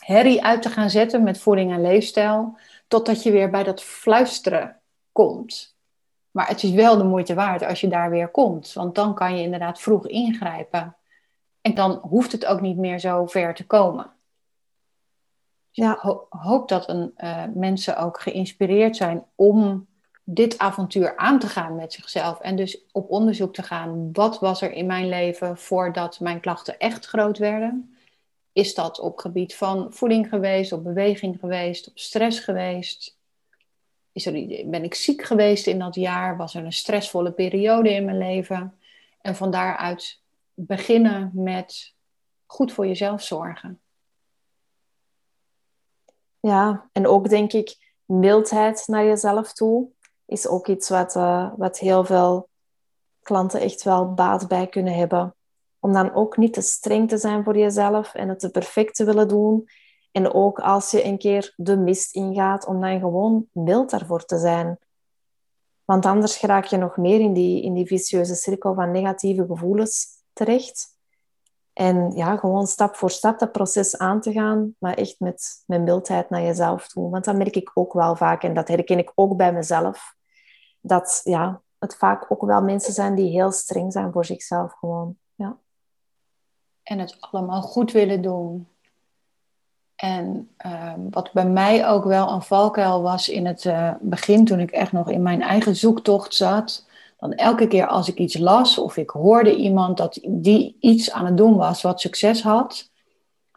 herrie 0.00 0.44
uit 0.44 0.62
te 0.62 0.68
gaan 0.68 0.90
zetten 0.90 1.22
met 1.22 1.38
voeding 1.38 1.72
en 1.72 1.80
leefstijl, 1.80 2.58
totdat 2.88 3.22
je 3.22 3.30
weer 3.30 3.50
bij 3.50 3.64
dat 3.64 3.82
fluisteren 3.82 4.80
komt. 5.12 5.76
Maar 6.30 6.48
het 6.48 6.62
is 6.62 6.70
wel 6.70 6.96
de 6.96 7.04
moeite 7.04 7.34
waard 7.34 7.64
als 7.64 7.80
je 7.80 7.88
daar 7.88 8.10
weer 8.10 8.28
komt, 8.28 8.72
want 8.72 8.94
dan 8.94 9.14
kan 9.14 9.36
je 9.36 9.42
inderdaad 9.42 9.80
vroeg 9.80 10.06
ingrijpen. 10.06 10.96
En 11.60 11.74
dan 11.74 11.92
hoeft 12.02 12.32
het 12.32 12.46
ook 12.46 12.60
niet 12.60 12.76
meer 12.76 12.98
zo 12.98 13.26
ver 13.26 13.54
te 13.54 13.66
komen. 13.66 14.10
Ja. 15.70 15.98
hoop 16.28 16.68
dat 16.68 16.88
een, 16.88 17.14
uh, 17.16 17.44
mensen 17.54 17.96
ook 17.96 18.20
geïnspireerd 18.20 18.96
zijn 18.96 19.24
om 19.34 19.87
dit 20.30 20.58
avontuur 20.58 21.16
aan 21.16 21.38
te 21.38 21.46
gaan 21.46 21.76
met 21.76 21.92
zichzelf. 21.92 22.40
En 22.40 22.56
dus 22.56 22.78
op 22.92 23.10
onderzoek 23.10 23.54
te 23.54 23.62
gaan. 23.62 24.12
Wat 24.12 24.38
was 24.38 24.62
er 24.62 24.72
in 24.72 24.86
mijn 24.86 25.08
leven 25.08 25.58
voordat 25.58 26.20
mijn 26.20 26.40
klachten 26.40 26.78
echt 26.78 27.06
groot 27.06 27.38
werden? 27.38 27.96
Is 28.52 28.74
dat 28.74 29.00
op 29.00 29.18
gebied 29.18 29.54
van 29.54 29.92
voeding 29.92 30.28
geweest, 30.28 30.72
op 30.72 30.84
beweging 30.84 31.38
geweest, 31.40 31.88
op 31.88 31.98
stress 31.98 32.40
geweest? 32.40 33.16
Ben 34.64 34.84
ik 34.84 34.94
ziek 34.94 35.22
geweest 35.22 35.66
in 35.66 35.78
dat 35.78 35.94
jaar? 35.94 36.36
Was 36.36 36.54
er 36.54 36.64
een 36.64 36.72
stressvolle 36.72 37.32
periode 37.32 37.90
in 37.90 38.04
mijn 38.04 38.18
leven? 38.18 38.78
En 39.20 39.36
van 39.36 39.50
daaruit 39.50 40.20
beginnen 40.54 41.30
met 41.34 41.94
goed 42.46 42.72
voor 42.72 42.86
jezelf 42.86 43.22
zorgen. 43.22 43.80
Ja, 46.40 46.88
en 46.92 47.06
ook 47.06 47.28
denk 47.28 47.52
ik 47.52 47.94
mildheid 48.04 48.84
naar 48.86 49.04
jezelf 49.04 49.52
toe 49.52 49.96
is 50.28 50.46
ook 50.46 50.66
iets 50.68 50.88
wat, 50.88 51.14
uh, 51.14 51.52
wat 51.56 51.78
heel 51.78 52.04
veel 52.04 52.48
klanten 53.22 53.60
echt 53.60 53.82
wel 53.82 54.14
baat 54.14 54.48
bij 54.48 54.66
kunnen 54.66 54.94
hebben. 54.94 55.34
Om 55.80 55.92
dan 55.92 56.14
ook 56.14 56.36
niet 56.36 56.52
te 56.52 56.60
streng 56.60 57.08
te 57.08 57.18
zijn 57.18 57.44
voor 57.44 57.58
jezelf 57.58 58.14
en 58.14 58.28
het 58.28 58.40
te 58.40 58.50
perfect 58.50 58.94
te 58.94 59.04
willen 59.04 59.28
doen. 59.28 59.68
En 60.12 60.32
ook 60.32 60.58
als 60.60 60.90
je 60.90 61.04
een 61.04 61.18
keer 61.18 61.52
de 61.56 61.76
mist 61.76 62.14
ingaat, 62.14 62.66
om 62.66 62.80
dan 62.80 62.98
gewoon 62.98 63.46
mild 63.52 63.90
daarvoor 63.90 64.24
te 64.24 64.38
zijn. 64.38 64.78
Want 65.84 66.06
anders 66.06 66.40
raak 66.40 66.64
je 66.64 66.76
nog 66.76 66.96
meer 66.96 67.20
in 67.20 67.32
die, 67.32 67.62
in 67.62 67.74
die 67.74 67.86
vicieuze 67.86 68.34
cirkel 68.34 68.74
van 68.74 68.90
negatieve 68.90 69.46
gevoelens 69.46 70.06
terecht. 70.32 70.96
En 71.72 72.10
ja, 72.10 72.36
gewoon 72.36 72.66
stap 72.66 72.96
voor 72.96 73.10
stap 73.10 73.38
dat 73.38 73.52
proces 73.52 73.98
aan 73.98 74.20
te 74.20 74.32
gaan, 74.32 74.74
maar 74.78 74.94
echt 74.94 75.20
met, 75.20 75.62
met 75.66 75.82
mildheid 75.82 76.30
naar 76.30 76.42
jezelf 76.42 76.88
toe. 76.88 77.10
Want 77.10 77.24
dat 77.24 77.36
merk 77.36 77.56
ik 77.56 77.70
ook 77.74 77.92
wel 77.92 78.16
vaak 78.16 78.42
en 78.42 78.54
dat 78.54 78.68
herken 78.68 78.98
ik 78.98 79.12
ook 79.14 79.36
bij 79.36 79.52
mezelf. 79.52 80.16
Dat 80.80 81.20
ja, 81.24 81.60
het 81.78 81.96
vaak 81.96 82.26
ook 82.28 82.42
wel 82.42 82.62
mensen 82.62 82.92
zijn 82.92 83.14
die 83.14 83.30
heel 83.30 83.52
streng 83.52 83.92
zijn 83.92 84.12
voor 84.12 84.24
zichzelf 84.24 84.72
gewoon. 84.72 85.16
Ja. 85.34 85.56
En 86.82 86.98
het 86.98 87.16
allemaal 87.20 87.62
goed 87.62 87.92
willen 87.92 88.22
doen. 88.22 88.68
En 89.94 90.50
ehm, 90.56 91.00
wat 91.10 91.32
bij 91.32 91.46
mij 91.46 91.88
ook 91.88 92.04
wel 92.04 92.30
een 92.30 92.42
valkuil 92.42 93.02
was 93.02 93.28
in 93.28 93.46
het 93.46 93.64
uh, 93.64 93.92
begin, 94.00 94.44
toen 94.44 94.60
ik 94.60 94.70
echt 94.70 94.92
nog 94.92 95.10
in 95.10 95.22
mijn 95.22 95.42
eigen 95.42 95.76
zoektocht 95.76 96.34
zat, 96.34 96.86
dan 97.18 97.32
elke 97.32 97.66
keer 97.66 97.86
als 97.86 98.08
ik 98.08 98.18
iets 98.18 98.38
las 98.38 98.78
of 98.78 98.96
ik 98.96 99.10
hoorde 99.10 99.56
iemand 99.56 99.96
dat 99.96 100.18
die 100.28 100.76
iets 100.80 101.10
aan 101.10 101.26
het 101.26 101.36
doen 101.36 101.56
was 101.56 101.82
wat 101.82 102.00
succes 102.00 102.42
had, 102.42 102.90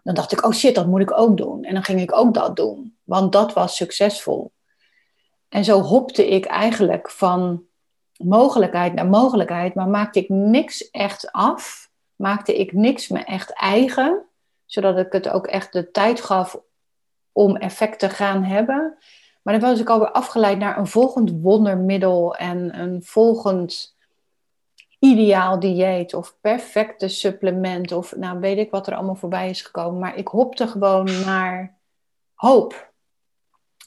dan 0.03 0.15
dacht 0.15 0.31
ik, 0.31 0.45
oh 0.45 0.51
shit, 0.51 0.75
dat 0.75 0.87
moet 0.87 1.01
ik 1.01 1.17
ook 1.17 1.37
doen. 1.37 1.63
En 1.63 1.73
dan 1.73 1.83
ging 1.83 2.01
ik 2.01 2.15
ook 2.15 2.33
dat 2.33 2.55
doen, 2.55 2.97
want 3.03 3.31
dat 3.31 3.53
was 3.53 3.75
succesvol. 3.75 4.51
En 5.51 5.63
zo 5.63 5.81
hopte 5.81 6.29
ik 6.29 6.45
eigenlijk 6.45 7.09
van 7.09 7.63
mogelijkheid 8.17 8.93
naar 8.93 9.07
mogelijkheid, 9.07 9.73
maar 9.75 9.87
maakte 9.87 10.19
ik 10.19 10.29
niks 10.29 10.89
echt 10.89 11.31
af, 11.31 11.89
maakte 12.15 12.57
ik 12.57 12.73
niks 12.73 13.07
me 13.07 13.19
echt 13.19 13.53
eigen, 13.53 14.25
zodat 14.65 14.97
ik 14.97 15.11
het 15.11 15.29
ook 15.29 15.47
echt 15.47 15.73
de 15.73 15.91
tijd 15.91 16.21
gaf 16.21 16.59
om 17.31 17.55
effect 17.55 17.99
te 17.99 18.09
gaan 18.09 18.43
hebben. 18.43 18.97
Maar 19.41 19.59
dan 19.59 19.69
was 19.69 19.79
ik 19.79 19.89
alweer 19.89 20.11
afgeleid 20.11 20.57
naar 20.57 20.77
een 20.77 20.87
volgend 20.87 21.31
wondermiddel 21.41 22.35
en 22.35 22.79
een 22.79 23.03
volgend 23.03 23.95
ideaal 24.99 25.59
dieet 25.59 26.13
of 26.13 26.35
perfecte 26.41 27.07
supplement 27.07 27.91
of 27.91 28.15
nou 28.15 28.39
weet 28.39 28.57
ik 28.57 28.71
wat 28.71 28.87
er 28.87 28.95
allemaal 28.95 29.15
voorbij 29.15 29.49
is 29.49 29.61
gekomen. 29.61 29.99
Maar 29.99 30.15
ik 30.15 30.27
hopte 30.27 30.67
gewoon 30.67 31.25
naar 31.25 31.77
hoop. 32.33 32.91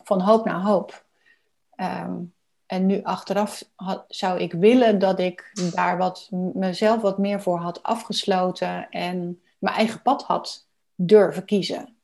Van 0.04 0.20
hoop 0.20 0.44
naar 0.44 0.60
hoop. 0.60 1.03
Ehm, 1.76 2.14
en 2.66 2.86
nu 2.86 3.02
achteraf 3.02 3.62
zou 4.08 4.40
ik 4.40 4.52
willen 4.52 4.98
dat 4.98 5.18
ik 5.18 5.50
daar 5.74 5.98
wat, 5.98 6.28
mezelf 6.54 7.00
wat 7.00 7.18
meer 7.18 7.40
voor 7.40 7.58
had 7.58 7.82
afgesloten 7.82 8.90
en 8.90 9.42
mijn 9.58 9.74
eigen 9.74 10.02
pad 10.02 10.22
had 10.22 10.66
durven 10.94 11.44
kiezen. 11.44 11.96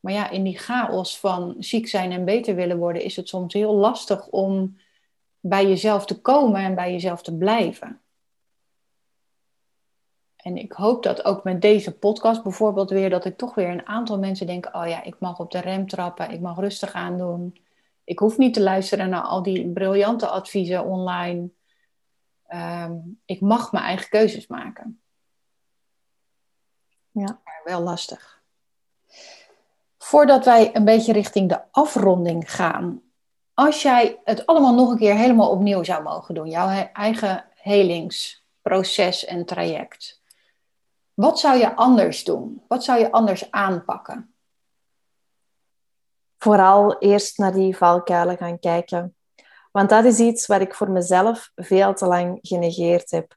Maar 0.00 0.12
ja, 0.12 0.30
in 0.30 0.42
die 0.42 0.58
chaos 0.58 1.18
van 1.18 1.54
ziek 1.58 1.88
zijn 1.88 2.12
en 2.12 2.24
beter 2.24 2.54
willen 2.54 2.78
worden, 2.78 3.02
is 3.02 3.16
het 3.16 3.28
soms 3.28 3.52
heel 3.52 3.74
lastig 3.74 4.26
om 4.26 4.76
bij 5.40 5.68
jezelf 5.68 6.06
te 6.06 6.20
komen 6.20 6.60
en 6.60 6.74
bij 6.74 6.92
jezelf 6.92 7.22
te 7.22 7.36
blijven. 7.36 8.00
En 10.36 10.56
ik 10.56 10.72
hoop 10.72 11.02
dat 11.02 11.24
ook 11.24 11.44
met 11.44 11.60
deze 11.60 11.98
podcast 11.98 12.42
bijvoorbeeld 12.42 12.90
weer, 12.90 13.10
dat 13.10 13.24
ik 13.24 13.36
toch 13.36 13.54
weer 13.54 13.68
een 13.68 13.86
aantal 13.86 14.18
mensen 14.18 14.46
denk, 14.46 14.68
oh 14.72 14.86
ja, 14.86 15.02
ik 15.02 15.16
mag 15.18 15.38
op 15.38 15.50
de 15.50 15.60
rem 15.60 15.86
trappen, 15.86 16.30
ik 16.30 16.40
mag 16.40 16.58
rustig 16.58 16.92
aan 16.92 17.18
doen. 17.18 17.56
Ik 18.04 18.18
hoef 18.18 18.38
niet 18.38 18.54
te 18.54 18.62
luisteren 18.62 19.08
naar 19.08 19.22
al 19.22 19.42
die 19.42 19.72
briljante 19.72 20.26
adviezen 20.26 20.84
online. 20.84 21.50
ehm, 22.46 22.96
ik 23.24 23.40
mag 23.40 23.72
mijn 23.72 23.84
eigen 23.84 24.08
keuzes 24.08 24.46
maken. 24.46 25.00
Ja. 27.10 27.40
Maar 27.44 27.60
wel 27.64 27.80
lastig. 27.80 28.42
Voordat 29.98 30.44
wij 30.44 30.76
een 30.76 30.84
beetje 30.84 31.12
richting 31.12 31.48
de 31.48 31.60
afronding 31.70 32.52
gaan, 32.52 33.02
als 33.54 33.82
jij 33.82 34.20
het 34.24 34.46
allemaal 34.46 34.74
nog 34.74 34.90
een 34.90 34.98
keer 34.98 35.14
helemaal 35.14 35.50
opnieuw 35.50 35.82
zou 35.82 36.02
mogen 36.02 36.34
doen, 36.34 36.48
jouw 36.48 36.90
eigen 36.92 37.44
helingsproces 37.54 39.24
en 39.24 39.44
traject, 39.44 40.22
wat 41.14 41.40
zou 41.40 41.58
je 41.58 41.76
anders 41.76 42.24
doen? 42.24 42.62
Wat 42.68 42.84
zou 42.84 42.98
je 42.98 43.12
anders 43.12 43.50
aanpakken? 43.50 44.31
Vooral 46.42 46.98
eerst 46.98 47.38
naar 47.38 47.52
die 47.52 47.76
valkuilen 47.76 48.36
gaan 48.36 48.58
kijken. 48.58 49.14
Want 49.72 49.88
dat 49.88 50.04
is 50.04 50.18
iets 50.18 50.46
wat 50.46 50.60
ik 50.60 50.74
voor 50.74 50.90
mezelf 50.90 51.50
veel 51.54 51.94
te 51.94 52.06
lang 52.06 52.38
genegeerd 52.40 53.10
heb. 53.10 53.36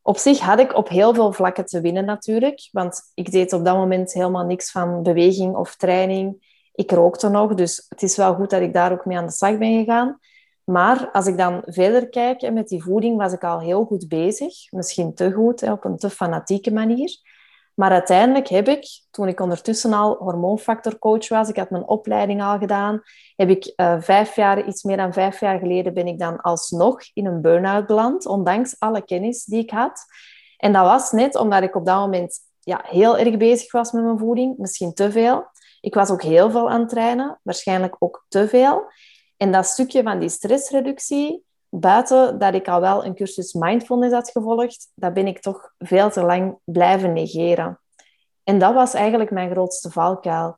Op 0.00 0.16
zich 0.16 0.38
had 0.38 0.58
ik 0.58 0.76
op 0.76 0.88
heel 0.88 1.14
veel 1.14 1.32
vlakken 1.32 1.66
te 1.66 1.80
winnen 1.80 2.04
natuurlijk, 2.04 2.68
want 2.72 3.00
ik 3.14 3.30
deed 3.30 3.52
op 3.52 3.64
dat 3.64 3.76
moment 3.76 4.12
helemaal 4.12 4.44
niks 4.44 4.70
van 4.70 5.02
beweging 5.02 5.56
of 5.56 5.76
training. 5.76 6.58
Ik 6.74 6.90
rookte 6.90 7.28
nog, 7.28 7.54
dus 7.54 7.86
het 7.88 8.02
is 8.02 8.16
wel 8.16 8.34
goed 8.34 8.50
dat 8.50 8.62
ik 8.62 8.72
daar 8.72 8.92
ook 8.92 9.04
mee 9.04 9.16
aan 9.16 9.26
de 9.26 9.32
slag 9.32 9.58
ben 9.58 9.78
gegaan. 9.78 10.18
Maar 10.64 11.10
als 11.12 11.26
ik 11.26 11.36
dan 11.36 11.62
verder 11.64 12.08
kijk 12.08 12.52
met 12.52 12.68
die 12.68 12.82
voeding, 12.82 13.16
was 13.16 13.32
ik 13.32 13.44
al 13.44 13.60
heel 13.60 13.84
goed 13.84 14.08
bezig. 14.08 14.54
Misschien 14.70 15.14
te 15.14 15.32
goed, 15.32 15.62
op 15.62 15.84
een 15.84 15.96
te 15.96 16.10
fanatieke 16.10 16.72
manier. 16.72 17.31
Maar 17.74 17.90
uiteindelijk 17.90 18.48
heb 18.48 18.68
ik, 18.68 18.84
toen 19.10 19.28
ik 19.28 19.40
ondertussen 19.40 19.92
al 19.92 20.16
hormoonfactorcoach 20.16 21.28
was, 21.28 21.48
ik 21.48 21.56
had 21.56 21.70
mijn 21.70 21.88
opleiding 21.88 22.42
al 22.42 22.58
gedaan, 22.58 23.02
heb 23.36 23.48
ik 23.48 23.72
uh, 23.76 24.00
vijf 24.00 24.36
jaar, 24.36 24.66
iets 24.66 24.82
meer 24.82 24.96
dan 24.96 25.12
vijf 25.12 25.40
jaar 25.40 25.58
geleden, 25.58 25.94
ben 25.94 26.06
ik 26.06 26.18
dan 26.18 26.40
alsnog 26.40 26.98
in 27.12 27.26
een 27.26 27.40
burn-out 27.40 27.86
beland, 27.86 28.26
ondanks 28.26 28.76
alle 28.78 29.04
kennis 29.04 29.44
die 29.44 29.62
ik 29.62 29.70
had. 29.70 30.04
En 30.56 30.72
dat 30.72 30.84
was 30.84 31.10
net 31.10 31.36
omdat 31.36 31.62
ik 31.62 31.76
op 31.76 31.86
dat 31.86 31.98
moment 31.98 32.38
ja, 32.60 32.80
heel 32.86 33.18
erg 33.18 33.36
bezig 33.36 33.72
was 33.72 33.92
met 33.92 34.04
mijn 34.04 34.18
voeding, 34.18 34.58
misschien 34.58 34.94
te 34.94 35.10
veel. 35.10 35.46
Ik 35.80 35.94
was 35.94 36.10
ook 36.10 36.22
heel 36.22 36.50
veel 36.50 36.70
aan 36.70 36.80
het 36.80 36.88
trainen, 36.88 37.40
waarschijnlijk 37.42 37.96
ook 37.98 38.24
te 38.28 38.48
veel. 38.48 38.84
En 39.36 39.52
dat 39.52 39.66
stukje 39.66 40.02
van 40.02 40.18
die 40.18 40.28
stressreductie, 40.28 41.44
buiten 41.74 42.38
dat 42.38 42.54
ik 42.54 42.68
al 42.68 42.80
wel 42.80 43.04
een 43.04 43.14
cursus 43.14 43.52
mindfulness 43.52 44.14
had 44.14 44.30
gevolgd, 44.30 44.90
dat 44.94 45.14
ben 45.14 45.26
ik 45.26 45.40
toch 45.40 45.72
veel 45.78 46.10
te 46.10 46.22
lang 46.22 46.58
blijven 46.64 47.12
negeren. 47.12 47.80
En 48.44 48.58
dat 48.58 48.74
was 48.74 48.94
eigenlijk 48.94 49.30
mijn 49.30 49.50
grootste 49.50 49.90
valkuil. 49.90 50.56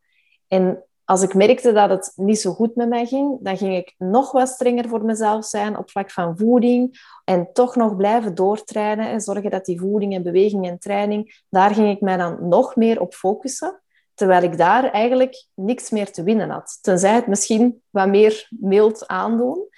En 0.48 0.84
als 1.04 1.22
ik 1.22 1.34
merkte 1.34 1.72
dat 1.72 1.90
het 1.90 2.12
niet 2.16 2.38
zo 2.38 2.52
goed 2.52 2.74
met 2.74 2.88
mij 2.88 3.06
ging, 3.06 3.38
dan 3.40 3.56
ging 3.56 3.76
ik 3.76 3.94
nog 3.98 4.32
wat 4.32 4.48
strenger 4.48 4.88
voor 4.88 5.04
mezelf 5.04 5.44
zijn 5.44 5.78
op 5.78 5.90
vlak 5.90 6.10
van 6.10 6.38
voeding 6.38 7.00
en 7.24 7.48
toch 7.52 7.76
nog 7.76 7.96
blijven 7.96 8.34
doortrainen 8.34 9.08
en 9.08 9.20
zorgen 9.20 9.50
dat 9.50 9.64
die 9.64 9.80
voeding 9.80 10.14
en 10.14 10.22
beweging 10.22 10.66
en 10.66 10.78
training, 10.78 11.42
daar 11.48 11.74
ging 11.74 11.90
ik 11.90 12.00
mij 12.00 12.16
dan 12.16 12.48
nog 12.48 12.76
meer 12.76 13.00
op 13.00 13.14
focussen. 13.14 13.82
Terwijl 14.14 14.42
ik 14.42 14.58
daar 14.58 14.90
eigenlijk 14.90 15.46
niks 15.54 15.90
meer 15.90 16.12
te 16.12 16.22
winnen 16.22 16.50
had. 16.50 16.78
Tenzij 16.80 17.14
het 17.14 17.26
misschien 17.26 17.82
wat 17.90 18.08
meer 18.08 18.48
mild 18.50 19.06
aandoen. 19.06 19.68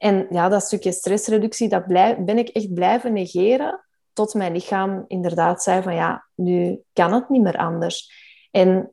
En 0.00 0.26
ja, 0.30 0.48
dat 0.48 0.62
stukje 0.62 0.92
stressreductie, 0.92 1.68
dat 1.68 1.86
blijf, 1.86 2.18
ben 2.18 2.38
ik 2.38 2.48
echt 2.48 2.74
blijven 2.74 3.12
negeren. 3.12 3.84
Tot 4.12 4.34
mijn 4.34 4.52
lichaam 4.52 5.04
inderdaad 5.06 5.62
zei 5.62 5.82
van 5.82 5.94
ja, 5.94 6.26
nu 6.34 6.82
kan 6.92 7.12
het 7.12 7.28
niet 7.28 7.42
meer 7.42 7.56
anders. 7.56 8.12
En 8.50 8.92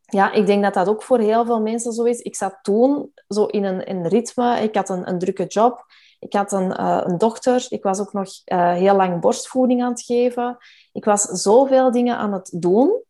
ja, 0.00 0.32
ik 0.32 0.46
denk 0.46 0.62
dat 0.62 0.74
dat 0.74 0.88
ook 0.88 1.02
voor 1.02 1.18
heel 1.18 1.44
veel 1.44 1.60
mensen 1.60 1.92
zo 1.92 2.04
is. 2.04 2.20
Ik 2.20 2.36
zat 2.36 2.58
toen 2.62 3.12
zo 3.28 3.44
in 3.44 3.64
een, 3.64 4.08
ritme. 4.08 4.60
Ik 4.60 4.74
had 4.74 4.88
een, 4.88 5.08
een 5.08 5.18
drukke 5.18 5.46
job. 5.46 5.84
Ik 6.18 6.32
had 6.32 6.52
een, 6.52 6.80
uh, 6.80 7.00
een 7.04 7.18
dochter. 7.18 7.66
Ik 7.68 7.82
was 7.82 8.00
ook 8.00 8.12
nog 8.12 8.28
uh, 8.44 8.72
heel 8.72 8.96
lang 8.96 9.20
borstvoeding 9.20 9.82
aan 9.82 9.90
het 9.90 10.02
geven. 10.02 10.56
Ik 10.92 11.04
was 11.04 11.22
zoveel 11.22 11.90
dingen 11.90 12.16
aan 12.16 12.32
het 12.32 12.52
doen. 12.54 13.02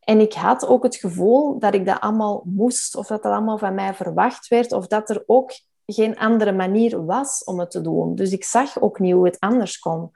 En 0.00 0.20
ik 0.20 0.32
had 0.32 0.66
ook 0.66 0.82
het 0.82 0.96
gevoel 0.96 1.58
dat 1.58 1.74
ik 1.74 1.86
dat 1.86 2.00
allemaal 2.00 2.42
moest, 2.44 2.96
of 2.96 3.06
dat 3.06 3.22
dat 3.22 3.32
allemaal 3.32 3.58
van 3.58 3.74
mij 3.74 3.94
verwacht 3.94 4.48
werd, 4.48 4.72
of 4.72 4.86
dat 4.86 5.10
er 5.10 5.22
ook 5.26 5.52
geen 5.86 6.18
andere 6.18 6.52
manier 6.52 7.04
was 7.04 7.44
om 7.44 7.58
het 7.60 7.70
te 7.70 7.80
doen. 7.80 8.14
Dus 8.14 8.32
ik 8.32 8.44
zag 8.44 8.80
ook 8.80 8.98
niet 8.98 9.12
hoe 9.12 9.24
het 9.24 9.40
anders 9.40 9.78
kon. 9.78 10.10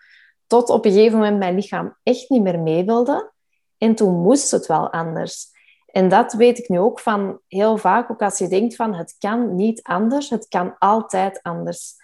Tot 0.46 0.70
op 0.70 0.84
een 0.84 0.92
gegeven 0.92 1.18
moment 1.18 1.38
mijn 1.38 1.54
lichaam 1.54 1.96
echt 2.02 2.30
niet 2.30 2.42
meer 2.42 2.60
mee 2.60 2.84
wilde. 2.84 3.32
En 3.78 3.94
toen 3.94 4.22
moest 4.22 4.50
het 4.50 4.66
wel 4.66 4.92
anders. 4.92 5.54
En 5.86 6.08
dat 6.08 6.32
weet 6.32 6.58
ik 6.58 6.68
nu 6.68 6.78
ook 6.78 7.00
van 7.00 7.40
heel 7.48 7.76
vaak, 7.76 8.10
ook 8.10 8.22
als 8.22 8.38
je 8.38 8.48
denkt 8.48 8.76
van 8.76 8.94
het 8.94 9.16
kan 9.18 9.54
niet 9.54 9.82
anders, 9.82 10.30
het 10.30 10.48
kan 10.48 10.78
altijd 10.78 11.42
anders. 11.42 11.94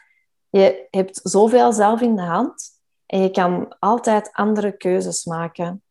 Je 0.48 0.86
hebt 0.90 1.20
zoveel 1.22 1.72
zelf 1.72 2.00
in 2.00 2.16
de 2.16 2.22
hand 2.22 2.70
en 3.06 3.22
je 3.22 3.30
kan 3.30 3.76
altijd 3.78 4.32
andere 4.32 4.76
keuzes 4.76 5.24
maken. 5.24 5.82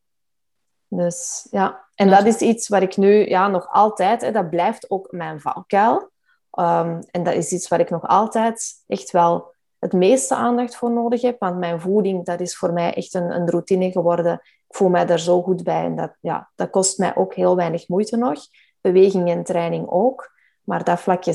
Dus 0.87 1.47
ja, 1.51 1.87
en 1.95 2.09
dat 2.09 2.25
is 2.25 2.37
iets 2.37 2.67
waar 2.67 2.81
ik 2.81 2.97
nu 2.97 3.29
ja, 3.29 3.47
nog 3.47 3.67
altijd, 3.71 4.21
hè, 4.21 4.31
dat 4.31 4.49
blijft 4.49 4.89
ook 4.89 5.11
mijn 5.11 5.41
valkuil. 5.41 6.10
Um, 6.59 6.99
en 7.11 7.23
dat 7.23 7.33
is 7.33 7.51
iets 7.51 7.67
waar 7.67 7.79
ik 7.79 7.89
nog 7.89 8.07
altijd 8.07 8.83
echt 8.87 9.11
wel 9.11 9.53
het 9.79 9.93
meeste 9.93 10.35
aandacht 10.35 10.75
voor 10.75 10.91
nodig 10.91 11.21
heb. 11.21 11.39
Want 11.39 11.57
mijn 11.57 11.81
voeding, 11.81 12.25
dat 12.25 12.39
is 12.39 12.57
voor 12.57 12.73
mij 12.73 12.93
echt 12.93 13.13
een, 13.13 13.31
een 13.31 13.49
routine 13.49 13.91
geworden. 13.91 14.33
Ik 14.67 14.75
voel 14.75 14.89
mij 14.89 15.05
daar 15.05 15.19
zo 15.19 15.41
goed 15.41 15.63
bij. 15.63 15.85
En 15.85 15.95
dat, 15.95 16.15
ja, 16.19 16.49
dat 16.55 16.69
kost 16.69 16.97
mij 16.97 17.15
ook 17.15 17.33
heel 17.33 17.55
weinig 17.55 17.87
moeite 17.87 18.17
nog. 18.17 18.39
Beweging 18.81 19.29
en 19.29 19.43
training 19.43 19.87
ook. 19.89 20.31
Maar 20.63 20.83
dat 20.83 20.99
vlakje 20.99 21.33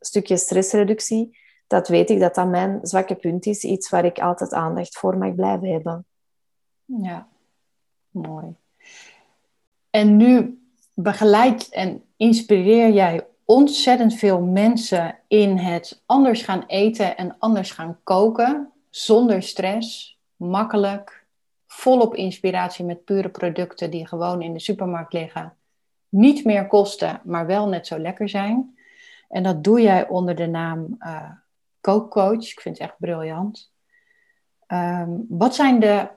stukje 0.00 0.36
stressreductie, 0.36 1.38
dat 1.66 1.88
weet 1.88 2.10
ik 2.10 2.20
dat 2.20 2.34
dat 2.34 2.48
mijn 2.48 2.78
zwakke 2.82 3.14
punt 3.14 3.46
is. 3.46 3.64
Iets 3.64 3.90
waar 3.90 4.04
ik 4.04 4.18
altijd 4.18 4.52
aandacht 4.52 4.98
voor 4.98 5.18
mag 5.18 5.34
blijven 5.34 5.68
hebben. 5.68 6.06
Ja, 6.84 7.28
mooi. 8.10 8.54
En 9.90 10.16
nu 10.16 10.62
begeleid 10.94 11.68
en 11.68 12.04
inspireer 12.16 12.90
jij 12.90 13.26
ontzettend 13.52 14.14
veel 14.14 14.40
mensen 14.40 15.18
in 15.28 15.56
het 15.56 16.02
anders 16.06 16.42
gaan 16.42 16.64
eten 16.66 17.16
en 17.16 17.38
anders 17.38 17.70
gaan 17.70 17.98
koken, 18.02 18.72
zonder 18.90 19.42
stress, 19.42 20.18
makkelijk, 20.36 21.26
volop 21.66 22.14
inspiratie 22.14 22.84
met 22.84 23.04
pure 23.04 23.28
producten 23.28 23.90
die 23.90 24.06
gewoon 24.06 24.42
in 24.42 24.52
de 24.52 24.60
supermarkt 24.60 25.12
liggen, 25.12 25.56
niet 26.08 26.44
meer 26.44 26.66
kosten, 26.66 27.20
maar 27.24 27.46
wel 27.46 27.68
net 27.68 27.86
zo 27.86 27.98
lekker 27.98 28.28
zijn. 28.28 28.78
En 29.28 29.42
dat 29.42 29.64
doe 29.64 29.80
jij 29.80 30.08
onder 30.08 30.34
de 30.34 30.46
naam 30.46 30.96
uh, 30.98 31.30
kookcoach. 31.80 32.50
Ik 32.50 32.60
vind 32.60 32.78
het 32.78 32.88
echt 32.88 32.98
briljant. 32.98 33.72
Ehm, 34.66 35.10
wat 35.28 35.54
zijn 35.54 35.80
de 35.80 36.08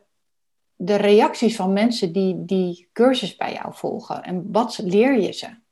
de 0.75 0.95
reacties 0.95 1.55
van 1.55 1.73
mensen 1.73 2.11
die 2.11 2.45
die 2.45 2.89
cursus 2.93 3.35
bij 3.35 3.53
jou 3.53 3.73
volgen? 3.73 4.23
En 4.23 4.51
wat 4.51 4.77
leer 4.83 5.19
je 5.19 5.31
ze? 5.31 5.63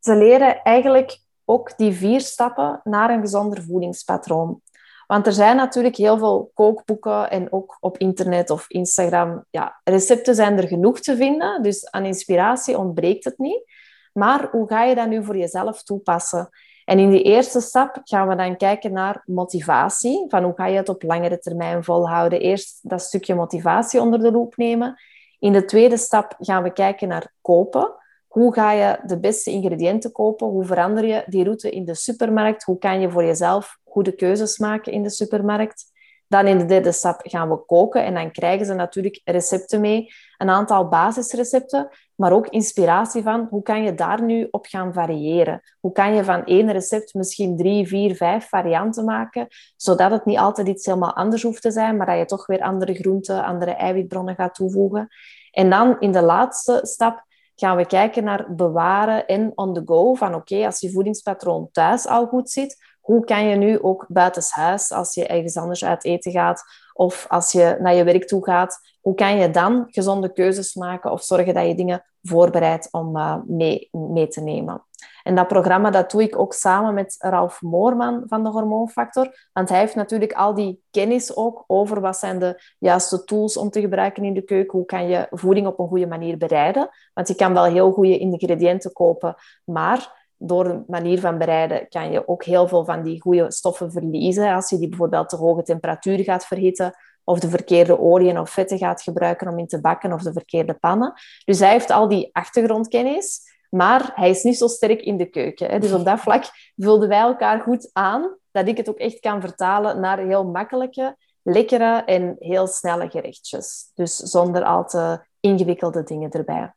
Ze 0.00 0.16
leren 0.16 0.62
eigenlijk 0.62 1.18
ook 1.44 1.76
die 1.76 1.92
vier 1.92 2.20
stappen 2.20 2.80
naar 2.84 3.10
een 3.10 3.20
gezonder 3.20 3.62
voedingspatroon. 3.62 4.60
Want 5.06 5.26
er 5.26 5.32
zijn 5.32 5.56
natuurlijk 5.56 5.96
heel 5.96 6.18
veel 6.18 6.50
kookboeken 6.54 7.30
en 7.30 7.52
ook 7.52 7.76
op 7.80 7.98
internet 7.98 8.50
of 8.50 8.64
Instagram. 8.68 9.44
Ja, 9.50 9.80
recepten 9.84 10.34
zijn 10.34 10.58
er 10.58 10.68
genoeg 10.68 11.00
te 11.00 11.16
vinden, 11.16 11.62
dus 11.62 11.90
aan 11.90 12.04
inspiratie 12.04 12.78
ontbreekt 12.78 13.24
het 13.24 13.38
niet. 13.38 13.64
Maar 14.12 14.48
hoe 14.50 14.68
ga 14.68 14.84
je 14.84 14.94
dat 14.94 15.08
nu 15.08 15.24
voor 15.24 15.36
jezelf 15.36 15.82
toepassen? 15.82 16.48
En 16.84 16.98
in 16.98 17.10
die 17.10 17.22
eerste 17.22 17.60
stap 17.60 18.00
gaan 18.04 18.28
we 18.28 18.36
dan 18.36 18.56
kijken 18.56 18.92
naar 18.92 19.22
motivatie. 19.26 20.24
Van 20.28 20.42
hoe 20.44 20.52
ga 20.56 20.66
je 20.66 20.76
het 20.76 20.88
op 20.88 21.02
langere 21.02 21.38
termijn 21.38 21.84
volhouden? 21.84 22.40
Eerst 22.40 22.88
dat 22.88 23.02
stukje 23.02 23.34
motivatie 23.34 24.00
onder 24.00 24.20
de 24.20 24.32
loep 24.32 24.56
nemen. 24.56 25.00
In 25.38 25.52
de 25.52 25.64
tweede 25.64 25.96
stap 25.96 26.34
gaan 26.38 26.62
we 26.62 26.72
kijken 26.72 27.08
naar 27.08 27.32
kopen. 27.40 27.92
Hoe 28.30 28.54
ga 28.54 28.72
je 28.72 28.98
de 29.06 29.20
beste 29.20 29.50
ingrediënten 29.50 30.12
kopen? 30.12 30.46
Hoe 30.46 30.64
verander 30.64 31.06
je 31.06 31.24
die 31.26 31.44
route 31.44 31.70
in 31.70 31.84
de 31.84 31.94
supermarkt? 31.94 32.64
Hoe 32.64 32.78
kan 32.78 33.00
je 33.00 33.10
voor 33.10 33.24
jezelf 33.24 33.78
goede 33.84 34.12
keuzes 34.12 34.58
maken 34.58 34.92
in 34.92 35.02
de 35.02 35.10
supermarkt? 35.10 35.84
Dan 36.28 36.46
in 36.46 36.58
de 36.58 36.64
derde 36.64 36.92
stap 36.92 37.20
gaan 37.22 37.48
we 37.48 37.64
koken 37.64 38.04
en 38.04 38.14
dan 38.14 38.30
krijgen 38.30 38.66
ze 38.66 38.74
natuurlijk 38.74 39.20
recepten 39.24 39.80
mee. 39.80 40.12
Een 40.38 40.50
aantal 40.50 40.88
basisrecepten, 40.88 41.88
maar 42.14 42.32
ook 42.32 42.46
inspiratie 42.48 43.22
van 43.22 43.46
hoe 43.50 43.62
kan 43.62 43.82
je 43.82 43.94
daar 43.94 44.22
nu 44.22 44.48
op 44.50 44.66
gaan 44.66 44.92
variëren? 44.92 45.60
Hoe 45.80 45.92
kan 45.92 46.14
je 46.14 46.24
van 46.24 46.44
één 46.44 46.72
recept 46.72 47.14
misschien 47.14 47.56
drie, 47.56 47.88
vier, 47.88 48.14
vijf 48.16 48.48
varianten 48.48 49.04
maken, 49.04 49.46
zodat 49.76 50.10
het 50.10 50.24
niet 50.24 50.38
altijd 50.38 50.68
iets 50.68 50.86
helemaal 50.86 51.14
anders 51.14 51.42
hoeft 51.42 51.62
te 51.62 51.70
zijn, 51.70 51.96
maar 51.96 52.06
dat 52.06 52.18
je 52.18 52.24
toch 52.24 52.46
weer 52.46 52.60
andere 52.60 52.94
groenten, 52.94 53.44
andere 53.44 53.70
eiwitbronnen 53.70 54.34
gaat 54.34 54.54
toevoegen. 54.54 55.08
En 55.50 55.70
dan 55.70 55.96
in 56.00 56.12
de 56.12 56.22
laatste 56.22 56.80
stap 56.82 57.28
gaan 57.60 57.76
we 57.76 57.86
kijken 57.86 58.24
naar 58.24 58.54
bewaren 58.54 59.26
en 59.26 59.52
on 59.54 59.74
the 59.74 59.82
go. 59.84 60.14
Van 60.14 60.34
oké, 60.34 60.66
als 60.66 60.80
je 60.80 60.90
voedingspatroon 60.90 61.68
thuis 61.72 62.06
al 62.06 62.26
goed 62.26 62.50
zit, 62.50 62.76
hoe 63.00 63.24
kan 63.24 63.44
je 63.44 63.56
nu 63.56 63.82
ook 63.82 64.06
buitenshuis, 64.08 64.92
als 64.92 65.14
je 65.14 65.26
ergens 65.26 65.56
anders 65.56 65.84
uit 65.84 66.04
eten 66.04 66.32
gaat 66.32 66.62
of 66.92 67.26
als 67.28 67.52
je 67.52 67.76
naar 67.80 67.94
je 67.94 68.04
werk 68.04 68.26
toe 68.26 68.44
gaat, 68.44 68.78
hoe 69.00 69.14
kan 69.14 69.36
je 69.36 69.50
dan 69.50 69.86
gezonde 69.88 70.32
keuzes 70.32 70.74
maken 70.74 71.10
of 71.10 71.22
zorgen 71.22 71.54
dat 71.54 71.66
je 71.66 71.74
dingen 71.74 72.04
voorbereidt 72.22 72.88
om 72.90 73.16
uh, 73.16 73.36
mee, 73.46 73.88
mee 73.90 74.28
te 74.28 74.40
nemen? 74.40 74.84
En 75.22 75.34
dat 75.34 75.48
programma 75.48 75.90
dat 75.90 76.10
doe 76.10 76.22
ik 76.22 76.38
ook 76.38 76.52
samen 76.52 76.94
met 76.94 77.16
Ralf 77.18 77.62
Moorman 77.62 78.22
van 78.26 78.42
de 78.42 78.50
Hormoonfactor. 78.50 79.48
Want 79.52 79.68
hij 79.68 79.78
heeft 79.78 79.94
natuurlijk 79.94 80.32
al 80.32 80.54
die 80.54 80.82
kennis 80.90 81.36
ook 81.36 81.64
over 81.66 82.00
wat 82.00 82.16
zijn 82.16 82.38
de 82.38 82.62
juiste 82.78 83.24
tools 83.24 83.56
om 83.56 83.70
te 83.70 83.80
gebruiken 83.80 84.24
in 84.24 84.34
de 84.34 84.42
keuken. 84.42 84.78
Hoe 84.78 84.86
kan 84.86 85.08
je 85.08 85.26
voeding 85.30 85.66
op 85.66 85.78
een 85.78 85.88
goede 85.88 86.06
manier 86.06 86.36
bereiden? 86.36 86.88
Want 87.14 87.28
je 87.28 87.34
kan 87.34 87.52
wel 87.52 87.64
heel 87.64 87.92
goede 87.92 88.18
ingrediënten 88.18 88.92
kopen, 88.92 89.34
maar 89.64 90.28
door 90.36 90.64
de 90.64 90.82
manier 90.86 91.20
van 91.20 91.38
bereiden 91.38 91.88
kan 91.88 92.10
je 92.10 92.28
ook 92.28 92.44
heel 92.44 92.68
veel 92.68 92.84
van 92.84 93.02
die 93.02 93.20
goede 93.20 93.52
stoffen 93.52 93.92
verliezen. 93.92 94.54
Als 94.54 94.70
je 94.70 94.78
die 94.78 94.88
bijvoorbeeld 94.88 95.28
te 95.28 95.36
hoge 95.36 95.62
temperatuur 95.62 96.18
gaat 96.18 96.46
verhitten 96.46 96.94
of 97.24 97.38
de 97.40 97.48
verkeerde 97.48 98.00
oliën 98.00 98.38
of 98.38 98.50
vetten 98.50 98.78
gaat 98.78 99.02
gebruiken 99.02 99.48
om 99.48 99.58
in 99.58 99.66
te 99.66 99.80
bakken 99.80 100.12
of 100.12 100.22
de 100.22 100.32
verkeerde 100.32 100.74
pannen. 100.74 101.12
Dus 101.44 101.58
hij 101.58 101.70
heeft 101.70 101.90
al 101.90 102.08
die 102.08 102.28
achtergrondkennis, 102.32 103.40
maar 103.70 104.10
hij 104.14 104.30
is 104.30 104.42
niet 104.42 104.58
zo 104.58 104.66
sterk 104.66 105.00
in 105.00 105.16
de 105.16 105.26
keuken. 105.26 105.80
Dus 105.80 105.92
op 105.92 106.04
dat 106.04 106.20
vlak 106.20 106.44
vulden 106.76 107.08
wij 107.08 107.20
elkaar 107.20 107.60
goed 107.60 107.90
aan, 107.92 108.36
dat 108.50 108.68
ik 108.68 108.76
het 108.76 108.88
ook 108.88 108.98
echt 108.98 109.20
kan 109.20 109.40
vertalen 109.40 110.00
naar 110.00 110.18
heel 110.18 110.44
makkelijke, 110.44 111.16
lekkere 111.42 112.02
en 112.04 112.36
heel 112.38 112.66
snelle 112.66 113.10
gerechtjes. 113.10 113.90
Dus 113.94 114.16
zonder 114.16 114.64
al 114.64 114.84
te 114.88 115.20
ingewikkelde 115.40 116.02
dingen 116.02 116.30
erbij. 116.30 116.72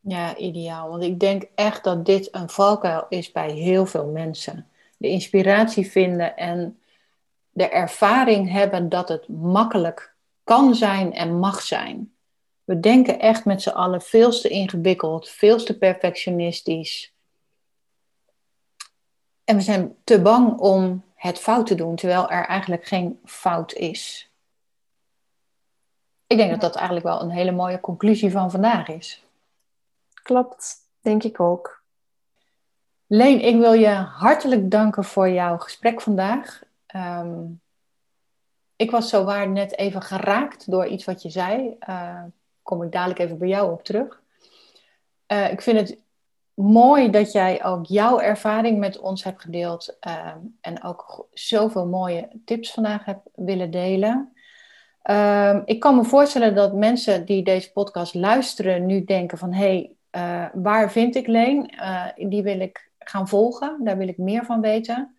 Ja, 0.00 0.36
ideaal. 0.36 0.88
Want 0.88 1.02
ik 1.02 1.20
denk 1.20 1.42
echt 1.54 1.84
dat 1.84 2.06
dit 2.06 2.34
een 2.34 2.48
valkuil 2.48 3.06
is 3.08 3.32
bij 3.32 3.50
heel 3.50 3.86
veel 3.86 4.06
mensen. 4.06 4.66
De 4.96 5.08
inspiratie 5.08 5.90
vinden 5.90 6.36
en 6.36 6.78
de 7.50 7.68
ervaring 7.68 8.50
hebben 8.50 8.88
dat 8.88 9.08
het 9.08 9.28
makkelijk 9.28 10.14
kan 10.44 10.74
zijn 10.74 11.12
en 11.12 11.38
mag 11.38 11.62
zijn. 11.62 12.15
We 12.66 12.80
denken 12.80 13.20
echt 13.20 13.44
met 13.44 13.62
z'n 13.62 13.68
allen 13.68 14.02
veel 14.02 14.30
te 14.30 14.48
ingewikkeld, 14.48 15.28
veel 15.28 15.64
te 15.64 15.78
perfectionistisch. 15.78 17.14
En 19.44 19.56
we 19.56 19.62
zijn 19.62 19.96
te 20.04 20.22
bang 20.22 20.58
om 20.58 21.04
het 21.14 21.38
fout 21.38 21.66
te 21.66 21.74
doen, 21.74 21.96
terwijl 21.96 22.30
er 22.30 22.46
eigenlijk 22.46 22.84
geen 22.84 23.20
fout 23.24 23.72
is. 23.72 24.30
Ik 26.26 26.36
denk 26.36 26.50
dat 26.50 26.60
dat 26.60 26.74
eigenlijk 26.74 27.06
wel 27.06 27.22
een 27.22 27.30
hele 27.30 27.52
mooie 27.52 27.80
conclusie 27.80 28.30
van 28.30 28.50
vandaag 28.50 28.88
is. 28.88 29.24
Klopt, 30.22 30.74
denk 31.00 31.22
ik 31.22 31.40
ook. 31.40 31.82
Leen, 33.06 33.40
ik 33.40 33.56
wil 33.56 33.72
je 33.72 33.94
hartelijk 33.94 34.70
danken 34.70 35.04
voor 35.04 35.28
jouw 35.28 35.58
gesprek 35.58 36.00
vandaag. 36.00 36.62
Ehm, 36.86 37.44
ik 38.76 38.90
was 38.90 39.08
zo 39.08 39.24
waar 39.24 39.48
net 39.48 39.78
even 39.78 40.02
geraakt 40.02 40.70
door 40.70 40.86
iets 40.86 41.04
wat 41.04 41.22
je 41.22 41.30
zei. 41.30 41.76
Uh, 41.88 42.22
kom 42.66 42.82
ik 42.82 42.92
dadelijk 42.92 43.18
even 43.20 43.38
bij 43.38 43.48
jou 43.48 43.72
op 43.72 43.84
terug. 43.84 44.22
Uh, 45.32 45.52
ik 45.52 45.62
vind 45.62 45.78
het 45.78 45.98
mooi 46.54 47.10
dat 47.10 47.32
jij 47.32 47.64
ook 47.64 47.86
jouw 47.86 48.20
ervaring 48.20 48.78
met 48.78 48.98
ons 48.98 49.24
hebt 49.24 49.40
gedeeld. 49.40 49.96
Ehm, 50.00 50.38
en 50.60 50.82
ook 50.82 51.28
zoveel 51.32 51.86
mooie 51.86 52.28
tips 52.44 52.72
vandaag 52.72 53.04
hebt 53.04 53.28
willen 53.34 53.70
delen. 53.70 54.32
Ehm, 55.02 55.62
ik 55.64 55.80
kan 55.80 55.96
me 55.96 56.04
voorstellen 56.04 56.54
dat 56.54 56.74
mensen 56.74 57.24
die 57.24 57.42
deze 57.42 57.72
podcast 57.72 58.14
luisteren 58.14 58.86
nu 58.86 59.04
denken 59.04 59.38
van... 59.38 59.52
hé, 59.52 59.66
hey, 59.66 59.90
uh, 60.22 60.62
waar 60.62 60.90
vind 60.90 61.14
ik 61.14 61.26
Leen? 61.26 61.70
die 62.16 62.42
wil 62.42 62.60
ik 62.60 62.90
gaan 62.98 63.28
volgen, 63.28 63.80
daar 63.84 63.96
wil 63.96 64.08
ik 64.08 64.18
meer 64.18 64.44
van 64.44 64.60
weten. 64.60 65.16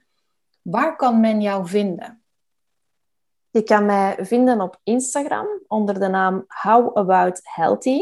Waar 0.61 0.95
kan 0.95 1.19
men 1.19 1.41
jou 1.41 1.67
vinden? 1.67 2.21
Je 3.57 3.63
kan 3.63 3.85
mij 3.85 4.15
vinden 4.19 4.61
op 4.61 4.79
Instagram 4.83 5.47
onder 5.67 5.99
de 5.99 6.07
naam 6.07 6.45
How 6.47 6.97
About 6.97 7.39
Healthy. 7.43 7.99